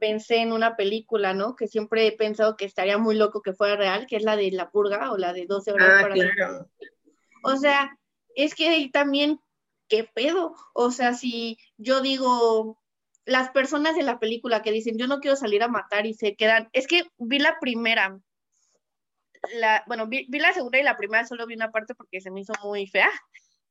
Pensé 0.00 0.36
en 0.36 0.52
una 0.52 0.76
película, 0.76 1.34
¿no? 1.34 1.56
Que 1.56 1.68
siempre 1.68 2.06
he 2.06 2.12
pensado 2.12 2.56
que 2.56 2.64
estaría 2.64 2.98
muy 2.98 3.16
loco 3.16 3.42
que 3.42 3.52
fuera 3.52 3.76
real, 3.76 4.06
que 4.06 4.16
es 4.16 4.22
la 4.22 4.36
de 4.36 4.50
La 4.50 4.70
Purga 4.70 5.12
o 5.12 5.16
la 5.16 5.32
de 5.32 5.46
12 5.46 5.72
horas 5.72 5.90
ah, 5.92 6.02
para 6.02 6.68
O 7.42 7.56
sea, 7.56 7.98
es 8.34 8.54
que 8.54 8.90
también, 8.92 9.40
¿qué 9.88 10.04
pedo? 10.04 10.54
O 10.74 10.90
sea, 10.90 11.14
si 11.14 11.58
yo 11.76 12.00
digo, 12.00 12.78
las 13.24 13.50
personas 13.50 13.96
de 13.96 14.02
la 14.02 14.18
película 14.18 14.62
que 14.62 14.72
dicen, 14.72 14.98
yo 14.98 15.06
no 15.06 15.20
quiero 15.20 15.36
salir 15.36 15.62
a 15.62 15.68
matar 15.68 16.06
y 16.06 16.14
se 16.14 16.36
quedan, 16.36 16.68
es 16.72 16.86
que 16.86 17.10
vi 17.18 17.38
la 17.38 17.58
primera, 17.60 18.18
la, 19.54 19.84
bueno, 19.86 20.06
vi, 20.06 20.26
la 20.28 20.52
segunda 20.52 20.78
y 20.78 20.82
la 20.82 20.96
primera 20.96 21.26
solo 21.26 21.46
vi 21.46 21.54
una 21.54 21.70
parte 21.70 21.94
porque 21.94 22.20
se 22.20 22.30
me 22.30 22.40
hizo 22.40 22.52
muy 22.62 22.86
fea, 22.86 23.10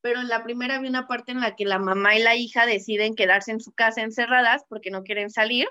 pero 0.02 0.22
en 0.22 0.28
la 0.28 0.44
primera 0.44 0.80
vi 0.80 0.88
una 0.88 1.08
parte 1.08 1.32
en 1.32 1.42
la 1.42 1.56
que 1.56 1.66
la 1.66 1.80
mamá 1.80 2.16
y 2.16 2.22
la 2.22 2.36
hija 2.36 2.66
deciden 2.66 3.16
quedarse 3.16 3.52
en 3.52 3.60
su 3.60 3.72
casa 3.72 4.02
encerradas 4.02 4.64
porque 4.70 4.92
no 4.92 5.04
quieren 5.04 5.30
salir 5.30 5.68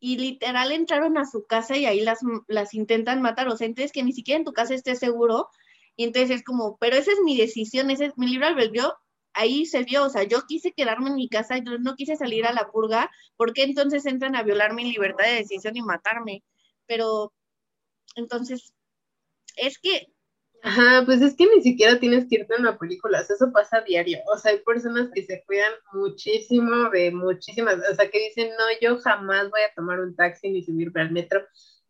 y 0.00 0.16
literal 0.16 0.72
entraron 0.72 1.18
a 1.18 1.26
su 1.26 1.44
casa 1.46 1.76
y 1.76 1.84
ahí 1.84 2.00
las, 2.00 2.20
las 2.48 2.74
intentan 2.74 3.20
matar, 3.20 3.48
o 3.48 3.56
sea, 3.56 3.66
entonces 3.66 3.92
que 3.92 4.02
ni 4.02 4.12
siquiera 4.12 4.38
en 4.38 4.44
tu 4.44 4.52
casa 4.52 4.74
estés 4.74 4.98
seguro 4.98 5.48
y 5.94 6.04
entonces 6.04 6.30
es 6.30 6.42
como, 6.42 6.78
pero 6.78 6.96
esa 6.96 7.12
es 7.12 7.20
mi 7.22 7.36
decisión, 7.36 7.90
ese 7.90 8.06
es 8.06 8.16
mi 8.16 8.26
libro 8.28 8.46
albedrío, 8.46 8.94
ahí 9.34 9.66
se 9.66 9.84
vio, 9.84 10.04
o 10.04 10.10
sea, 10.10 10.22
yo 10.22 10.46
quise 10.46 10.72
quedarme 10.72 11.10
en 11.10 11.16
mi 11.16 11.28
casa, 11.28 11.58
yo 11.58 11.78
no 11.78 11.94
quise 11.94 12.16
salir 12.16 12.46
a 12.46 12.52
la 12.52 12.70
purga, 12.70 13.10
¿por 13.36 13.52
qué 13.52 13.64
entonces 13.64 14.06
entran 14.06 14.34
a 14.36 14.42
violar 14.42 14.72
mi 14.72 14.90
libertad 14.90 15.24
de 15.26 15.34
decisión 15.34 15.76
y 15.76 15.82
matarme? 15.82 16.42
Pero 16.86 17.32
entonces 18.16 18.72
es 19.56 19.78
que... 19.78 20.08
Ajá, 20.62 21.04
pues 21.06 21.22
es 21.22 21.34
que 21.36 21.46
ni 21.46 21.62
siquiera 21.62 21.98
tienes 21.98 22.26
que 22.28 22.34
irte 22.36 22.54
a 22.54 22.60
una 22.60 22.78
película, 22.78 23.20
eso 23.20 23.50
pasa 23.50 23.78
a 23.78 23.80
diario. 23.82 24.18
O 24.30 24.36
sea, 24.36 24.52
hay 24.52 24.58
personas 24.58 25.08
que 25.14 25.24
se 25.24 25.42
cuidan 25.46 25.72
muchísimo 25.94 26.90
de 26.90 27.10
muchísimas, 27.12 27.76
o 27.90 27.94
sea, 27.94 28.10
que 28.10 28.18
dicen, 28.28 28.50
no, 28.50 28.64
yo 28.82 28.98
jamás 29.00 29.48
voy 29.48 29.62
a 29.62 29.74
tomar 29.74 30.00
un 30.00 30.14
taxi 30.14 30.50
ni 30.50 30.62
subirme 30.62 31.00
al 31.00 31.12
metro 31.12 31.42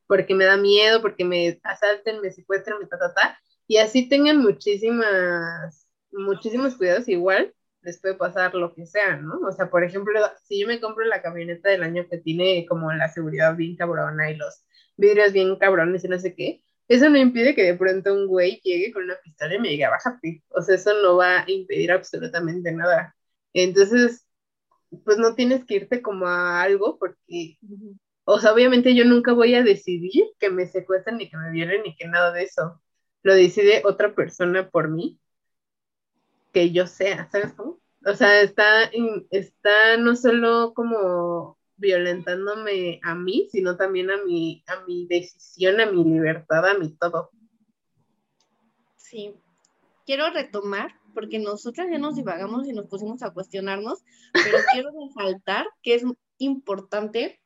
porque 0.07 0.35
me 0.35 0.45
da 0.45 0.57
miedo, 0.57 1.03
porque 1.03 1.25
me 1.25 1.61
asalten, 1.63 2.21
me 2.21 2.33
secuestren, 2.33 2.79
me 2.81 2.87
ta, 2.87 2.99
ta, 2.99 3.15
ta. 3.15 3.41
Y 3.69 3.77
así 3.77 4.09
tengan 4.09 4.39
muchísimas, 4.39 5.89
muchísimos 6.11 6.77
cuidados 6.77 7.09
igual, 7.09 7.55
les 7.83 8.01
puede 8.01 8.15
pasar 8.15 8.55
lo 8.55 8.75
que 8.75 8.87
sea, 8.87 9.17
¿no? 9.19 9.39
O 9.47 9.53
sea, 9.53 9.71
por 9.71 9.85
ejemplo, 9.85 10.21
si 10.43 10.61
yo 10.61 10.67
me 10.67 10.81
compro 10.81 11.05
la 11.05 11.23
camioneta 11.23 11.71
del 11.71 11.85
año 11.85 12.07
que 12.11 12.19
tiene 12.19 12.67
como 12.69 12.93
la 12.93 13.09
seguridad 13.09 13.55
bien 13.55 13.77
cabrona 13.77 14.31
y 14.31 14.37
los 14.37 14.65
vidrios 14.97 15.33
bien 15.33 15.57
cabrones 15.57 16.05
y 16.05 16.09
no 16.09 16.19
sé 16.19 16.35
qué, 16.35 16.65
eso 16.91 17.09
no 17.09 17.19
impide 17.19 17.55
que 17.55 17.63
de 17.63 17.75
pronto 17.75 18.13
un 18.13 18.27
güey 18.27 18.61
llegue 18.65 18.93
con 18.93 19.05
una 19.05 19.15
pistola 19.23 19.55
y 19.55 19.61
me 19.61 19.69
diga, 19.69 19.91
bájate. 19.91 20.43
O 20.49 20.61
sea, 20.61 20.75
eso 20.75 20.93
no 21.03 21.17
va 21.17 21.43
a 21.43 21.51
impedir 21.51 21.93
absolutamente 21.93 22.73
nada. 22.73 23.15
Entonces, 23.53 24.27
pues 25.05 25.19
no 25.19 25.37
tienes 25.37 25.65
que 25.65 25.77
irte 25.77 26.03
como 26.03 26.27
a 26.27 26.63
algo 26.63 26.99
porque, 26.99 27.59
o 28.25 28.41
sea, 28.41 28.53
obviamente 28.53 28.95
yo 28.97 29.05
nunca 29.05 29.33
voy 29.33 29.55
a 29.55 29.63
decidir 29.63 30.25
que 30.41 30.51
me 30.51 30.67
secuestren 30.67 31.19
ni 31.19 31.31
que 31.31 31.37
me 31.37 31.53
violen 31.53 31.83
ni 31.85 31.95
que 31.95 32.09
nada 32.09 32.33
de 32.33 32.43
eso. 32.45 32.83
Lo 33.23 33.35
decide 33.35 33.83
otra 33.85 34.15
persona 34.17 34.69
por 34.69 34.89
mí, 34.89 35.21
que 36.53 36.73
yo 36.73 36.89
sea, 36.89 37.29
¿sabes 37.31 37.53
cómo? 37.55 37.81
O 38.05 38.15
sea, 38.17 38.41
está, 38.41 38.91
está 39.31 39.97
no 39.99 40.17
solo 40.17 40.73
como 40.75 41.57
violentándome 41.81 43.01
a 43.03 43.15
mí, 43.15 43.49
sino 43.51 43.77
también 43.77 44.11
a 44.11 44.23
mi, 44.25 44.63
a 44.67 44.85
mi 44.87 45.07
decisión, 45.07 45.81
a 45.81 45.87
mi 45.87 46.05
libertad, 46.05 46.67
a 46.69 46.75
mi 46.75 46.91
todo. 46.91 47.31
Sí, 48.97 49.35
quiero 50.07 50.31
retomar, 50.31 50.95
porque 51.15 51.39
nosotras 51.39 51.89
ya 51.91 51.99
nos 51.99 52.17
divagamos 52.17 52.69
y 52.69 52.73
nos 52.73 52.87
pusimos 52.87 53.23
a 53.23 53.33
cuestionarnos, 53.33 54.05
pero 54.33 54.59
quiero 54.73 54.91
resaltar 54.93 55.67
que 55.83 55.95
es 55.95 56.05
importante 56.39 57.41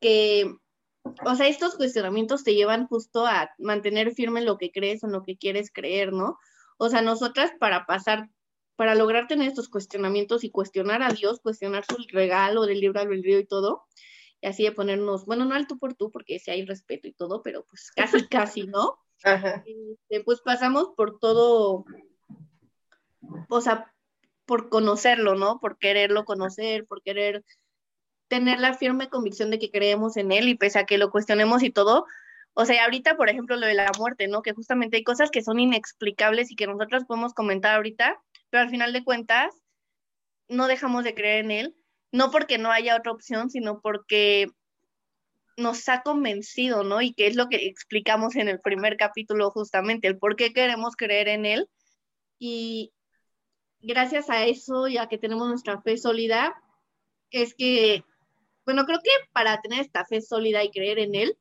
que, 0.00 0.56
o 1.24 1.34
sea, 1.34 1.48
estos 1.48 1.76
cuestionamientos 1.76 2.44
te 2.44 2.54
llevan 2.54 2.86
justo 2.86 3.26
a 3.26 3.50
mantener 3.58 4.12
firme 4.12 4.42
lo 4.42 4.58
que 4.58 4.70
crees 4.70 5.02
o 5.02 5.06
en 5.06 5.12
lo 5.12 5.22
que 5.22 5.38
quieres 5.38 5.70
creer, 5.72 6.12
¿no? 6.12 6.38
O 6.76 6.88
sea, 6.88 7.02
nosotras 7.02 7.52
para 7.58 7.86
pasar 7.86 8.28
para 8.78 8.94
lograr 8.94 9.26
tener 9.26 9.48
estos 9.48 9.68
cuestionamientos 9.68 10.44
y 10.44 10.50
cuestionar 10.50 11.02
a 11.02 11.08
Dios, 11.08 11.40
cuestionar 11.40 11.84
su 11.84 11.96
regalo 12.12 12.64
del 12.64 12.80
libro 12.80 13.00
albedrío 13.00 13.40
y 13.40 13.44
todo, 13.44 13.88
y 14.40 14.46
así 14.46 14.62
de 14.62 14.70
ponernos, 14.70 15.26
bueno, 15.26 15.44
no 15.44 15.56
al 15.56 15.66
tú 15.66 15.80
por 15.80 15.94
tú, 15.94 16.12
porque 16.12 16.38
si 16.38 16.52
hay 16.52 16.64
respeto 16.64 17.08
y 17.08 17.12
todo, 17.12 17.42
pero 17.42 17.64
pues 17.68 17.90
casi, 17.96 18.28
casi, 18.28 18.68
¿no? 18.68 19.00
Ajá. 19.24 19.64
Este, 19.66 20.22
pues 20.22 20.40
pasamos 20.42 20.90
por 20.96 21.18
todo, 21.18 21.86
o 23.48 23.60
sea, 23.60 23.92
por 24.46 24.68
conocerlo, 24.68 25.34
¿no? 25.34 25.58
Por 25.58 25.78
quererlo 25.78 26.24
conocer, 26.24 26.86
por 26.86 27.02
querer 27.02 27.44
tener 28.28 28.60
la 28.60 28.74
firme 28.74 29.08
convicción 29.08 29.50
de 29.50 29.58
que 29.58 29.72
creemos 29.72 30.16
en 30.16 30.30
él 30.30 30.48
y 30.48 30.54
pese 30.54 30.78
a 30.78 30.86
que 30.86 30.98
lo 30.98 31.10
cuestionemos 31.10 31.64
y 31.64 31.70
todo, 31.70 32.06
o 32.60 32.64
sea, 32.64 32.82
ahorita, 32.82 33.16
por 33.16 33.28
ejemplo, 33.28 33.54
lo 33.54 33.68
de 33.68 33.74
la 33.74 33.90
muerte, 33.98 34.26
¿no? 34.26 34.42
Que 34.42 34.52
justamente 34.52 34.96
hay 34.96 35.04
cosas 35.04 35.30
que 35.30 35.42
son 35.42 35.60
inexplicables 35.60 36.50
y 36.50 36.56
que 36.56 36.66
nosotros 36.66 37.04
podemos 37.04 37.32
comentar 37.32 37.76
ahorita, 37.76 38.20
pero 38.50 38.62
al 38.62 38.70
final 38.70 38.92
de 38.92 39.04
cuentas 39.04 39.54
no 40.48 40.66
dejamos 40.66 41.04
de 41.04 41.14
creer 41.14 41.44
en 41.44 41.50
él, 41.50 41.76
no 42.12 42.30
porque 42.30 42.58
no 42.58 42.70
haya 42.70 42.96
otra 42.96 43.12
opción, 43.12 43.50
sino 43.50 43.80
porque 43.80 44.48
nos 45.56 45.88
ha 45.88 46.02
convencido, 46.02 46.84
¿no? 46.84 47.02
Y 47.02 47.12
que 47.12 47.26
es 47.26 47.36
lo 47.36 47.48
que 47.48 47.66
explicamos 47.66 48.36
en 48.36 48.48
el 48.48 48.60
primer 48.60 48.96
capítulo 48.96 49.50
justamente, 49.50 50.06
el 50.08 50.18
por 50.18 50.36
qué 50.36 50.52
queremos 50.52 50.96
creer 50.96 51.28
en 51.28 51.44
él. 51.46 51.68
Y 52.38 52.92
gracias 53.80 54.30
a 54.30 54.46
eso, 54.46 54.88
ya 54.88 55.08
que 55.08 55.18
tenemos 55.18 55.48
nuestra 55.48 55.82
fe 55.82 55.96
sólida, 55.96 56.54
es 57.30 57.54
que, 57.54 58.04
bueno, 58.64 58.86
creo 58.86 59.00
que 59.02 59.10
para 59.32 59.60
tener 59.60 59.80
esta 59.80 60.04
fe 60.04 60.20
sólida 60.20 60.62
y 60.62 60.70
creer 60.70 61.00
en 61.00 61.14
él, 61.14 61.36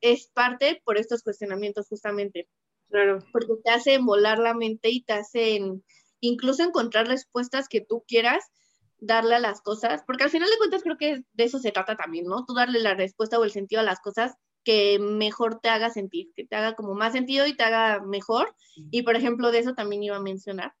es 0.00 0.28
parte 0.28 0.80
por 0.84 0.96
estos 0.96 1.22
cuestionamientos 1.22 1.88
justamente. 1.88 2.48
Claro. 2.90 3.18
Porque 3.32 3.52
te 3.64 3.70
hacen 3.70 4.06
volar 4.06 4.38
la 4.38 4.54
mente 4.54 4.90
y 4.90 5.02
te 5.02 5.12
hacen 5.12 5.84
incluso 6.20 6.62
encontrar 6.62 7.06
respuestas 7.06 7.68
que 7.68 7.80
tú 7.82 8.04
quieras 8.08 8.44
darle 9.00 9.36
a 9.36 9.38
las 9.38 9.60
cosas, 9.60 10.02
porque 10.06 10.24
al 10.24 10.30
final 10.30 10.48
de 10.50 10.56
cuentas 10.58 10.82
creo 10.82 10.96
que 10.96 11.22
de 11.32 11.44
eso 11.44 11.58
se 11.60 11.70
trata 11.70 11.96
también, 11.96 12.24
¿no? 12.26 12.44
Tú 12.46 12.54
darle 12.54 12.80
la 12.80 12.94
respuesta 12.94 13.38
o 13.38 13.44
el 13.44 13.52
sentido 13.52 13.80
a 13.80 13.84
las 13.84 14.00
cosas 14.00 14.34
que 14.64 14.98
mejor 14.98 15.60
te 15.60 15.68
haga 15.68 15.90
sentir, 15.90 16.32
que 16.34 16.44
te 16.46 16.56
haga 16.56 16.74
como 16.74 16.94
más 16.94 17.12
sentido 17.12 17.46
y 17.46 17.54
te 17.56 17.62
haga 17.62 18.00
mejor. 18.04 18.54
Y 18.90 19.02
por 19.02 19.14
ejemplo, 19.16 19.52
de 19.52 19.60
eso 19.60 19.74
también 19.74 20.02
iba 20.02 20.16
a 20.16 20.20
mencionar, 20.20 20.72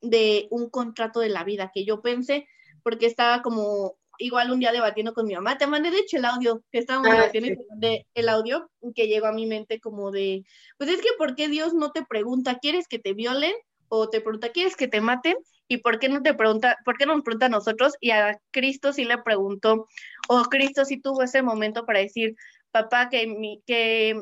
de 0.00 0.46
un 0.50 0.70
contrato 0.70 1.20
de 1.20 1.28
la 1.28 1.44
vida, 1.44 1.70
que 1.74 1.84
yo 1.84 2.00
pensé, 2.00 2.46
porque 2.82 3.06
estaba 3.06 3.42
como 3.42 3.98
igual 4.18 4.50
un 4.50 4.60
día 4.60 4.72
debatiendo 4.72 5.14
con 5.14 5.26
mi 5.26 5.34
mamá, 5.34 5.58
te 5.58 5.66
mandé 5.66 5.90
de 5.90 5.98
hecho 5.98 6.16
el 6.16 6.24
audio, 6.24 6.62
que 6.70 6.78
estábamos 6.78 7.08
ah, 7.10 7.14
debatiendo 7.14 7.62
te 7.62 7.66
mandé 7.68 8.06
el 8.14 8.28
audio 8.28 8.70
que 8.94 9.08
llegó 9.08 9.26
a 9.26 9.32
mi 9.32 9.46
mente 9.46 9.80
como 9.80 10.10
de, 10.10 10.44
pues 10.78 10.90
es 10.90 11.00
que 11.00 11.10
¿por 11.18 11.34
qué 11.34 11.48
Dios 11.48 11.74
no 11.74 11.92
te 11.92 12.04
pregunta, 12.04 12.58
¿quieres 12.58 12.88
que 12.88 12.98
te 12.98 13.14
violen? 13.14 13.52
O 13.88 14.08
te 14.10 14.20
pregunta, 14.20 14.50
¿quieres 14.50 14.76
que 14.76 14.88
te 14.88 15.00
maten? 15.00 15.36
¿Y 15.68 15.78
por 15.78 15.98
qué 15.98 16.08
no 16.08 16.22
te 16.22 16.34
pregunta, 16.34 16.76
por 16.84 16.96
qué 16.96 17.06
no 17.06 17.14
nos 17.14 17.24
pregunta 17.24 17.46
a 17.46 17.50
nosotros? 17.50 17.94
Y 18.00 18.10
a 18.10 18.38
Cristo 18.50 18.92
sí 18.92 19.04
le 19.04 19.18
preguntó, 19.18 19.86
o 20.28 20.42
Cristo 20.44 20.84
sí 20.84 21.00
tuvo 21.00 21.22
ese 21.22 21.42
momento 21.42 21.86
para 21.86 22.00
decir, 22.00 22.34
papá, 22.70 23.08
que, 23.08 23.26
mi, 23.26 23.62
que 23.66 24.20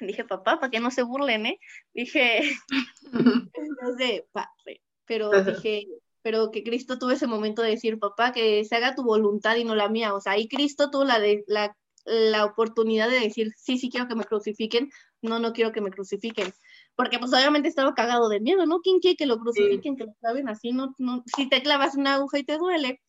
dije 0.00 0.24
papá, 0.24 0.58
para 0.58 0.70
que 0.70 0.80
no 0.80 0.90
se 0.90 1.02
burlen, 1.02 1.46
¿eh? 1.46 1.58
Dije, 1.92 2.40
no 3.82 3.96
sé, 3.98 4.26
padre, 4.32 4.82
pero 5.04 5.30
dije, 5.42 5.86
pero 6.26 6.50
que 6.50 6.64
Cristo 6.64 6.98
tuvo 6.98 7.12
ese 7.12 7.28
momento 7.28 7.62
de 7.62 7.70
decir, 7.70 8.00
papá, 8.00 8.32
que 8.32 8.64
se 8.64 8.74
haga 8.74 8.96
tu 8.96 9.04
voluntad 9.04 9.54
y 9.54 9.62
no 9.62 9.76
la 9.76 9.88
mía, 9.88 10.12
o 10.12 10.20
sea, 10.20 10.32
ahí 10.32 10.48
Cristo 10.48 10.90
tuvo 10.90 11.04
la, 11.04 11.20
de, 11.20 11.44
la, 11.46 11.76
la 12.04 12.44
oportunidad 12.44 13.08
de 13.08 13.20
decir, 13.20 13.52
sí, 13.56 13.78
sí 13.78 13.90
quiero 13.90 14.08
que 14.08 14.16
me 14.16 14.24
crucifiquen, 14.24 14.90
no, 15.22 15.38
no 15.38 15.52
quiero 15.52 15.70
que 15.70 15.80
me 15.80 15.92
crucifiquen, 15.92 16.52
porque 16.96 17.20
pues 17.20 17.32
obviamente 17.32 17.68
estaba 17.68 17.94
cagado 17.94 18.28
de 18.28 18.40
miedo, 18.40 18.66
¿no? 18.66 18.80
¿Quién 18.80 18.98
quiere 18.98 19.16
que 19.16 19.24
lo 19.24 19.38
crucifiquen, 19.38 19.94
que 19.94 20.06
lo 20.06 20.14
claven 20.14 20.48
así? 20.48 20.72
No, 20.72 20.96
no, 20.98 21.22
si 21.36 21.48
te 21.48 21.62
clavas 21.62 21.94
una 21.94 22.14
aguja 22.14 22.40
y 22.40 22.44
te 22.44 22.58
duele. 22.58 23.00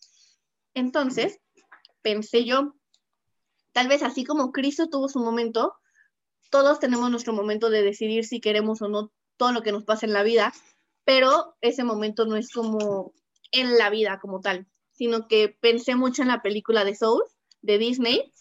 Entonces, 0.76 1.40
pensé 2.04 2.46
yo, 2.46 2.76
tal 3.72 3.88
vez 3.88 4.04
así 4.04 4.26
como 4.26 4.52
Cristo 4.52 4.90
tuvo 4.90 5.10
su 5.10 5.18
momento, 5.18 5.74
todos 6.52 6.80
tenemos 6.80 7.10
nuestro 7.10 7.34
momento 7.34 7.72
de 7.72 7.82
decidir 7.82 8.26
si 8.26 8.40
queremos 8.40 8.84
o 8.84 8.90
no 8.90 9.12
todo 9.38 9.54
lo 9.54 9.64
que 9.64 9.72
nos 9.72 9.86
pasa 9.86 10.06
en 10.06 10.14
la 10.14 10.22
vida, 10.22 10.54
pero 11.08 11.56
ese 11.62 11.86
momento 11.86 12.26
no 12.26 12.36
es 12.36 12.52
como 12.52 13.14
en 13.54 13.78
la 13.78 13.90
vida 13.90 14.20
como 14.20 14.42
tal, 14.42 14.68
sino 14.92 15.30
que 15.30 15.48
pensé 15.48 15.96
mucho 15.96 16.22
en 16.22 16.28
la 16.28 16.42
película 16.42 16.84
de 16.84 16.96
Soul 16.96 17.24
de 17.62 17.78
Disney, 17.78 18.34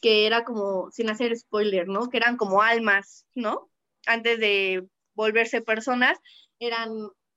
que 0.00 0.24
era 0.24 0.44
como, 0.44 0.88
sin 0.92 1.10
hacer 1.10 1.36
spoiler, 1.36 1.88
¿no? 1.88 2.10
Que 2.10 2.18
eran 2.18 2.36
como 2.36 2.62
almas, 2.62 3.26
¿no? 3.34 3.72
Antes 4.06 4.38
de 4.38 4.86
volverse 5.14 5.62
personas, 5.62 6.16
eran 6.60 6.92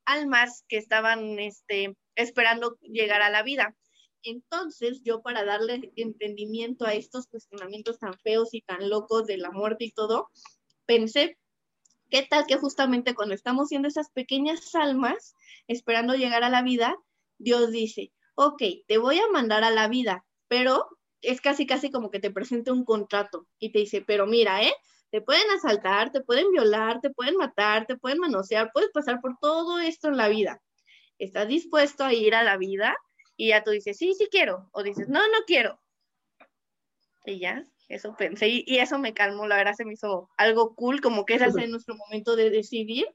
almas 0.05 0.63
que 0.67 0.77
estaban 0.77 1.39
este, 1.39 1.97
esperando 2.13 2.77
llegar 2.81 3.23
a 3.23 3.31
la 3.31 3.41
vida. 3.41 3.75
Entonces, 4.21 5.01
yo 5.03 5.23
para 5.23 5.43
darle 5.45 5.93
entendimiento 5.95 6.85
a 6.85 6.93
estos 6.93 7.25
cuestionamientos 7.25 7.97
tan 7.97 8.13
feos 8.19 8.53
y 8.53 8.61
tan 8.61 8.87
locos 8.87 9.25
de 9.25 9.37
la 9.37 9.49
muerte 9.49 9.85
y 9.85 9.91
todo, 9.91 10.29
pensé, 10.85 11.39
¿qué 12.09 12.25
tal 12.29 12.45
que 12.45 12.57
justamente 12.57 13.15
cuando 13.15 13.35
estamos 13.35 13.69
siendo 13.69 13.87
esas 13.87 14.09
pequeñas 14.11 14.73
almas 14.75 15.33
esperando 15.67 16.15
llegar 16.15 16.43
a 16.43 16.49
la 16.49 16.61
vida, 16.61 16.95
Dios 17.37 17.71
dice, 17.71 18.11
ok, 18.35 18.61
te 18.87 18.97
voy 18.97 19.19
a 19.19 19.27
mandar 19.31 19.63
a 19.63 19.71
la 19.71 19.87
vida, 19.87 20.25
pero 20.47 20.87
es 21.21 21.41
casi, 21.41 21.65
casi 21.65 21.91
como 21.91 22.11
que 22.11 22.19
te 22.19 22.31
presente 22.31 22.71
un 22.71 22.85
contrato 22.85 23.47
y 23.59 23.71
te 23.71 23.79
dice, 23.79 24.01
pero 24.01 24.27
mira, 24.27 24.61
¿eh? 24.63 24.73
Te 25.11 25.21
pueden 25.21 25.49
asaltar, 25.51 26.11
te 26.11 26.21
pueden 26.21 26.51
violar, 26.51 26.99
te 26.99 27.09
pueden 27.09 27.37
matar, 27.37 27.85
te 27.85 27.97
pueden 27.97 28.19
manosear, 28.19 28.71
puedes 28.73 28.91
pasar 28.91 29.21
por 29.21 29.37
todo 29.39 29.79
esto 29.79 30.09
en 30.09 30.17
la 30.17 30.27
vida. 30.27 30.61
¿Estás 31.17 31.47
dispuesto 31.47 32.03
a 32.03 32.13
ir 32.13 32.35
a 32.35 32.43
la 32.43 32.57
vida? 32.57 32.95
Y 33.37 33.49
ya 33.49 33.63
tú 33.63 33.71
dices, 33.71 33.97
sí, 33.97 34.13
sí 34.13 34.27
quiero. 34.29 34.69
O 34.73 34.83
dices, 34.83 35.07
no, 35.07 35.19
no 35.19 35.37
quiero. 35.47 35.79
Y 37.25 37.39
ya, 37.39 37.65
eso 37.87 38.15
pensé. 38.17 38.47
Y, 38.47 38.77
eso 38.77 38.99
me 38.99 39.13
calmó, 39.13 39.47
la 39.47 39.57
verdad 39.57 39.73
se 39.73 39.85
me 39.85 39.93
hizo 39.93 40.29
algo 40.37 40.75
cool, 40.75 41.01
como 41.01 41.25
que 41.25 41.35
era 41.35 41.47
en 41.47 41.71
nuestro 41.71 41.95
momento 41.95 42.35
de 42.35 42.49
decidir 42.49 43.07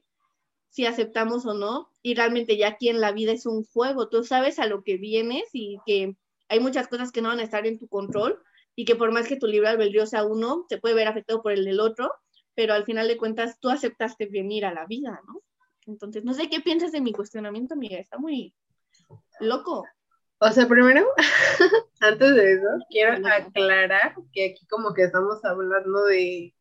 si 0.69 0.85
aceptamos 0.85 1.45
o 1.45 1.53
no. 1.53 1.89
Y 2.01 2.15
realmente 2.15 2.57
ya 2.57 2.69
aquí 2.69 2.89
en 2.89 3.01
la 3.01 3.11
vida 3.11 3.31
es 3.33 3.45
un 3.45 3.65
juego. 3.65 4.09
Tú 4.09 4.23
sabes 4.23 4.59
a 4.59 4.67
lo 4.67 4.83
que 4.83 4.97
vienes 4.97 5.49
y 5.53 5.79
que 5.85 6.15
hay 6.47 6.59
muchas 6.59 6.87
cosas 6.87 7.11
que 7.11 7.21
no 7.21 7.29
van 7.29 7.39
a 7.39 7.43
estar 7.43 7.65
en 7.67 7.77
tu 7.77 7.87
control 7.87 8.41
y 8.75 8.85
que 8.85 8.95
por 8.95 9.11
más 9.11 9.27
que 9.27 9.35
tu 9.35 9.47
libre 9.47 9.69
albedrío 9.69 10.05
sea 10.05 10.23
uno, 10.23 10.65
se 10.69 10.77
puede 10.77 10.95
ver 10.95 11.07
afectado 11.07 11.41
por 11.41 11.51
el 11.51 11.65
del 11.65 11.79
otro, 11.79 12.11
pero 12.55 12.73
al 12.73 12.85
final 12.85 13.07
de 13.07 13.17
cuentas 13.17 13.59
tú 13.59 13.69
aceptaste 13.69 14.25
venir 14.27 14.65
a 14.65 14.73
la 14.73 14.85
vida, 14.85 15.21
¿no? 15.27 15.41
Entonces, 15.87 16.23
no 16.23 16.33
sé 16.33 16.49
qué 16.49 16.61
piensas 16.61 16.91
de 16.91 17.01
mi 17.01 17.11
cuestionamiento, 17.11 17.73
amiga, 17.73 17.97
está 17.97 18.17
muy 18.17 18.53
loco. 19.39 19.85
O 20.43 20.51
sea, 20.51 20.67
primero, 20.67 21.05
antes 21.99 22.35
de 22.35 22.53
eso, 22.53 22.67
quiero 22.89 23.13
aclarar 23.27 24.15
que 24.33 24.45
aquí 24.45 24.65
como 24.65 24.91
que 24.95 25.03
estamos 25.03 25.45
hablando 25.45 26.05
de, 26.05 26.55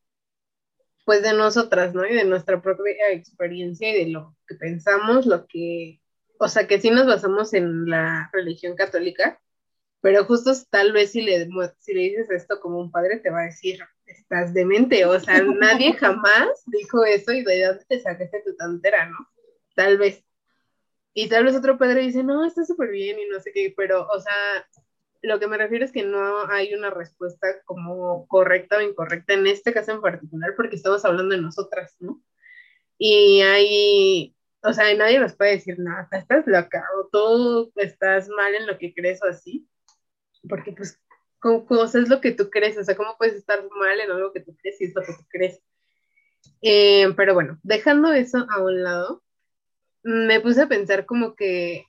pues 1.06 1.22
de 1.22 1.32
nosotras, 1.32 1.94
¿no? 1.94 2.06
Y 2.06 2.12
de 2.12 2.26
nuestra 2.26 2.60
propia 2.60 3.10
experiencia 3.10 3.88
y 3.88 4.04
de 4.04 4.10
lo 4.10 4.36
que 4.46 4.56
pensamos, 4.56 5.24
lo 5.24 5.46
que, 5.46 6.02
o 6.38 6.46
sea, 6.46 6.66
que 6.66 6.78
sí 6.78 6.90
nos 6.90 7.06
basamos 7.06 7.54
en 7.54 7.86
la 7.88 8.28
religión 8.34 8.76
católica, 8.76 9.40
pero 10.02 10.26
justo 10.26 10.52
tal 10.68 10.92
vez 10.92 11.12
si 11.12 11.22
le, 11.22 11.48
si 11.78 11.94
le 11.94 12.02
dices 12.02 12.30
esto 12.30 12.60
como 12.60 12.80
un 12.80 12.90
padre 12.90 13.20
te 13.20 13.30
va 13.30 13.40
a 13.40 13.46
decir, 13.46 13.80
estás 14.04 14.52
demente, 14.52 15.06
o 15.06 15.18
sea, 15.18 15.42
nadie 15.58 15.94
jamás 15.94 16.48
dijo 16.66 17.02
eso 17.06 17.32
y 17.32 17.44
de 17.44 17.64
dónde 17.64 17.84
te 17.88 17.98
sacaste 17.98 18.42
tu 18.44 18.54
tantera, 18.56 19.06
¿no? 19.06 19.16
Tal 19.74 19.96
vez. 19.96 20.22
Y 21.14 21.28
tal 21.28 21.44
vez 21.44 21.56
otro 21.56 21.76
padre 21.78 22.02
dice, 22.02 22.22
no, 22.22 22.44
está 22.44 22.64
súper 22.64 22.90
bien 22.90 23.18
y 23.18 23.26
no 23.26 23.40
sé 23.40 23.52
qué, 23.52 23.74
pero, 23.76 24.06
o 24.06 24.20
sea, 24.20 24.32
lo 25.22 25.38
que 25.38 25.48
me 25.48 25.58
refiero 25.58 25.84
es 25.84 25.92
que 25.92 26.04
no 26.04 26.48
hay 26.50 26.72
una 26.74 26.90
respuesta 26.90 27.46
como 27.64 28.26
correcta 28.28 28.78
o 28.78 28.80
incorrecta 28.80 29.34
en 29.34 29.46
este 29.46 29.72
caso 29.72 29.92
en 29.92 30.00
particular, 30.00 30.54
porque 30.56 30.76
estamos 30.76 31.04
hablando 31.04 31.34
de 31.34 31.42
nosotras, 31.42 31.96
¿no? 32.00 32.22
Y 32.98 33.40
hay, 33.40 34.36
o 34.62 34.72
sea, 34.72 34.94
nadie 34.94 35.18
nos 35.18 35.34
puede 35.34 35.52
decir, 35.52 35.78
nada, 35.78 36.08
estás 36.12 36.46
loca 36.46 36.84
o 36.96 37.08
tú 37.10 37.72
estás 37.76 38.28
mal 38.28 38.54
en 38.54 38.66
lo 38.66 38.78
que 38.78 38.94
crees 38.94 39.22
o 39.22 39.26
así, 39.26 39.68
porque 40.48 40.72
pues, 40.72 40.98
¿cómo, 41.38 41.84
es 41.84 42.08
lo 42.08 42.20
que 42.20 42.32
tú 42.32 42.50
crees? 42.50 42.78
O 42.78 42.84
sea, 42.84 42.96
¿cómo 42.96 43.16
puedes 43.18 43.34
estar 43.34 43.62
mal 43.70 43.98
en 44.00 44.10
algo 44.10 44.32
que 44.32 44.40
tú 44.40 44.56
crees 44.56 44.78
si 44.78 44.84
es 44.84 44.94
lo 44.94 45.02
que 45.02 45.12
tú 45.12 45.24
crees? 45.28 45.60
Eh, 46.62 47.12
pero 47.16 47.34
bueno, 47.34 47.58
dejando 47.62 48.12
eso 48.12 48.46
a 48.50 48.62
un 48.62 48.82
lado, 48.82 49.22
me 50.02 50.40
puse 50.40 50.62
a 50.62 50.68
pensar 50.68 51.06
como 51.06 51.34
que, 51.34 51.86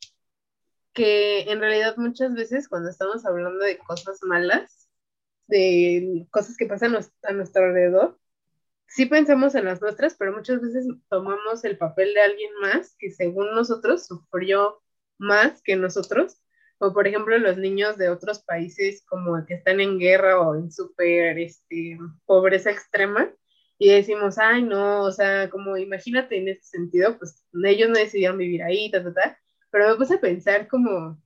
que 0.94 1.52
en 1.52 1.60
realidad 1.60 1.96
muchas 1.98 2.34
veces 2.34 2.68
cuando 2.68 2.90
estamos 2.90 3.26
hablando 3.26 3.64
de 3.64 3.78
cosas 3.78 4.20
malas, 4.24 4.90
de 5.48 6.28
cosas 6.32 6.58
que 6.58 6.66
pasan 6.66 6.96
a 7.24 7.34
nuestro 7.34 7.66
alrededor, 7.66 8.20
sí 8.88 9.06
pensamos 9.06 9.56
en 9.56 9.66
las 9.66 9.82
nuestras, 9.82 10.16
pero 10.16 10.34
muchas 10.34 10.62
veces 10.62 10.86
tomamos 11.10 11.64
el 11.64 11.78
papel 11.78 12.14
de 12.14 12.22
alguien 12.22 12.52
más 12.62 12.96
que 13.00 13.12
según 13.12 13.52
nosotros 13.56 14.06
sufrió 14.06 14.82
más 15.18 15.62
que 15.62 15.76
nosotros, 15.76 16.42
o 16.78 16.94
por 16.94 17.08
ejemplo 17.08 17.38
los 17.38 17.58
niños 17.58 17.98
de 17.98 18.10
otros 18.10 18.44
países 18.44 19.04
como 19.08 19.46
que 19.46 19.54
están 19.56 19.80
en 19.80 20.00
guerra 20.00 20.42
o 20.42 20.56
en 20.56 20.72
súper 20.72 21.40
este, 21.40 21.98
pobreza 22.26 22.72
extrema, 22.72 23.32
y 23.82 23.90
decimos, 23.90 24.38
ay, 24.38 24.62
no, 24.62 25.02
o 25.06 25.12
sea, 25.12 25.50
como 25.50 25.76
imagínate 25.76 26.38
en 26.38 26.50
ese 26.50 26.62
sentido, 26.62 27.18
pues 27.18 27.44
ellos 27.66 27.90
no 27.90 27.96
decidieron 27.96 28.38
vivir 28.38 28.62
ahí, 28.62 28.92
ta, 28.92 29.04
ta, 29.04 29.12
ta, 29.12 29.40
pero 29.72 29.90
me 29.90 29.96
puse 29.96 30.14
a 30.14 30.22
pensar 30.22 30.68
como, 30.68 31.20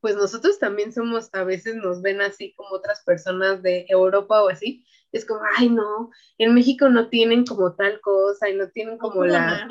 pues 0.00 0.16
nosotros 0.16 0.58
también 0.58 0.90
somos, 0.90 1.28
a 1.34 1.44
veces 1.44 1.76
nos 1.76 2.00
ven 2.00 2.22
así 2.22 2.54
como 2.54 2.70
otras 2.70 3.04
personas 3.04 3.62
de 3.62 3.84
Europa 3.90 4.42
o 4.42 4.48
así, 4.48 4.86
es 5.12 5.26
como, 5.26 5.42
ay, 5.58 5.68
no, 5.68 6.10
en 6.38 6.54
México 6.54 6.88
no 6.88 7.10
tienen 7.10 7.44
como 7.44 7.74
tal 7.74 8.00
cosa 8.00 8.48
y 8.48 8.56
no 8.56 8.70
tienen 8.70 8.96
como 8.96 9.26
la... 9.26 9.68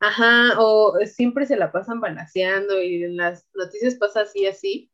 Ajá, 0.00 0.54
o 0.58 0.98
siempre 1.06 1.46
se 1.46 1.56
la 1.56 1.70
pasan 1.70 2.00
balaseando 2.00 2.82
y 2.82 3.04
en 3.04 3.16
las 3.16 3.48
noticias 3.54 3.94
pasa 3.94 4.22
así, 4.22 4.46
así, 4.46 4.90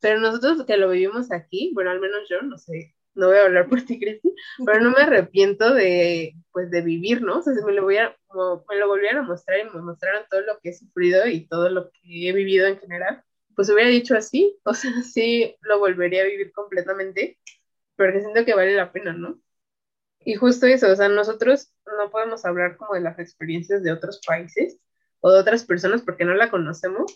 pero 0.00 0.20
nosotros 0.20 0.64
que 0.64 0.78
lo 0.78 0.88
vivimos 0.88 1.30
aquí, 1.30 1.70
bueno, 1.74 1.90
al 1.90 2.00
menos 2.00 2.20
yo, 2.30 2.40
no 2.40 2.56
sé, 2.56 2.94
no 3.14 3.28
voy 3.28 3.36
a 3.36 3.44
hablar 3.44 3.68
por 3.68 3.82
ti, 3.82 3.98
Cristi, 3.98 4.34
pero 4.64 4.80
no 4.80 4.90
me 4.90 5.02
arrepiento 5.02 5.74
de, 5.74 6.34
pues, 6.52 6.70
de 6.70 6.82
vivir, 6.82 7.22
¿no? 7.22 7.38
O 7.38 7.42
sea, 7.42 7.54
si 7.54 7.64
me 7.64 7.72
lo, 7.72 7.82
voy 7.82 7.96
a, 7.98 8.16
volvieran 8.28 9.18
a 9.18 9.22
mostrar 9.22 9.60
y 9.60 9.64
me 9.64 9.82
mostraran 9.82 10.24
todo 10.30 10.40
lo 10.42 10.58
que 10.60 10.70
he 10.70 10.74
sufrido 10.74 11.26
y 11.26 11.46
todo 11.46 11.68
lo 11.70 11.90
que 11.90 12.28
he 12.28 12.32
vivido 12.32 12.66
en 12.66 12.78
general, 12.78 13.22
pues 13.56 13.68
hubiera 13.70 13.90
dicho 13.90 14.16
así, 14.16 14.58
o 14.64 14.74
sea, 14.74 15.02
sí 15.02 15.56
lo 15.62 15.78
volvería 15.78 16.22
a 16.22 16.26
vivir 16.26 16.52
completamente, 16.52 17.38
porque 17.96 18.20
siento 18.20 18.44
que 18.44 18.54
vale 18.54 18.74
la 18.74 18.92
pena, 18.92 19.12
¿no? 19.12 19.40
Y 20.24 20.34
justo 20.34 20.66
eso, 20.66 20.90
o 20.90 20.96
sea, 20.96 21.08
nosotros 21.08 21.72
no 21.98 22.10
podemos 22.10 22.44
hablar 22.44 22.76
como 22.76 22.94
de 22.94 23.00
las 23.00 23.18
experiencias 23.18 23.82
de 23.82 23.92
otros 23.92 24.20
países 24.26 24.78
o 25.20 25.32
de 25.32 25.40
otras 25.40 25.64
personas 25.64 26.02
porque 26.02 26.24
no 26.24 26.34
la 26.34 26.50
conocemos. 26.50 27.14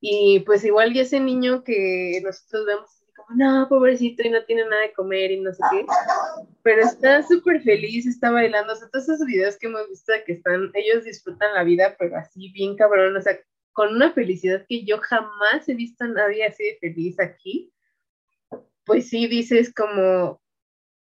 Y 0.00 0.40
pues 0.40 0.64
igual 0.64 0.94
y 0.96 1.00
ese 1.00 1.20
niño 1.20 1.62
que 1.62 2.20
nosotros 2.24 2.66
vemos 2.66 3.01
no, 3.30 3.68
pobrecito, 3.68 4.22
y 4.26 4.30
no 4.30 4.44
tiene 4.44 4.64
nada 4.64 4.82
de 4.82 4.92
comer 4.92 5.30
y 5.30 5.40
no 5.40 5.52
sé 5.52 5.62
qué. 5.70 5.86
Pero 6.62 6.82
está 6.82 7.22
súper 7.22 7.62
feliz, 7.62 8.06
está 8.06 8.30
bailando. 8.30 8.72
O 8.72 8.76
sea, 8.76 8.88
todos 8.90 9.08
esos 9.08 9.26
videos 9.26 9.56
que 9.58 9.66
hemos 9.66 9.88
visto 9.88 10.12
que 10.26 10.34
están, 10.34 10.70
ellos 10.74 11.04
disfrutan 11.04 11.54
la 11.54 11.64
vida, 11.64 11.96
pero 11.98 12.16
así 12.16 12.52
bien 12.52 12.76
cabrón, 12.76 13.16
o 13.16 13.20
sea, 13.20 13.38
con 13.72 13.94
una 13.94 14.12
felicidad 14.12 14.64
que 14.68 14.84
yo 14.84 14.98
jamás 14.98 15.68
he 15.68 15.74
visto 15.74 16.04
a 16.04 16.08
nadie 16.08 16.44
así 16.44 16.64
de 16.64 16.78
feliz 16.80 17.18
aquí. 17.20 17.72
Pues 18.84 19.08
sí, 19.08 19.28
dices 19.28 19.72
como, 19.72 20.42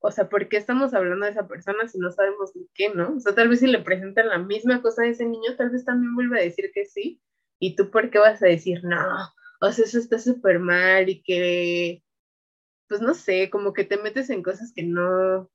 o 0.01 0.11
sea, 0.11 0.29
¿por 0.29 0.49
qué 0.49 0.57
estamos 0.57 0.95
hablando 0.95 1.27
de 1.27 1.33
esa 1.33 1.47
persona 1.47 1.89
si 1.89 1.99
no 1.99 2.11
sabemos 2.11 2.55
ni 2.55 2.69
qué, 2.75 2.91
no? 2.95 3.17
O 3.17 3.21
sea, 3.21 3.35
tal 3.35 3.49
vez 3.49 3.61
si 3.61 3.67
le 3.67 3.81
presentan 3.81 4.29
la 4.29 4.39
misma 4.39 4.81
cosa 4.81 5.03
a 5.03 5.07
ese 5.07 5.27
niño, 5.27 5.57
tal 5.57 5.71
vez 5.71 5.85
también 5.85 6.15
vuelve 6.15 6.41
a 6.41 6.45
decir 6.45 6.71
que 6.73 6.85
sí. 6.85 7.21
¿Y 7.61 7.75
tú 7.75 7.91
por 7.91 8.11
qué 8.11 8.19
vas 8.19 8.43
a 8.43 8.47
decir 8.47 8.85
no? 8.85 8.97
O 9.61 9.73
sea, 9.73 9.85
eso 9.85 9.99
está 9.99 10.19
súper 10.19 10.59
mal 10.59 11.09
y 11.09 11.23
que, 11.23 12.03
pues 12.89 13.01
no 13.01 13.15
sé, 13.15 13.51
como 13.51 13.73
que 13.73 13.85
te 13.85 13.97
metes 13.99 14.31
en 14.31 14.43
cosas 14.43 14.73
que 14.75 14.83
no, 14.83 15.51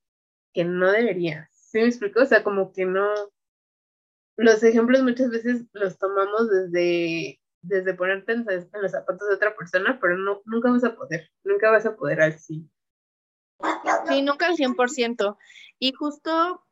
que 0.53 0.65
no 0.65 0.91
deberías. 0.91 1.49
¿Sí 1.51 1.79
me 1.79 1.87
explico? 1.87 2.21
O 2.21 2.25
sea, 2.25 2.43
como 2.43 2.71
que 2.71 2.85
no, 2.85 3.07
los 4.37 4.63
ejemplos 4.63 5.03
muchas 5.03 5.29
veces 5.29 5.65
los 5.73 5.97
tomamos 5.97 6.49
desde, 6.49 7.39
desde 7.61 7.93
ponerte 7.93 8.33
en, 8.33 8.45
los 8.45 8.91
zapatos 8.91 9.27
de 9.27 9.35
otra 9.35 9.55
persona, 9.55 9.99
pero 10.01 10.17
no, 10.17 10.41
nunca 10.45 10.71
vas 10.71 10.83
a 10.83 10.95
poder, 10.95 11.31
nunca 11.43 11.71
vas 11.71 11.85
a 11.85 11.95
poder 11.95 12.21
al 12.21 12.39
sí. 12.39 12.69
Sí, 14.07 14.21
nunca 14.21 14.47
al 14.47 14.55
100%. 14.55 15.37
Y 15.79 15.93
justo, 15.93 16.65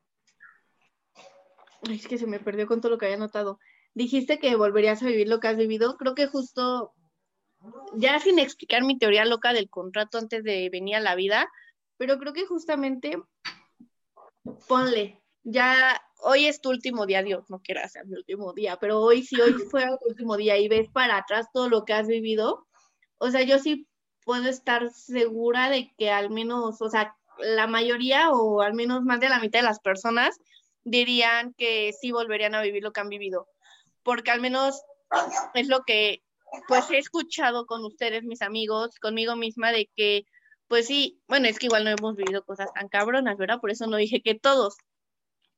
es 1.89 2.07
que 2.07 2.17
se 2.17 2.27
me 2.27 2.39
perdió 2.39 2.67
con 2.67 2.81
todo 2.81 2.91
lo 2.91 2.97
que 2.97 3.05
había 3.05 3.17
notado. 3.17 3.59
Dijiste 3.93 4.39
que 4.39 4.55
volverías 4.55 5.01
a 5.01 5.05
vivir 5.05 5.27
lo 5.27 5.39
que 5.39 5.47
has 5.47 5.57
vivido. 5.57 5.97
Creo 5.97 6.15
que 6.15 6.27
justo, 6.27 6.93
ya 7.93 8.19
sin 8.19 8.39
explicar 8.39 8.83
mi 8.83 8.97
teoría 8.97 9.25
loca 9.25 9.53
del 9.53 9.69
contrato 9.69 10.17
antes 10.17 10.43
de 10.43 10.69
venir 10.69 10.95
a 10.95 10.99
la 10.99 11.15
vida, 11.15 11.49
pero 11.97 12.17
creo 12.17 12.33
que 12.33 12.45
justamente 12.45 13.17
ponle, 14.67 15.21
ya 15.43 16.01
hoy 16.19 16.47
es 16.47 16.61
tu 16.61 16.69
último 16.69 17.05
día, 17.05 17.23
Dios 17.23 17.49
no 17.49 17.61
quiera 17.61 17.87
ser 17.87 18.05
mi 18.05 18.15
último 18.15 18.53
día, 18.53 18.77
pero 18.77 18.99
hoy 18.99 19.23
si 19.23 19.39
hoy 19.39 19.53
fue 19.71 19.85
tu 20.01 20.09
último 20.09 20.37
día 20.37 20.57
y 20.57 20.67
ves 20.67 20.89
para 20.89 21.17
atrás 21.17 21.47
todo 21.53 21.69
lo 21.69 21.85
que 21.85 21.93
has 21.93 22.07
vivido, 22.07 22.67
o 23.17 23.29
sea, 23.29 23.43
yo 23.43 23.59
sí 23.59 23.87
puedo 24.23 24.49
estar 24.49 24.89
segura 24.91 25.69
de 25.69 25.93
que 25.97 26.09
al 26.09 26.29
menos, 26.29 26.81
o 26.81 26.89
sea, 26.89 27.15
la 27.39 27.67
mayoría 27.67 28.31
o 28.31 28.61
al 28.61 28.73
menos 28.73 29.03
más 29.03 29.19
de 29.19 29.29
la 29.29 29.39
mitad 29.39 29.59
de 29.59 29.65
las 29.65 29.79
personas 29.79 30.39
dirían 30.83 31.53
que 31.53 31.93
sí 31.93 32.11
volverían 32.11 32.55
a 32.55 32.61
vivir 32.61 32.83
lo 32.83 32.91
que 32.93 33.01
han 33.01 33.09
vivido, 33.09 33.47
porque 34.03 34.31
al 34.31 34.41
menos 34.41 34.81
es 35.53 35.67
lo 35.67 35.83
que 35.83 36.23
pues 36.67 36.89
he 36.91 36.97
escuchado 36.97 37.65
con 37.65 37.83
ustedes, 37.85 38.23
mis 38.23 38.41
amigos, 38.41 38.99
conmigo 38.99 39.35
misma, 39.35 39.71
de 39.71 39.89
que 39.95 40.25
pues 40.71 40.87
sí, 40.87 41.21
bueno, 41.27 41.49
es 41.49 41.59
que 41.59 41.65
igual 41.65 41.83
no 41.83 41.89
hemos 41.89 42.15
vivido 42.15 42.45
cosas 42.45 42.71
tan 42.73 42.87
cabronas, 42.87 43.37
¿verdad? 43.37 43.59
Por 43.59 43.71
eso 43.71 43.87
no 43.87 43.97
dije 43.97 44.21
que 44.21 44.35
todos, 44.35 44.77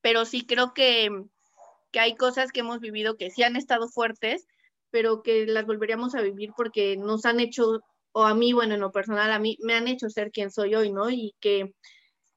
pero 0.02 0.26
sí 0.26 0.44
creo 0.44 0.74
que, 0.74 1.08
que 1.92 2.00
hay 2.00 2.16
cosas 2.16 2.52
que 2.52 2.62
hemos 2.62 2.80
vivido 2.80 3.16
que 3.16 3.30
sí 3.30 3.44
han 3.44 3.56
estado 3.56 3.88
fuertes, 3.90 4.48
pero 4.90 5.22
que 5.22 5.46
las 5.46 5.68
volveríamos 5.68 6.16
a 6.16 6.22
vivir 6.22 6.52
porque 6.58 6.98
nos 6.98 7.26
han 7.26 7.40
hecho, 7.40 7.82
o 8.12 8.26
a 8.26 8.34
mí, 8.34 8.54
bueno, 8.54 8.74
en 8.74 8.82
lo 8.82 8.92
personal, 8.92 9.32
a 9.32 9.38
mí 9.38 9.56
me 9.62 9.76
han 9.76 9.88
hecho 9.88 10.10
ser 10.10 10.32
quien 10.32 10.50
soy 10.50 10.74
hoy, 10.74 10.92
¿no? 10.92 11.12
Y 11.12 11.36
que 11.40 11.76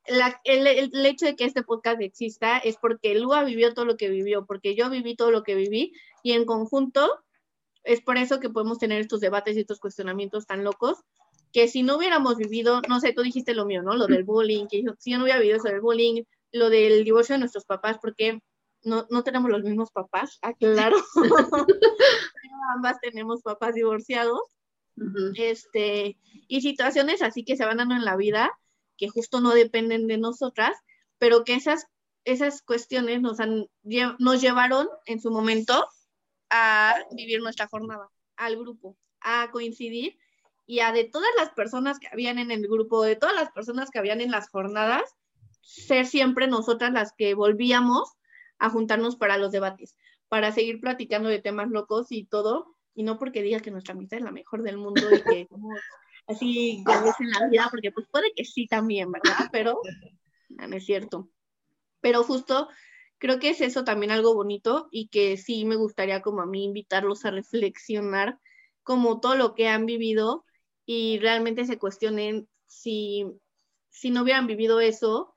el, 0.05 0.67
el, 0.67 1.07
hecho 1.07 1.25
de 1.25 1.35
que 1.35 1.45
este 1.45 1.63
podcast 1.63 2.03
exista 2.03 2.59
es 2.59 2.77
porque 2.77 3.15
Lua 3.15 3.43
vivió 3.45 3.73
todo 3.73 3.87
lo 3.87 3.97
que 3.97 4.11
vivió, 4.11 4.45
porque 4.45 4.75
yo 4.75 4.91
viví 4.91 5.17
todo 5.17 5.31
lo 5.31 5.43
que 5.43 5.55
viví 5.55 5.95
y 6.23 6.33
en 6.33 6.45
conjunto 6.45 7.25
es 7.87 8.01
por 8.01 8.19
eso 8.19 8.41
que 8.41 8.51
podemos 8.51 8.79
tener 8.79 9.01
estos 9.01 9.21
debates 9.21 9.57
y 9.57 9.61
estos 9.61 9.79
cuestionamientos 9.79 10.45
tan 10.47 10.65
locos, 10.65 10.99
que 11.53 11.69
si 11.69 11.83
no 11.83 11.97
hubiéramos 11.97 12.37
vivido, 12.37 12.83
no 12.89 13.01
sé, 13.01 13.13
tú 13.13 13.23
dijiste 13.23 13.55
lo 13.55 13.65
mío, 13.65 13.83
¿no? 13.83 13.97
Lo 13.97 14.07
del 14.09 14.25
bullying, 14.25 14.67
que 14.67 14.85
si 14.99 15.13
yo 15.13 15.19
no 15.19 15.25
hubiera 15.25 15.39
vivido 15.39 15.57
eso 15.57 15.69
del 15.69 15.81
bullying, 15.81 16.25
lo 16.53 16.69
del 16.69 17.05
divorcio 17.05 17.35
de 17.35 17.39
nuestros 17.39 17.65
papás, 17.65 17.99
porque 18.03 18.41
no, 18.83 19.07
no 19.09 19.23
tenemos 19.23 19.51
los 19.51 19.63
mismos 19.63 19.91
papás, 19.93 20.39
ah, 20.43 20.53
claro. 20.53 20.97
Ambas 22.75 23.01
tenemos 23.01 23.43
papás 23.43 23.75
divorciados. 23.75 24.41
este, 25.37 26.19
y 26.49 26.61
situaciones 26.63 27.23
así 27.23 27.45
que 27.45 27.57
se 27.57 27.65
van 27.65 27.77
dando 27.77 27.95
en 27.95 28.05
la 28.05 28.17
vida, 28.17 28.51
que 28.97 29.09
justo 29.09 29.41
no 29.41 29.55
dependen 29.55 30.09
de 30.09 30.19
nosotras, 30.19 30.77
pero 31.19 31.45
que 31.45 31.55
esas, 31.55 31.87
esas 32.25 32.63
cuestiones 32.63 33.21
nos, 33.21 33.39
han, 33.39 33.67
nos 34.19 34.41
llevaron 34.41 34.89
en 35.05 35.21
su 35.21 35.31
momento 35.31 35.87
a 36.51 36.95
vivir 37.13 37.41
nuestra 37.41 37.69
jornada, 37.69 38.09
al 38.37 38.57
grupo, 38.57 38.97
a 39.21 39.51
coincidir 39.51 40.19
y 40.67 40.81
a 40.81 40.93
de 40.93 41.05
todas 41.05 41.31
las 41.37 41.51
personas 41.51 41.99
que 41.99 42.09
habían 42.09 42.39
en 42.39 42.51
el 42.51 42.67
grupo, 42.67 43.03
de 43.03 43.17
todas 43.17 43.35
las 43.35 43.51
personas 43.53 43.91
que 43.91 43.99
habían 43.99 44.21
en 44.21 44.31
las 44.31 44.49
jornadas, 44.49 45.15
ser 45.61 46.07
siempre 46.07 46.47
nosotras 46.47 46.93
las 46.93 47.13
que 47.13 47.35
volvíamos 47.35 48.13
a 48.59 48.71
juntarnos 48.71 49.17
para 49.17 49.39
los 49.39 49.53
debates, 49.53 49.97
para 50.29 50.53
seguir 50.53 50.81
platicando 50.81 51.29
de 51.29 51.41
temas 51.41 51.69
locos 51.69 52.11
y 52.11 52.25
todo, 52.25 52.75
y 52.95 53.03
no 53.03 53.19
porque 53.19 53.43
diga 53.43 53.61
que 53.61 53.71
nuestra 53.71 53.95
amistad 53.95 54.19
es 54.19 54.25
la 54.25 54.33
mejor 54.33 54.63
del 54.63 54.79
mundo 54.79 55.03
y 55.13 55.23
que 55.23 55.49
así 56.27 56.83
en 57.21 57.31
la 57.31 57.49
vida, 57.49 57.69
porque 57.71 57.93
pues 57.93 58.07
puede 58.11 58.33
que 58.35 58.45
sí 58.45 58.67
también, 58.67 59.13
¿verdad? 59.13 59.49
Pero 59.53 59.81
no 60.49 60.77
es 60.77 60.85
cierto. 60.85 61.29
Pero 62.01 62.25
justo 62.25 62.69
creo 63.19 63.39
que 63.39 63.51
es 63.51 63.61
eso 63.61 63.85
también 63.85 64.13
algo 64.13 64.35
bonito 64.35 64.89
y 64.91 65.09
que 65.09 65.37
sí 65.37 65.65
me 65.65 65.77
gustaría 65.77 66.23
como 66.23 66.43
a 66.43 66.47
mí 66.47 66.65
invitarlos 66.65 67.25
a 67.25 67.31
reflexionar 67.31 68.39
como 68.83 69.21
todo 69.21 69.35
lo 69.35 69.55
que 69.55 69.69
han 69.69 69.87
vivido 69.87 70.45
y 70.85 71.19
realmente 71.19 71.65
se 71.65 71.79
cuestionen 71.79 72.49
si, 72.67 73.27
si 73.91 74.11
no 74.11 74.23
hubieran 74.23 74.47
vivido 74.47 74.81
eso, 74.81 75.37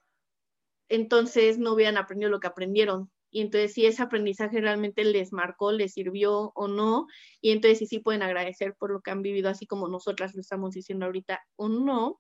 entonces 0.88 1.58
no 1.58 1.74
hubieran 1.74 1.98
aprendido 1.98 2.30
lo 2.30 2.40
que 2.40 2.48
aprendieron. 2.48 3.12
Y 3.32 3.42
entonces 3.42 3.74
si 3.74 3.86
ese 3.86 4.02
aprendizaje 4.02 4.60
realmente 4.60 5.04
les 5.04 5.32
marcó, 5.34 5.72
les 5.72 5.94
sirvió 5.94 6.52
o 6.56 6.68
no, 6.68 7.08
y 7.42 7.52
entonces 7.52 7.80
sí, 7.80 7.86
sí 7.86 8.00
pueden 8.00 8.24
agradecer 8.24 8.76
por 8.76 8.92
lo 8.92 9.02
que 9.02 9.12
han 9.12 9.22
vivido, 9.22 9.50
así 9.50 9.68
como 9.68 9.88
nosotras 9.88 10.34
lo 10.36 10.42
estamos 10.42 10.74
diciendo 10.74 11.06
ahorita 11.06 11.40
o 11.56 11.70
no. 11.70 12.20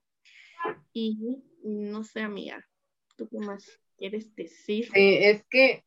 Y 0.93 1.43
no 1.64 2.03
sé, 2.03 2.22
amiga, 2.22 2.64
¿tú 3.16 3.28
qué 3.28 3.39
más 3.39 3.80
decir? 4.36 4.89
es 4.93 5.43
que 5.50 5.84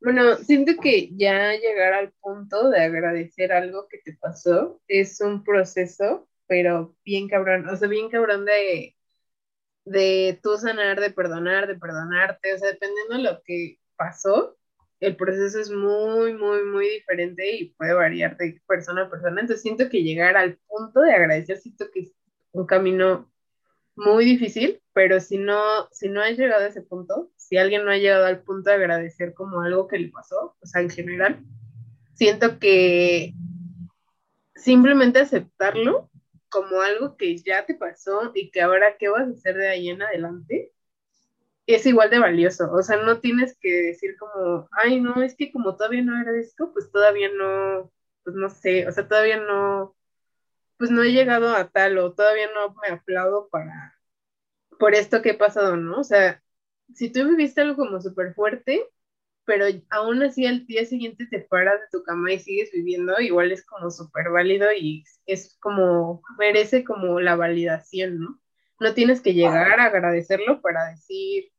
bueno, 0.00 0.36
siento 0.36 0.72
que 0.82 1.08
ya 1.16 1.54
llegar 1.54 1.94
al 1.94 2.12
punto 2.20 2.68
de 2.68 2.82
agradecer 2.82 3.52
algo 3.52 3.88
que 3.88 3.98
te 4.04 4.18
pasó 4.20 4.82
es 4.86 5.20
un 5.22 5.42
proceso 5.42 6.28
pero 6.46 6.96
bien 7.04 7.28
cabrón, 7.28 7.68
o 7.68 7.76
sea, 7.76 7.88
bien 7.88 8.10
cabrón 8.10 8.44
de, 8.44 8.96
de 9.84 10.38
tú 10.42 10.56
sanar, 10.56 11.00
de 11.00 11.10
perdonar, 11.10 11.66
de 11.66 11.76
perdonarte, 11.76 12.54
o 12.54 12.58
sea, 12.58 12.72
dependiendo 12.72 13.16
de 13.16 13.22
lo 13.22 13.42
que 13.42 13.78
pasó, 13.96 14.56
el 15.00 15.16
proceso 15.16 15.60
es 15.60 15.70
muy, 15.70 16.34
muy, 16.34 16.64
muy 16.64 16.88
diferente 16.88 17.56
y 17.56 17.74
puede 17.74 17.94
variar 17.94 18.36
de 18.36 18.60
persona 18.66 19.02
a 19.02 19.10
persona. 19.10 19.40
Entonces 19.40 19.62
siento 19.62 19.88
que 19.88 20.02
llegar 20.02 20.36
al 20.36 20.58
punto 20.66 21.00
de 21.00 21.12
agradecer, 21.12 21.58
siento 21.58 21.86
que 21.92 22.00
es 22.00 22.14
un 22.52 22.66
camino 22.66 23.30
muy 23.96 24.24
difícil, 24.24 24.80
pero 24.92 25.20
si 25.20 25.38
no, 25.38 25.88
si 25.92 26.08
no 26.08 26.20
has 26.22 26.36
llegado 26.36 26.64
a 26.64 26.68
ese 26.68 26.82
punto, 26.82 27.30
si 27.36 27.56
alguien 27.56 27.84
no 27.84 27.90
ha 27.90 27.96
llegado 27.96 28.26
al 28.26 28.42
punto 28.42 28.70
de 28.70 28.76
agradecer 28.76 29.34
como 29.34 29.60
algo 29.60 29.88
que 29.88 29.98
le 29.98 30.08
pasó, 30.08 30.56
o 30.60 30.66
sea, 30.66 30.82
en 30.82 30.90
general, 30.90 31.44
siento 32.14 32.58
que 32.58 33.34
simplemente 34.54 35.20
aceptarlo 35.20 36.10
como 36.48 36.80
algo 36.80 37.16
que 37.16 37.36
ya 37.38 37.66
te 37.66 37.74
pasó 37.74 38.32
y 38.34 38.50
que 38.50 38.62
ahora 38.62 38.96
qué 38.98 39.08
vas 39.08 39.28
a 39.28 39.32
hacer 39.32 39.56
de 39.56 39.68
ahí 39.68 39.88
en 39.88 40.02
adelante, 40.02 40.72
es 41.66 41.86
igual 41.86 42.10
de 42.10 42.18
valioso. 42.18 42.70
O 42.72 42.82
sea, 42.82 42.96
no 42.98 43.20
tienes 43.20 43.56
que 43.60 43.70
decir 43.70 44.16
como, 44.18 44.68
ay, 44.72 45.00
no, 45.00 45.22
es 45.22 45.34
que 45.34 45.50
como 45.52 45.76
todavía 45.76 46.02
no 46.02 46.16
agradezco, 46.16 46.72
pues 46.72 46.90
todavía 46.92 47.28
no, 47.36 47.90
pues 48.22 48.36
no 48.36 48.50
sé, 48.50 48.86
o 48.86 48.92
sea, 48.92 49.08
todavía 49.08 49.38
no, 49.40 49.96
pues 50.84 50.90
no 50.90 51.02
he 51.02 51.12
llegado 51.12 51.56
a 51.56 51.70
tal 51.70 51.96
o 51.96 52.12
todavía 52.12 52.46
no 52.54 52.74
me 52.82 52.88
aplaudo 52.94 53.48
para, 53.48 53.98
por 54.78 54.94
esto 54.94 55.22
que 55.22 55.30
he 55.30 55.34
pasado, 55.34 55.78
¿no? 55.78 56.00
O 56.00 56.04
sea, 56.04 56.42
si 56.92 57.10
tú 57.10 57.26
viviste 57.26 57.62
algo 57.62 57.76
como 57.76 58.02
súper 58.02 58.34
fuerte, 58.34 58.84
pero 59.46 59.64
aún 59.88 60.22
así 60.22 60.44
al 60.46 60.66
día 60.66 60.84
siguiente 60.84 61.26
te 61.26 61.40
paras 61.40 61.80
de 61.80 61.86
tu 61.90 62.04
cama 62.04 62.34
y 62.34 62.38
sigues 62.38 62.70
viviendo, 62.70 63.18
igual 63.18 63.50
es 63.50 63.64
como 63.64 63.90
súper 63.90 64.28
válido 64.28 64.74
y 64.74 65.04
es 65.24 65.56
como, 65.58 66.20
merece 66.38 66.84
como 66.84 67.18
la 67.18 67.34
validación, 67.34 68.18
¿no? 68.20 68.38
No 68.78 68.92
tienes 68.92 69.22
que 69.22 69.32
llegar 69.32 69.80
a 69.80 69.86
agradecerlo 69.86 70.60
para 70.60 70.90
decir, 70.90 71.50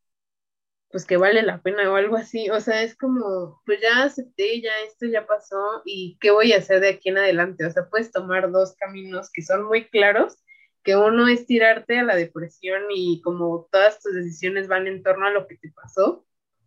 pues 0.95 1.05
que 1.05 1.17
vale 1.17 1.41
la 1.41 1.61
pena 1.61 1.91
o 1.91 1.95
algo 1.97 2.15
así, 2.15 2.49
o 2.49 2.61
sea, 2.61 2.81
es 2.81 2.95
como, 2.95 3.61
pues 3.65 3.81
ya 3.81 4.03
acepté, 4.03 4.61
ya 4.61 4.71
esto 4.87 5.05
ya 5.05 5.27
pasó 5.27 5.81
y 5.83 6.17
qué 6.21 6.31
voy 6.31 6.53
a 6.53 6.59
hacer 6.59 6.79
de 6.79 6.87
aquí 6.87 7.09
en 7.09 7.17
adelante, 7.17 7.65
o 7.65 7.69
sea, 7.69 7.89
puedes 7.89 8.13
tomar 8.13 8.49
dos 8.49 8.77
caminos 8.77 9.29
que 9.29 9.41
son 9.41 9.65
muy 9.65 9.89
claros, 9.89 10.37
que 10.85 10.95
uno 10.95 11.27
es 11.27 11.47
tirarte 11.47 11.99
a 11.99 12.03
la 12.03 12.15
depresión 12.15 12.83
y 12.95 13.19
como 13.23 13.67
todas 13.73 13.99
tus 13.99 14.13
decisiones 14.13 14.69
van 14.69 14.87
en 14.87 15.03
torno 15.03 15.25
a 15.25 15.31
lo 15.31 15.47
que 15.47 15.57
te 15.57 15.69
pasó, 15.73 16.25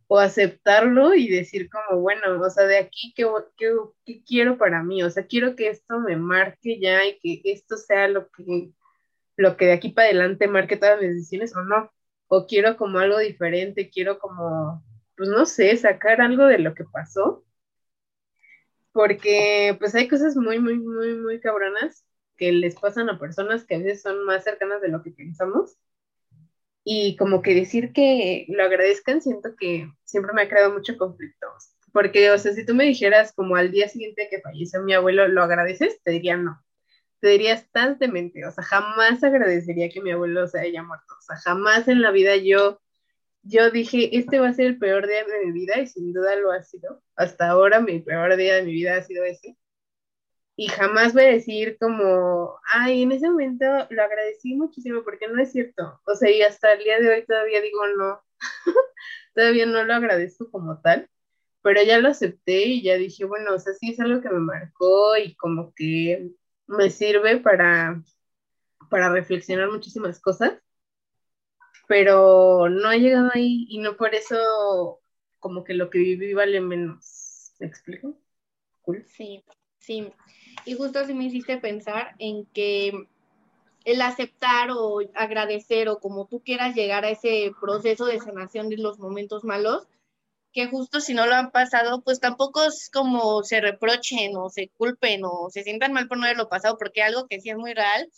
o 0.08 0.18
aceptarlo 0.18 1.14
y 1.14 1.30
decir 1.30 1.70
como, 1.70 2.02
bueno, 2.02 2.38
o 2.38 2.50
sea, 2.50 2.64
de 2.64 2.76
aquí, 2.76 3.14
¿qué, 3.16 3.26
qué, 3.56 4.22
quiero 4.26 4.58
para 4.58 4.82
mí? 4.82 5.02
O 5.02 5.08
sea, 5.08 5.26
quiero 5.26 5.56
que 5.56 5.70
esto 5.70 6.00
me 6.00 6.16
marque 6.16 6.78
ya 6.78 7.02
y 7.06 7.18
que 7.18 7.40
esto 7.50 7.78
sea 7.78 8.08
lo 8.08 8.28
que, 8.28 8.72
lo 9.38 9.56
que 9.56 9.64
de 9.64 9.72
aquí 9.72 9.88
para 9.88 10.08
adelante 10.08 10.48
marque 10.48 10.76
todas 10.76 11.00
mis 11.00 11.14
decisiones 11.14 11.56
o 11.56 11.62
no. 11.62 11.90
O 12.28 12.46
quiero 12.46 12.76
como 12.76 12.98
algo 12.98 13.18
diferente, 13.18 13.90
quiero 13.90 14.18
como, 14.18 14.84
pues 15.16 15.28
no 15.28 15.46
sé, 15.46 15.76
sacar 15.76 16.20
algo 16.20 16.46
de 16.46 16.58
lo 16.58 16.74
que 16.74 16.84
pasó. 16.84 17.44
Porque 18.92 19.76
pues 19.78 19.94
hay 19.94 20.08
cosas 20.08 20.36
muy, 20.36 20.58
muy, 20.58 20.78
muy, 20.78 21.14
muy 21.14 21.40
cabronas 21.40 22.04
que 22.36 22.52
les 22.52 22.76
pasan 22.76 23.08
a 23.10 23.18
personas 23.18 23.64
que 23.64 23.76
a 23.76 23.78
veces 23.78 24.02
son 24.02 24.24
más 24.24 24.44
cercanas 24.44 24.80
de 24.82 24.88
lo 24.88 25.02
que 25.02 25.10
pensamos 25.10 25.78
y 26.84 27.16
como 27.16 27.42
que 27.42 27.54
decir 27.54 27.92
que 27.92 28.46
lo 28.48 28.64
agradezcan, 28.64 29.20
siento 29.20 29.50
que 29.58 29.90
siempre 30.04 30.32
me 30.32 30.42
ha 30.42 30.48
creado 30.48 30.72
mucho 30.72 30.96
conflicto. 30.96 31.46
Porque, 31.92 32.30
o 32.30 32.38
sea, 32.38 32.52
si 32.52 32.64
tú 32.64 32.74
me 32.74 32.84
dijeras 32.84 33.32
como 33.34 33.56
al 33.56 33.70
día 33.70 33.88
siguiente 33.88 34.28
que 34.30 34.40
falleció 34.40 34.82
mi 34.82 34.94
abuelo, 34.94 35.28
¿lo 35.28 35.42
agradeces? 35.42 36.00
Te 36.02 36.12
diría 36.12 36.36
no. 36.36 36.58
Te 37.20 37.28
diría, 37.28 37.54
estás 37.54 37.98
demente, 37.98 38.44
o 38.46 38.50
sea, 38.52 38.64
jamás 38.64 39.22
agradecería 39.24 39.88
que 39.88 40.00
mi 40.00 40.10
abuelo 40.12 40.46
se 40.46 40.60
haya 40.60 40.82
muerto, 40.82 41.14
o 41.18 41.22
sea, 41.22 41.36
jamás 41.36 41.88
en 41.88 42.02
la 42.02 42.10
vida 42.10 42.36
yo, 42.36 42.80
yo 43.42 43.70
dije, 43.70 44.16
este 44.16 44.40
va 44.40 44.48
a 44.48 44.54
ser 44.54 44.66
el 44.66 44.78
peor 44.78 45.06
día 45.06 45.24
de 45.24 45.46
mi 45.46 45.52
vida 45.52 45.78
y 45.80 45.86
sin 45.86 46.12
duda 46.12 46.36
lo 46.36 46.52
ha 46.52 46.62
sido. 46.62 47.02
Hasta 47.16 47.48
ahora 47.50 47.80
mi 47.80 48.00
peor 48.00 48.36
día 48.36 48.56
de 48.56 48.62
mi 48.64 48.72
vida 48.72 48.96
ha 48.96 49.02
sido 49.02 49.24
ese. 49.24 49.56
Y 50.56 50.68
jamás 50.68 51.14
voy 51.14 51.22
a 51.22 51.28
decir 51.28 51.78
como, 51.80 52.58
ay, 52.74 53.02
en 53.02 53.12
ese 53.12 53.30
momento 53.30 53.64
lo 53.90 54.02
agradecí 54.02 54.54
muchísimo 54.56 55.04
porque 55.04 55.28
no 55.28 55.40
es 55.40 55.52
cierto. 55.52 56.00
O 56.04 56.14
sea, 56.16 56.30
y 56.30 56.42
hasta 56.42 56.72
el 56.72 56.82
día 56.84 56.98
de 57.00 57.10
hoy 57.10 57.24
todavía 57.24 57.62
digo 57.62 57.80
no, 57.96 58.20
todavía 59.34 59.66
no 59.66 59.84
lo 59.84 59.94
agradezco 59.94 60.50
como 60.50 60.80
tal, 60.80 61.08
pero 61.62 61.82
ya 61.82 61.98
lo 61.98 62.08
acepté 62.08 62.64
y 62.66 62.82
ya 62.82 62.96
dije, 62.96 63.24
bueno, 63.24 63.54
o 63.54 63.58
sea, 63.60 63.72
sí 63.74 63.92
es 63.92 64.00
algo 64.00 64.20
que 64.20 64.30
me 64.30 64.40
marcó 64.40 65.16
y 65.16 65.36
como 65.36 65.72
que 65.76 66.32
me 66.68 66.90
sirve 66.90 67.38
para, 67.38 68.02
para 68.88 69.12
reflexionar 69.12 69.70
muchísimas 69.70 70.20
cosas, 70.20 70.52
pero 71.88 72.68
no 72.68 72.92
he 72.92 73.00
llegado 73.00 73.30
ahí 73.34 73.66
y 73.68 73.78
no 73.78 73.96
por 73.96 74.14
eso 74.14 75.00
como 75.40 75.64
que 75.64 75.74
lo 75.74 75.90
que 75.90 75.98
viví 75.98 76.34
vale 76.34 76.60
menos. 76.60 77.54
¿Me 77.58 77.66
explico? 77.66 78.16
Sí, 79.06 79.42
sí. 79.78 80.12
Y 80.64 80.74
justo 80.74 81.00
así 81.00 81.14
me 81.14 81.24
hiciste 81.24 81.58
pensar 81.58 82.14
en 82.18 82.46
que 82.46 83.08
el 83.84 84.02
aceptar 84.02 84.70
o 84.70 85.00
agradecer 85.14 85.88
o 85.88 85.98
como 85.98 86.26
tú 86.26 86.42
quieras 86.42 86.74
llegar 86.74 87.04
a 87.04 87.10
ese 87.10 87.52
proceso 87.60 88.06
de 88.06 88.20
sanación 88.20 88.68
de 88.68 88.76
los 88.76 88.98
momentos 88.98 89.44
malos, 89.44 89.88
que 90.58 90.66
justo 90.66 91.00
si 91.00 91.14
no 91.14 91.24
lo 91.26 91.36
han 91.36 91.52
pasado, 91.52 92.02
pues 92.02 92.18
tampoco 92.18 92.64
es 92.64 92.90
como 92.90 93.44
se 93.44 93.60
reprochen 93.60 94.36
o 94.36 94.50
se 94.50 94.70
culpen 94.70 95.20
o 95.24 95.50
se 95.50 95.62
sientan 95.62 95.92
mal 95.92 96.08
por 96.08 96.18
no 96.18 96.24
haberlo 96.24 96.48
pasado, 96.48 96.76
porque 96.78 97.00
algo 97.00 97.28
que 97.28 97.40
sí 97.40 97.50
es 97.50 97.56
muy 97.56 97.74
real, 97.74 98.10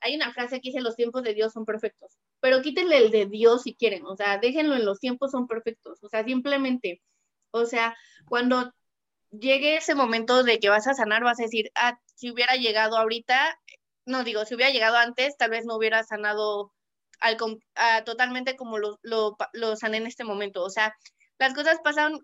hay 0.00 0.16
una 0.16 0.32
frase 0.32 0.60
que 0.60 0.70
dice 0.70 0.80
los 0.80 0.96
tiempos 0.96 1.22
de 1.22 1.32
Dios 1.32 1.52
son 1.52 1.64
perfectos, 1.64 2.18
pero 2.40 2.60
quítenle 2.60 2.98
el 2.98 3.12
de 3.12 3.26
Dios 3.26 3.62
si 3.62 3.74
quieren, 3.76 4.04
o 4.04 4.16
sea, 4.16 4.38
déjenlo 4.38 4.74
en 4.74 4.84
los 4.84 4.98
tiempos 4.98 5.30
son 5.30 5.46
perfectos, 5.46 6.02
o 6.02 6.08
sea, 6.08 6.24
simplemente, 6.24 7.02
o 7.52 7.64
sea, 7.66 7.96
cuando 8.26 8.72
llegue 9.30 9.76
ese 9.76 9.94
momento 9.94 10.42
de 10.42 10.58
que 10.58 10.70
vas 10.70 10.88
a 10.88 10.94
sanar, 10.94 11.22
vas 11.22 11.38
a 11.38 11.44
decir, 11.44 11.70
ah, 11.76 12.00
si 12.16 12.32
hubiera 12.32 12.56
llegado 12.56 12.96
ahorita, 12.96 13.60
no 14.06 14.24
digo, 14.24 14.44
si 14.44 14.56
hubiera 14.56 14.72
llegado 14.72 14.96
antes, 14.96 15.36
tal 15.36 15.50
vez 15.50 15.66
no 15.66 15.76
hubiera 15.76 16.02
sanado 16.02 16.72
al, 17.20 17.36
totalmente 18.04 18.56
como 18.56 18.78
lo, 18.78 18.98
lo, 19.02 19.36
lo 19.52 19.76
sané 19.76 19.98
en 19.98 20.08
este 20.08 20.24
momento, 20.24 20.64
o 20.64 20.70
sea, 20.70 20.96
las 21.40 21.54
cosas 21.54 21.80
pasan 21.82 22.20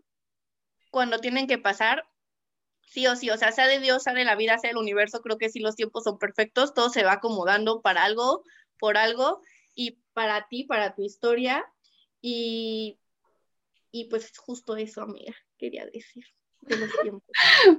cuando 0.90 1.18
tienen 1.18 1.46
que 1.46 1.58
pasar, 1.58 2.04
sí 2.82 3.06
o 3.06 3.16
sí, 3.16 3.30
o 3.30 3.36
sea, 3.38 3.50
sea 3.50 3.66
de 3.66 3.80
Dios, 3.80 4.02
sea 4.02 4.12
de 4.12 4.24
la 4.24 4.36
vida, 4.36 4.58
sea 4.58 4.68
del 4.68 4.76
universo, 4.76 5.22
creo 5.22 5.38
que 5.38 5.48
sí 5.48 5.58
los 5.58 5.74
tiempos 5.74 6.04
son 6.04 6.18
perfectos, 6.18 6.74
todo 6.74 6.90
se 6.90 7.02
va 7.02 7.14
acomodando 7.14 7.80
para 7.80 8.04
algo, 8.04 8.44
por 8.78 8.98
algo, 8.98 9.40
y 9.74 9.98
para 10.12 10.46
ti, 10.48 10.64
para 10.64 10.94
tu 10.94 11.02
historia, 11.02 11.64
y, 12.20 13.00
y 13.90 14.04
pues 14.10 14.36
justo 14.36 14.76
eso, 14.76 15.02
amiga, 15.02 15.34
quería 15.58 15.86
decir 15.86 16.24
de 16.60 16.76
los 16.76 16.90
tiempos. 17.02 17.30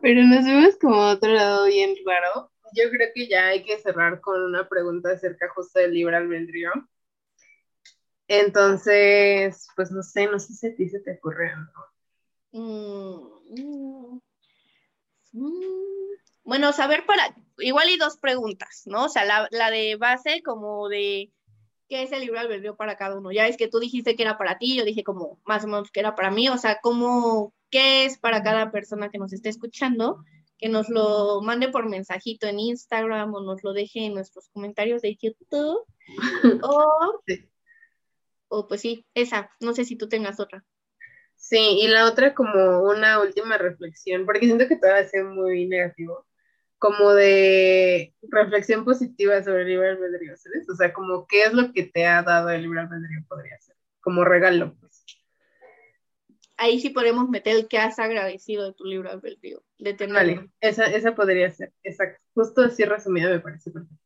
Pero 0.02 0.24
nos 0.24 0.44
vemos 0.44 0.76
como 0.82 0.98
otro 0.98 1.32
lado 1.32 1.66
bien 1.66 1.96
raro. 2.04 2.52
Yo 2.74 2.90
creo 2.90 3.10
que 3.14 3.28
ya 3.28 3.48
hay 3.48 3.64
que 3.64 3.78
cerrar 3.78 4.22
con 4.22 4.42
una 4.42 4.68
pregunta 4.68 5.12
acerca 5.12 5.50
justo 5.50 5.80
del 5.80 5.94
libre 5.94 6.18
albedrío. 6.18 6.72
Entonces, 8.28 9.68
pues 9.76 9.92
no 9.92 10.04
sé, 10.04 10.28
no 10.28 10.40
sé 10.40 10.54
si 10.54 10.68
a 10.68 10.76
ti 10.76 10.90
se 10.90 11.00
te 11.00 11.14
ocurre 11.14 11.52
algo. 11.52 11.86
Mm, 12.52 14.20
mm, 15.34 15.68
bueno, 16.44 16.74
saber 16.74 17.06
para, 17.06 17.36
igual 17.60 17.90
y 17.90 17.98
dos 17.98 18.18
preguntas, 18.18 18.84
¿no? 18.86 19.06
O 19.06 19.10
sea, 19.10 19.26
la, 19.26 19.48
la 19.52 19.70
de 19.70 19.96
base 19.96 20.42
como 20.44 20.90
de 20.90 21.32
qué 21.88 22.04
es 22.04 22.12
el 22.12 22.22
libro 22.22 22.40
albedrío 22.40 22.76
para 22.76 22.98
cada 22.98 23.18
uno. 23.18 23.32
Ya 23.32 23.48
es 23.48 23.58
que 23.58 23.68
tú 23.68 23.80
dijiste 23.80 24.16
que 24.16 24.24
era 24.24 24.38
para 24.38 24.58
ti, 24.58 24.76
yo 24.76 24.86
dije 24.86 25.04
como 25.04 25.40
más 25.46 25.64
o 25.64 25.68
menos 25.68 25.92
que 25.92 26.00
era 26.00 26.16
para 26.16 26.32
mí, 26.32 26.50
o 26.50 26.58
sea, 26.58 26.80
como 26.82 27.54
qué 27.70 28.06
es 28.06 28.18
para 28.18 28.44
cada 28.44 28.72
persona 28.72 29.10
que 29.10 29.18
nos 29.18 29.34
esté 29.34 29.50
escuchando, 29.50 30.24
que 30.58 30.70
nos 30.70 30.90
lo 30.90 31.42
mande 31.42 31.70
por 31.70 31.88
mensajito 31.88 32.48
en 32.48 32.60
Instagram 32.60 33.34
o 33.34 33.42
nos 33.42 33.64
lo 33.64 33.74
deje 33.74 34.06
en 34.06 34.14
nuestros 34.14 34.50
comentarios 34.50 35.02
de 35.02 35.16
YouTube. 35.16 35.86
o 36.64 37.22
o 38.50 38.68
pues 38.68 38.82
sí, 38.82 39.06
esa, 39.14 39.52
no 39.60 39.74
sé 39.74 39.86
si 39.86 39.96
tú 39.96 40.10
tengas 40.10 40.40
otra. 40.40 40.64
Sí, 41.36 41.80
y 41.82 41.88
la 41.88 42.08
otra 42.08 42.34
como 42.34 42.82
una 42.82 43.22
última 43.22 43.58
reflexión, 43.58 44.26
porque 44.26 44.46
siento 44.46 44.68
que 44.68 44.76
todo 44.76 44.92
va 44.92 45.00
a 45.00 45.08
ser 45.08 45.24
muy 45.24 45.68
negativo, 45.68 46.26
como 46.80 47.14
de 47.14 48.14
reflexión 48.24 48.86
positiva 48.86 49.42
sobre 49.44 49.62
el 49.62 49.68
libre 49.68 49.90
albedrío, 49.90 50.36
¿sabes? 50.38 50.68
O 50.70 50.76
sea, 50.76 50.94
como 50.94 51.26
qué 51.28 51.44
es 51.44 51.54
lo 51.54 51.72
que 51.74 51.84
te 51.84 52.06
ha 52.06 52.24
dado 52.24 52.50
el 52.50 52.64
libre 52.64 52.82
albedrío, 52.82 53.24
podría 53.28 53.60
ser, 53.60 53.76
como 54.00 54.26
regalo, 54.26 54.76
pues. 54.80 55.06
Ahí 56.60 56.80
sí 56.80 56.90
podemos 56.90 57.30
meter 57.30 57.56
el 57.56 57.68
que 57.68 57.78
has 57.78 58.00
agradecido 58.00 58.66
de 58.66 58.74
tu 58.74 58.84
libre 58.84 59.10
albedrío, 59.10 59.64
de 59.78 59.94
Vale, 60.08 60.50
esa, 60.60 60.86
esa 60.86 61.14
podría 61.14 61.52
ser, 61.52 61.72
exacto. 61.84 62.20
Justo 62.34 62.62
así 62.62 62.84
resumida 62.84 63.30
me 63.30 63.40
parece 63.40 63.70
perfecto. 63.70 64.04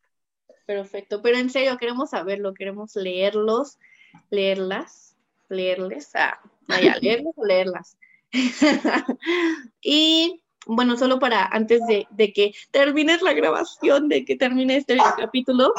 Perfecto, 0.65 1.21
pero 1.21 1.37
en 1.37 1.49
serio, 1.49 1.77
queremos 1.77 2.09
saberlo, 2.11 2.53
queremos 2.53 2.95
leerlos 2.95 3.77
leerlas, 4.29 5.15
leerles, 5.49 6.11
ah, 6.15 6.39
vaya, 6.67 6.97
leerles 7.01 7.33
o 7.35 7.45
leerlas. 7.45 7.97
y 9.81 10.41
bueno, 10.65 10.95
solo 10.95 11.19
para 11.19 11.45
antes 11.45 11.81
de, 11.87 12.33
que 12.33 12.53
termines 12.71 13.21
la 13.21 13.33
grabación, 13.33 14.09
de 14.09 14.23
que 14.23 14.35
termine 14.35 14.77
este 14.77 14.97
capítulo, 15.17 15.73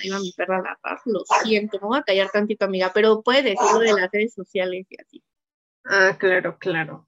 ahí 0.00 0.08
va 0.08 0.20
mi 0.20 0.32
perra 0.32 0.62
la 0.62 0.78
paz, 0.80 1.02
lo 1.04 1.22
siento, 1.42 1.78
me 1.80 1.88
voy 1.88 1.98
a 1.98 2.02
callar 2.02 2.30
tantito, 2.30 2.64
amiga, 2.64 2.92
pero 2.94 3.22
puedes 3.22 3.44
decirlo 3.44 3.80
de 3.80 3.92
las 3.92 4.10
redes 4.10 4.32
sociales 4.34 4.86
y 4.88 5.00
así. 5.00 5.24
Ah, 5.84 6.16
claro, 6.18 6.56
claro. 6.58 7.06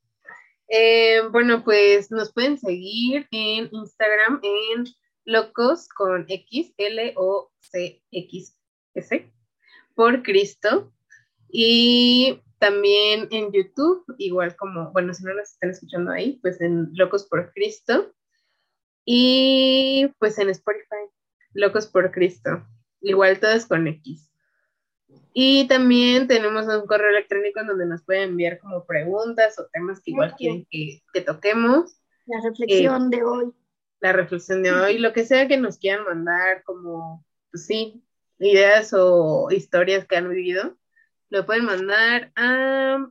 Eh, 0.68 1.20
bueno, 1.31 1.62
pues 1.62 2.11
nos 2.11 2.33
pueden 2.33 2.59
seguir 2.59 3.29
en 3.31 3.68
Instagram 3.70 4.41
en 4.43 4.85
locos 5.25 5.89
con 5.89 6.25
X, 6.29 6.73
L 6.77 7.14
O 7.16 7.53
C 7.61 8.03
X 8.11 8.57
S 8.95 9.33
por 9.95 10.22
Cristo. 10.22 10.93
Y 11.49 12.40
también 12.59 13.28
en 13.30 13.53
YouTube, 13.53 14.05
igual 14.18 14.57
como, 14.57 14.93
bueno, 14.93 15.12
si 15.12 15.24
no 15.24 15.34
nos 15.34 15.51
están 15.51 15.70
escuchando 15.70 16.12
ahí, 16.12 16.38
pues 16.43 16.61
en 16.61 16.90
Locos 16.95 17.26
por 17.26 17.53
Cristo. 17.53 18.12
Y 19.05 20.09
pues 20.18 20.38
en 20.38 20.49
Spotify, 20.51 21.11
Locos 21.55 21.86
por 21.86 22.12
Cristo. 22.12 22.66
Igual 23.01 23.40
todos 23.40 23.66
con 23.66 23.86
X. 23.88 24.32
Y 25.34 25.66
también 25.66 26.28
tenemos 26.28 26.66
un 26.66 26.86
correo 26.86 27.11
electrónico 27.11 27.61
en 27.61 27.66
donde 27.66 27.86
nos 27.86 28.05
pueden 28.05 28.30
enviar 28.30 28.59
como 28.59 28.84
preguntas 28.84 29.59
o 29.59 29.66
temas 29.72 30.01
que 30.01 30.11
igual 30.11 30.34
quieren 30.36 30.66
que, 30.70 31.20
toquemos. 31.22 32.01
La 32.26 32.40
reflexión 32.43 33.11
de 33.11 33.22
hoy. 33.22 33.53
La 34.01 34.12
reflexión 34.12 34.62
de 34.62 34.72
hoy, 34.72 34.99
lo 34.99 35.12
que 35.12 35.24
sea 35.24 35.49
que 35.49 35.57
nos 35.57 35.78
quieran 35.78 36.05
mandar, 36.05 36.62
como, 36.64 37.24
pues 37.51 37.66
sí, 37.66 38.05
ideas 38.43 38.93
o 38.93 39.49
historias 39.51 40.07
que 40.07 40.16
han 40.16 40.28
vivido, 40.28 40.76
lo 41.30 41.47
pueden 41.47 41.64
mandar 41.64 42.30
a 42.36 43.11